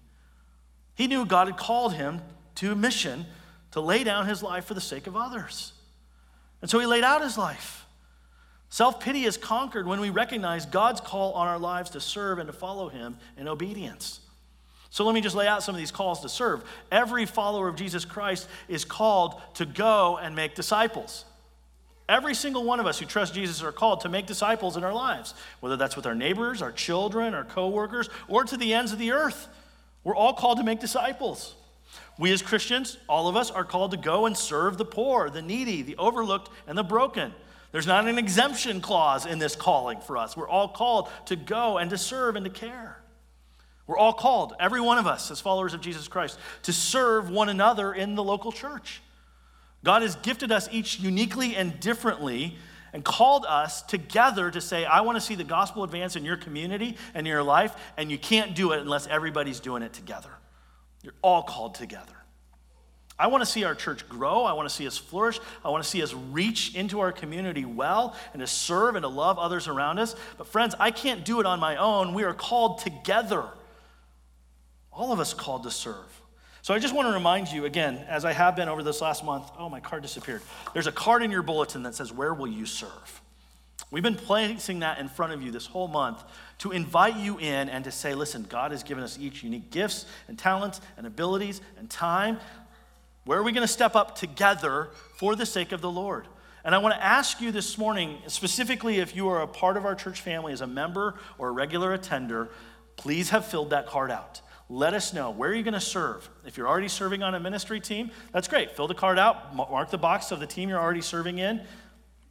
He 0.96 1.06
knew 1.06 1.24
God 1.24 1.46
had 1.46 1.56
called 1.56 1.94
him 1.94 2.20
to 2.56 2.72
a 2.72 2.74
mission 2.74 3.26
to 3.70 3.80
lay 3.80 4.02
down 4.02 4.26
his 4.26 4.42
life 4.42 4.64
for 4.64 4.74
the 4.74 4.80
sake 4.80 5.06
of 5.06 5.16
others. 5.16 5.72
And 6.60 6.68
so 6.68 6.80
he 6.80 6.86
laid 6.86 7.04
out 7.04 7.22
his 7.22 7.38
life. 7.38 7.86
Self 8.68 9.00
pity 9.00 9.24
is 9.24 9.36
conquered 9.36 9.86
when 9.86 10.00
we 10.00 10.10
recognize 10.10 10.66
God's 10.66 11.00
call 11.00 11.32
on 11.32 11.46
our 11.46 11.58
lives 11.58 11.90
to 11.90 12.00
serve 12.00 12.38
and 12.38 12.46
to 12.46 12.52
follow 12.52 12.88
Him 12.88 13.16
in 13.36 13.48
obedience. 13.48 14.20
So 14.90 15.04
let 15.04 15.14
me 15.14 15.20
just 15.20 15.36
lay 15.36 15.46
out 15.46 15.62
some 15.62 15.74
of 15.74 15.78
these 15.78 15.90
calls 15.90 16.20
to 16.20 16.28
serve. 16.28 16.64
Every 16.90 17.26
follower 17.26 17.68
of 17.68 17.76
Jesus 17.76 18.04
Christ 18.04 18.48
is 18.68 18.84
called 18.84 19.40
to 19.54 19.66
go 19.66 20.16
and 20.16 20.34
make 20.34 20.54
disciples. 20.54 21.24
Every 22.08 22.34
single 22.34 22.64
one 22.64 22.78
of 22.78 22.86
us 22.86 22.98
who 22.98 23.04
trust 23.04 23.34
Jesus 23.34 23.62
are 23.62 23.72
called 23.72 24.00
to 24.02 24.08
make 24.08 24.26
disciples 24.26 24.76
in 24.76 24.84
our 24.84 24.92
lives, 24.92 25.34
whether 25.60 25.76
that's 25.76 25.96
with 25.96 26.06
our 26.06 26.14
neighbors, 26.14 26.62
our 26.62 26.70
children, 26.70 27.34
our 27.34 27.44
coworkers, 27.44 28.08
or 28.28 28.44
to 28.44 28.56
the 28.56 28.74
ends 28.74 28.92
of 28.92 28.98
the 28.98 29.10
earth. 29.10 29.48
We're 30.06 30.14
all 30.14 30.34
called 30.34 30.58
to 30.58 30.64
make 30.64 30.78
disciples. 30.78 31.56
We 32.16 32.30
as 32.30 32.40
Christians, 32.40 32.96
all 33.08 33.26
of 33.26 33.34
us, 33.34 33.50
are 33.50 33.64
called 33.64 33.90
to 33.90 33.96
go 33.96 34.26
and 34.26 34.36
serve 34.36 34.78
the 34.78 34.84
poor, 34.84 35.28
the 35.30 35.42
needy, 35.42 35.82
the 35.82 35.96
overlooked, 35.96 36.48
and 36.68 36.78
the 36.78 36.84
broken. 36.84 37.34
There's 37.72 37.88
not 37.88 38.06
an 38.06 38.16
exemption 38.16 38.80
clause 38.80 39.26
in 39.26 39.40
this 39.40 39.56
calling 39.56 39.98
for 39.98 40.16
us. 40.16 40.36
We're 40.36 40.48
all 40.48 40.68
called 40.68 41.08
to 41.24 41.34
go 41.34 41.78
and 41.78 41.90
to 41.90 41.98
serve 41.98 42.36
and 42.36 42.44
to 42.44 42.50
care. 42.52 43.02
We're 43.88 43.98
all 43.98 44.12
called, 44.12 44.54
every 44.60 44.80
one 44.80 44.98
of 44.98 45.08
us 45.08 45.32
as 45.32 45.40
followers 45.40 45.74
of 45.74 45.80
Jesus 45.80 46.06
Christ, 46.06 46.38
to 46.62 46.72
serve 46.72 47.28
one 47.28 47.48
another 47.48 47.92
in 47.92 48.14
the 48.14 48.22
local 48.22 48.52
church. 48.52 49.02
God 49.82 50.02
has 50.02 50.14
gifted 50.14 50.52
us 50.52 50.68
each 50.70 51.00
uniquely 51.00 51.56
and 51.56 51.80
differently 51.80 52.56
and 52.96 53.04
called 53.04 53.44
us 53.46 53.82
together 53.82 54.50
to 54.50 54.58
say, 54.58 54.86
I 54.86 55.02
want 55.02 55.16
to 55.16 55.20
see 55.20 55.34
the 55.34 55.44
gospel 55.44 55.84
advance 55.84 56.16
in 56.16 56.24
your 56.24 56.38
community 56.38 56.96
and 57.12 57.26
your 57.26 57.42
life, 57.42 57.76
and 57.98 58.10
you 58.10 58.16
can't 58.16 58.54
do 58.54 58.72
it 58.72 58.80
unless 58.80 59.06
everybody's 59.08 59.60
doing 59.60 59.82
it 59.82 59.92
together. 59.92 60.30
You're 61.02 61.12
all 61.20 61.42
called 61.42 61.74
together. 61.74 62.14
I 63.18 63.26
want 63.26 63.44
to 63.44 63.46
see 63.46 63.64
our 63.64 63.74
church 63.74 64.08
grow. 64.08 64.44
I 64.44 64.54
want 64.54 64.66
to 64.66 64.74
see 64.74 64.86
us 64.86 64.96
flourish. 64.96 65.40
I 65.62 65.68
want 65.68 65.84
to 65.84 65.90
see 65.90 66.02
us 66.02 66.14
reach 66.14 66.74
into 66.74 67.00
our 67.00 67.12
community 67.12 67.66
well 67.66 68.16
and 68.32 68.40
to 68.40 68.46
serve 68.46 68.94
and 68.96 69.02
to 69.02 69.08
love 69.08 69.38
others 69.38 69.68
around 69.68 69.98
us. 69.98 70.16
But, 70.38 70.46
friends, 70.46 70.74
I 70.80 70.90
can't 70.90 71.22
do 71.22 71.38
it 71.40 71.44
on 71.44 71.60
my 71.60 71.76
own. 71.76 72.14
We 72.14 72.24
are 72.24 72.32
called 72.32 72.78
together. 72.78 73.44
All 74.90 75.12
of 75.12 75.20
us 75.20 75.34
called 75.34 75.64
to 75.64 75.70
serve. 75.70 76.22
So, 76.66 76.74
I 76.74 76.80
just 76.80 76.96
want 76.96 77.06
to 77.06 77.12
remind 77.12 77.46
you 77.46 77.64
again, 77.64 78.04
as 78.08 78.24
I 78.24 78.32
have 78.32 78.56
been 78.56 78.68
over 78.68 78.82
this 78.82 79.00
last 79.00 79.24
month. 79.24 79.48
Oh, 79.56 79.68
my 79.68 79.78
card 79.78 80.02
disappeared. 80.02 80.42
There's 80.74 80.88
a 80.88 80.92
card 80.92 81.22
in 81.22 81.30
your 81.30 81.44
bulletin 81.44 81.84
that 81.84 81.94
says, 81.94 82.12
Where 82.12 82.34
will 82.34 82.48
you 82.48 82.66
serve? 82.66 83.20
We've 83.92 84.02
been 84.02 84.16
placing 84.16 84.80
that 84.80 84.98
in 84.98 85.08
front 85.08 85.32
of 85.32 85.42
you 85.42 85.52
this 85.52 85.66
whole 85.66 85.86
month 85.86 86.24
to 86.58 86.72
invite 86.72 87.18
you 87.18 87.38
in 87.38 87.68
and 87.68 87.84
to 87.84 87.92
say, 87.92 88.16
listen, 88.16 88.46
God 88.48 88.72
has 88.72 88.82
given 88.82 89.04
us 89.04 89.16
each 89.16 89.44
unique 89.44 89.70
gifts 89.70 90.06
and 90.26 90.36
talents 90.36 90.80
and 90.96 91.06
abilities 91.06 91.60
and 91.78 91.88
time. 91.88 92.40
Where 93.26 93.38
are 93.38 93.44
we 93.44 93.52
going 93.52 93.62
to 93.62 93.72
step 93.72 93.94
up 93.94 94.16
together 94.16 94.88
for 95.18 95.36
the 95.36 95.46
sake 95.46 95.70
of 95.70 95.80
the 95.80 95.90
Lord? 95.90 96.26
And 96.64 96.74
I 96.74 96.78
want 96.78 96.96
to 96.96 97.04
ask 97.04 97.40
you 97.40 97.52
this 97.52 97.78
morning, 97.78 98.18
specifically 98.26 98.98
if 98.98 99.14
you 99.14 99.28
are 99.28 99.40
a 99.40 99.46
part 99.46 99.76
of 99.76 99.86
our 99.86 99.94
church 99.94 100.20
family 100.20 100.52
as 100.52 100.62
a 100.62 100.66
member 100.66 101.14
or 101.38 101.50
a 101.50 101.52
regular 101.52 101.92
attender, 101.92 102.48
please 102.96 103.30
have 103.30 103.46
filled 103.46 103.70
that 103.70 103.86
card 103.86 104.10
out. 104.10 104.40
Let 104.68 104.94
us 104.94 105.12
know 105.12 105.30
where 105.30 105.52
you're 105.52 105.62
going 105.62 105.74
to 105.74 105.80
serve. 105.80 106.28
If 106.44 106.56
you're 106.56 106.68
already 106.68 106.88
serving 106.88 107.22
on 107.22 107.34
a 107.34 107.40
ministry 107.40 107.80
team, 107.80 108.10
that's 108.32 108.48
great. 108.48 108.72
Fill 108.74 108.88
the 108.88 108.94
card 108.94 109.18
out, 109.18 109.54
mark 109.54 109.90
the 109.90 109.98
box 109.98 110.32
of 110.32 110.40
the 110.40 110.46
team 110.46 110.68
you're 110.68 110.80
already 110.80 111.02
serving 111.02 111.38
in. 111.38 111.62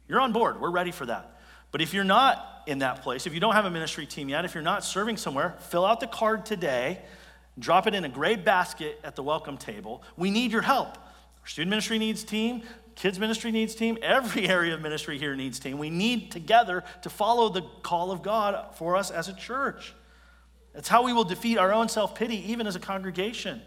You're 0.08 0.20
on 0.20 0.32
board. 0.32 0.60
We're 0.60 0.70
ready 0.70 0.90
for 0.90 1.06
that. 1.06 1.40
But 1.72 1.80
if 1.80 1.94
you're 1.94 2.04
not 2.04 2.62
in 2.66 2.80
that 2.80 3.02
place, 3.02 3.26
if 3.26 3.34
you 3.34 3.40
don't 3.40 3.54
have 3.54 3.64
a 3.64 3.70
ministry 3.70 4.06
team 4.06 4.28
yet, 4.28 4.44
if 4.44 4.54
you're 4.54 4.62
not 4.62 4.84
serving 4.84 5.16
somewhere, 5.16 5.56
fill 5.60 5.84
out 5.84 6.00
the 6.00 6.06
card 6.06 6.44
today 6.44 7.00
Drop 7.58 7.86
it 7.86 7.94
in 7.94 8.04
a 8.04 8.08
gray 8.08 8.36
basket 8.36 9.00
at 9.02 9.16
the 9.16 9.22
welcome 9.22 9.56
table. 9.56 10.02
We 10.16 10.30
need 10.30 10.52
your 10.52 10.62
help. 10.62 10.98
Our 10.98 11.46
student 11.46 11.70
ministry 11.70 11.98
needs 11.98 12.22
team, 12.22 12.62
kids 12.96 13.18
ministry 13.18 13.50
needs 13.50 13.74
team, 13.74 13.96
every 14.02 14.46
area 14.48 14.74
of 14.74 14.82
ministry 14.82 15.18
here 15.18 15.34
needs 15.34 15.58
team. 15.58 15.78
We 15.78 15.88
need 15.88 16.30
together 16.30 16.84
to 17.02 17.08
follow 17.08 17.48
the 17.48 17.62
call 17.82 18.10
of 18.10 18.22
God 18.22 18.74
for 18.74 18.94
us 18.94 19.10
as 19.10 19.28
a 19.28 19.32
church. 19.32 19.94
That's 20.76 20.88
how 20.88 21.04
we 21.04 21.14
will 21.14 21.24
defeat 21.24 21.56
our 21.56 21.72
own 21.72 21.88
self 21.88 22.14
pity, 22.14 22.52
even 22.52 22.66
as 22.66 22.76
a 22.76 22.78
congregation, 22.78 23.62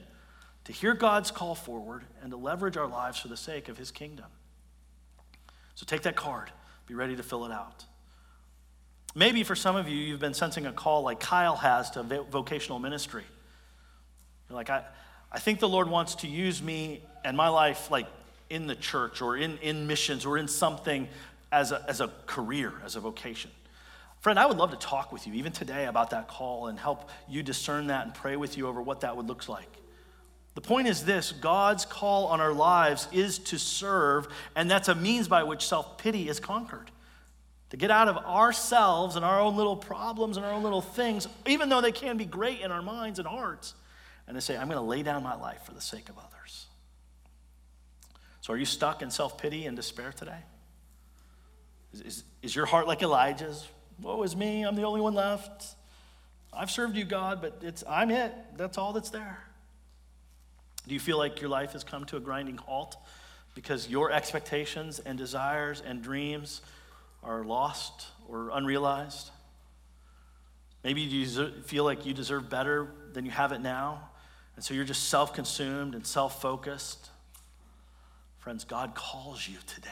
to 0.66 0.72
hear 0.72 0.94
God's 0.94 1.32
call 1.32 1.56
forward 1.56 2.04
and 2.22 2.30
to 2.30 2.38
leverage 2.38 2.78
our 2.78 2.86
lives 2.86 3.18
for 3.18 3.30
the 3.30 3.36
sake 3.36 3.68
of 3.68 3.80
His 3.80 3.90
kingdom. 3.90 4.28
So 5.74 5.88
take 5.88 6.04
that 6.04 6.16
card, 6.16 6.52
be 6.86 6.94
ready 6.94 7.16
to 7.16 7.24
fill 7.24 7.46
it 7.46 7.52
out. 7.52 7.84
Maybe 9.16 9.44
for 9.44 9.56
some 9.56 9.76
of 9.76 9.90
you, 9.90 9.98
you've 9.98 10.20
been 10.20 10.36
sensing 10.36 10.68
a 10.68 10.72
call 10.72 11.02
like 11.02 11.20
Kyle 11.20 11.56
has 11.56 11.90
to 11.92 12.04
vocational 12.04 12.78
ministry. 12.78 13.24
You're 14.48 14.56
like, 14.56 14.70
I, 14.70 14.84
I 15.32 15.40
think 15.40 15.60
the 15.60 15.68
Lord 15.68 15.90
wants 15.90 16.14
to 16.16 16.28
use 16.28 16.62
me 16.62 17.02
and 17.26 17.36
my 17.36 17.50
life 17.50 17.90
like 17.90 18.06
in 18.52 18.68
the 18.68 18.76
church 18.76 19.24
or 19.24 19.36
in, 19.36 19.58
in 19.64 19.88
missions 19.88 20.28
or 20.28 20.38
in 20.38 20.48
something 20.48 21.08
as 21.52 21.72
a, 21.72 21.84
as 21.88 22.02
a 22.02 22.12
career, 22.28 22.72
as 22.86 22.96
a 22.96 23.00
vocation. 23.00 23.50
Friend, 24.20 24.38
I 24.38 24.46
would 24.46 24.58
love 24.58 24.72
to 24.72 24.78
talk 24.78 25.12
with 25.14 25.26
you 25.26 25.34
even 25.34 25.52
today 25.52 25.86
about 25.86 26.10
that 26.10 26.28
call 26.28 26.68
and 26.68 26.78
help 26.78 27.10
you 27.28 27.42
discern 27.42 27.88
that 27.88 28.06
and 28.06 28.14
pray 28.14 28.36
with 28.36 28.58
you 28.58 28.68
over 28.68 28.82
what 28.82 29.02
that 29.02 29.16
would 29.16 29.28
look 29.28 29.48
like. 29.48 29.78
The 30.56 30.62
point 30.62 30.90
is 30.90 31.06
this 31.06 31.32
God's 31.32 31.86
call 31.86 32.28
on 32.28 32.42
our 32.42 32.54
lives 32.54 33.08
is 33.14 33.40
to 33.40 33.58
serve, 33.58 34.28
and 34.56 34.70
that's 34.70 34.90
a 34.90 34.96
means 34.96 35.30
by 35.30 35.44
which 35.44 35.66
self 35.66 35.98
pity 35.98 36.28
is 36.28 36.40
conquered. 36.40 36.92
To 37.70 37.78
get 37.78 37.92
out 37.92 38.08
of 38.08 38.18
ourselves 38.18 39.16
and 39.16 39.24
our 39.24 39.40
own 39.40 39.56
little 39.56 39.78
problems 39.78 40.38
and 40.38 40.46
our 40.46 40.52
own 40.52 40.64
little 40.64 40.82
things, 40.82 41.28
even 41.46 41.70
though 41.70 41.82
they 41.82 41.92
can 41.92 42.18
be 42.18 42.26
great 42.26 42.62
in 42.62 42.72
our 42.72 42.82
minds 42.82 43.20
and 43.20 43.28
hearts, 43.28 43.76
and 44.28 44.36
to 44.36 44.42
say, 44.42 44.58
I'm 44.58 44.68
going 44.68 44.80
to 44.80 44.82
lay 44.82 45.04
down 45.04 45.24
my 45.24 45.36
life 45.36 45.64
for 45.64 45.74
the 45.74 45.82
sake 45.82 46.10
of 46.10 46.18
others. 46.18 46.66
So, 48.42 48.54
are 48.54 48.58
you 48.58 48.66
stuck 48.66 49.02
in 49.02 49.12
self 49.12 49.38
pity 49.38 49.66
and 49.66 49.78
despair 49.78 50.12
today? 50.12 50.40
Is, 51.94 52.02
is, 52.02 52.24
is, 52.42 52.56
your 52.56 52.66
heart 52.66 52.88
like 52.88 53.02
Elijah's? 53.02 53.68
Woe 54.02 54.24
is 54.24 54.36
me, 54.36 54.64
I'm 54.64 54.76
the 54.76 54.84
only 54.84 55.02
one 55.02 55.14
left. 55.14 55.76
I've 56.54 56.72
served 56.72 56.96
you, 56.96 57.06
God, 57.06 57.42
but 57.42 57.62
it's, 57.62 57.84
I'm 57.88 58.12
it. 58.12 58.34
That's 58.58 58.78
all 58.78 58.94
that's 58.94 59.10
there. 59.10 59.40
Do 60.88 60.94
you 60.94 61.00
feel 61.00 61.18
like 61.18 61.42
your 61.42 61.50
life 61.50 61.74
has 61.74 61.84
come 61.84 62.06
to 62.06 62.18
a 62.18 62.20
grinding 62.20 62.58
halt 62.58 62.98
because 63.54 63.88
your 63.88 64.12
expectations 64.12 65.00
and 65.00 65.18
desires 65.18 65.84
and 65.86 66.02
dreams 66.02 66.62
are 67.24 67.44
lost 67.44 68.08
or 68.28 68.50
unrealized? 68.52 69.30
Maybe 70.84 71.02
you 71.02 71.52
feel 71.64 71.84
like 71.84 72.06
you 72.06 72.14
deserve 72.14 72.50
better 72.50 72.88
than 73.14 73.26
you 73.26 73.32
have 73.32 73.52
it 73.52 73.60
now, 73.62 74.10
and 74.56 74.64
so 74.64 74.74
you're 74.74 74.86
just 74.86 75.10
self 75.10 75.34
consumed 75.34 75.94
and 75.94 76.08
self 76.08 76.42
focused. 76.42 77.10
Friends, 78.40 78.64
God 78.64 78.96
calls 78.96 79.48
you 79.48 79.58
today. 79.68 79.90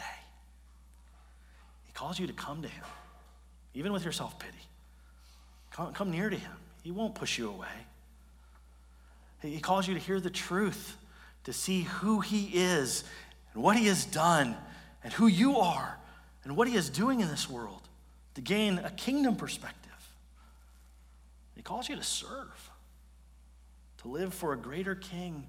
He 1.86 1.92
calls 1.92 2.18
you 2.18 2.28
to 2.28 2.34
come 2.34 2.62
to 2.62 2.70
Him, 2.70 2.86
even 3.78 3.94
with 3.94 4.04
your 4.04 4.12
self 4.12 4.40
pity. 4.40 4.58
Come, 5.72 5.94
come 5.94 6.10
near 6.10 6.30
to 6.30 6.36
Him, 6.36 6.52
He 6.84 6.92
won't 6.92 7.14
push 7.14 7.38
you 7.38 7.50
away. 7.50 7.68
He 9.42 9.60
calls 9.60 9.88
you 9.88 9.94
to 9.94 10.00
hear 10.00 10.20
the 10.20 10.32
truth, 10.32 10.98
to 11.44 11.54
see 11.54 11.84
who 11.84 12.20
He 12.20 12.50
is 12.54 13.04
and 13.54 13.62
what 13.62 13.78
He 13.78 13.86
has 13.86 14.04
done 14.04 14.58
and 15.04 15.14
who 15.14 15.28
you 15.28 15.58
are 15.58 15.98
and 16.44 16.58
what 16.58 16.68
He 16.68 16.76
is 16.76 16.90
doing 16.90 17.20
in 17.20 17.28
this 17.28 17.48
world, 17.48 17.82
to 18.34 18.42
gain 18.42 18.80
a 18.80 18.90
kingdom 18.90 19.36
perspective. 19.36 19.92
He 21.56 21.62
calls 21.62 21.88
you 21.88 21.96
to 21.96 22.04
serve, 22.04 22.72
to 24.02 24.08
live 24.08 24.34
for 24.34 24.54
a 24.54 24.58
greater 24.58 24.96
king 24.96 25.46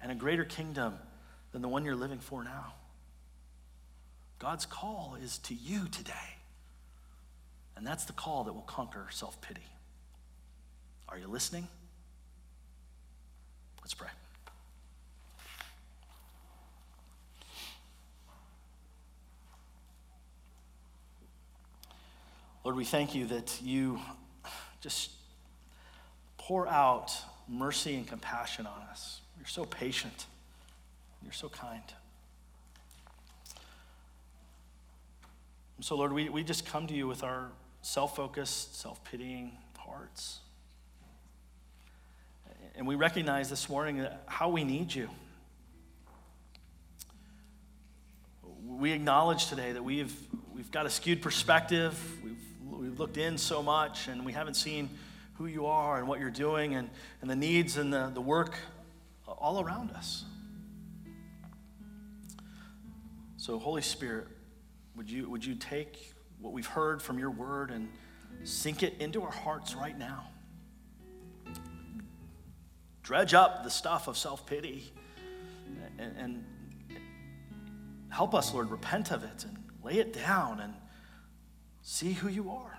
and 0.00 0.12
a 0.12 0.14
greater 0.14 0.44
kingdom 0.44 0.94
than 1.50 1.62
the 1.62 1.68
one 1.68 1.84
you're 1.84 1.96
living 1.96 2.20
for 2.20 2.44
now. 2.44 2.74
God's 4.38 4.66
call 4.66 5.16
is 5.22 5.38
to 5.38 5.54
you 5.54 5.88
today. 5.88 6.12
And 7.76 7.86
that's 7.86 8.04
the 8.04 8.12
call 8.12 8.44
that 8.44 8.52
will 8.52 8.62
conquer 8.62 9.06
self 9.10 9.40
pity. 9.40 9.66
Are 11.08 11.18
you 11.18 11.26
listening? 11.26 11.68
Let's 13.80 13.94
pray. 13.94 14.08
Lord, 22.64 22.76
we 22.76 22.84
thank 22.84 23.14
you 23.14 23.26
that 23.26 23.58
you 23.60 23.98
just 24.80 25.10
pour 26.38 26.68
out 26.68 27.12
mercy 27.48 27.96
and 27.96 28.06
compassion 28.06 28.66
on 28.66 28.82
us. 28.90 29.20
You're 29.36 29.46
so 29.48 29.64
patient. 29.64 30.26
You're 31.24 31.32
so 31.32 31.48
kind. 31.48 31.82
So, 35.80 35.96
Lord, 35.96 36.12
we, 36.12 36.28
we 36.28 36.44
just 36.44 36.64
come 36.64 36.86
to 36.86 36.94
you 36.94 37.08
with 37.08 37.24
our 37.24 37.48
self 37.82 38.16
focused, 38.16 38.80
self 38.80 39.02
pitying 39.04 39.52
hearts. 39.92 40.38
And 42.74 42.86
we 42.86 42.94
recognize 42.94 43.50
this 43.50 43.68
morning 43.68 44.06
how 44.26 44.48
we 44.48 44.64
need 44.64 44.94
you. 44.94 45.10
We 48.66 48.92
acknowledge 48.92 49.48
today 49.48 49.72
that 49.72 49.84
we've, 49.84 50.14
we've 50.54 50.70
got 50.70 50.86
a 50.86 50.90
skewed 50.90 51.20
perspective. 51.20 51.98
We've, 52.24 52.80
we've 52.80 52.98
looked 52.98 53.18
in 53.18 53.36
so 53.36 53.62
much 53.62 54.08
and 54.08 54.24
we 54.24 54.32
haven't 54.32 54.54
seen 54.54 54.88
who 55.34 55.46
you 55.46 55.66
are 55.66 55.98
and 55.98 56.08
what 56.08 56.20
you're 56.20 56.30
doing 56.30 56.74
and, 56.74 56.88
and 57.20 57.30
the 57.30 57.36
needs 57.36 57.76
and 57.76 57.92
the, 57.92 58.10
the 58.14 58.20
work 58.20 58.54
all 59.26 59.62
around 59.62 59.90
us. 59.90 60.24
So, 63.36 63.58
Holy 63.58 63.82
Spirit, 63.82 64.28
would 64.96 65.10
you, 65.10 65.28
would 65.28 65.44
you 65.44 65.56
take 65.56 66.11
what 66.42 66.52
we've 66.52 66.66
heard 66.66 67.00
from 67.00 67.18
your 67.18 67.30
word 67.30 67.70
and 67.70 67.88
sink 68.44 68.82
it 68.82 68.94
into 69.00 69.22
our 69.22 69.30
hearts 69.30 69.74
right 69.74 69.98
now? 69.98 70.26
dredge 73.02 73.34
up 73.34 73.64
the 73.64 73.70
stuff 73.70 74.08
of 74.08 74.16
self 74.16 74.46
pity 74.46 74.92
and, 75.98 76.16
and, 76.16 76.44
help 78.08 78.34
us, 78.34 78.52
Lord, 78.52 78.70
repent 78.70 79.10
of 79.10 79.24
it 79.24 79.44
and 79.44 79.56
lay 79.82 79.94
it 79.94 80.12
down 80.12 80.60
and 80.60 80.74
see 81.80 82.12
who 82.12 82.28
you 82.28 82.50
are. 82.50 82.78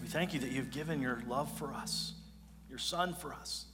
We 0.00 0.08
thank 0.08 0.34
you 0.34 0.40
that 0.40 0.50
you've 0.50 0.72
given 0.72 1.00
your 1.00 1.22
love 1.28 1.48
for 1.56 1.72
us, 1.72 2.14
your 2.68 2.80
Son 2.80 3.14
for 3.14 3.32
us. 3.32 3.66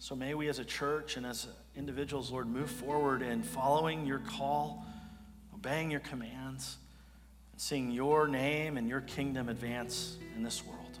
So 0.00 0.16
may 0.16 0.34
we 0.34 0.48
as 0.48 0.58
a 0.58 0.64
church 0.64 1.16
and 1.16 1.24
as 1.24 1.46
individuals, 1.76 2.32
Lord, 2.32 2.48
move 2.48 2.68
forward 2.68 3.22
in 3.22 3.44
following 3.44 4.06
your 4.06 4.18
call, 4.18 4.84
obeying 5.54 5.92
your 5.92 6.00
commands, 6.00 6.76
and 6.80 6.83
seeing 7.56 7.90
your 7.90 8.26
name 8.26 8.76
and 8.76 8.88
your 8.88 9.00
kingdom 9.02 9.48
advance 9.48 10.18
in 10.36 10.42
this 10.42 10.64
world. 10.64 10.98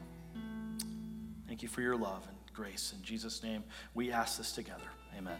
Thank 1.46 1.62
you 1.62 1.68
for 1.68 1.80
your 1.80 1.96
love 1.96 2.26
and 2.28 2.36
grace. 2.52 2.94
In 2.96 3.02
Jesus' 3.02 3.42
name, 3.42 3.64
we 3.94 4.12
ask 4.12 4.38
this 4.38 4.52
together. 4.52 4.82
Amen. 5.16 5.38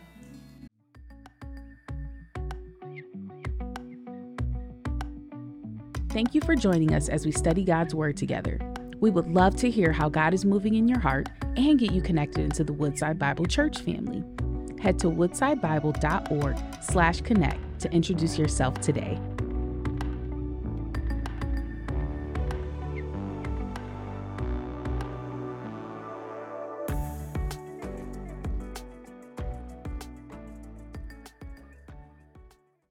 Thank 6.11 6.33
you 6.33 6.41
for 6.43 6.55
joining 6.55 6.95
us 6.95 7.09
as 7.09 7.27
we 7.27 7.33
study 7.33 7.65
God's 7.65 7.93
Word 7.93 8.17
together. 8.17 8.61
We 9.01 9.11
would 9.11 9.27
love 9.27 9.57
to 9.57 9.69
hear 9.69 9.91
how 9.91 10.09
God 10.09 10.33
is 10.33 10.45
moving 10.45 10.75
in 10.75 10.87
your 10.87 11.01
heart 11.01 11.29
and 11.57 11.79
get 11.79 11.91
you 11.91 12.01
connected 12.01 12.45
into 12.45 12.63
the 12.63 12.73
Woodside 12.73 13.19
Bible 13.19 13.47
Church 13.47 13.81
family. 13.81 14.23
Head 14.81 14.99
to 15.01 15.09
woodsidebible.org 15.09 16.57
slash 16.83 17.21
connect 17.23 17.81
to 17.81 17.91
introduce 17.91 18.39
yourself 18.39 18.81
today. 18.81 19.19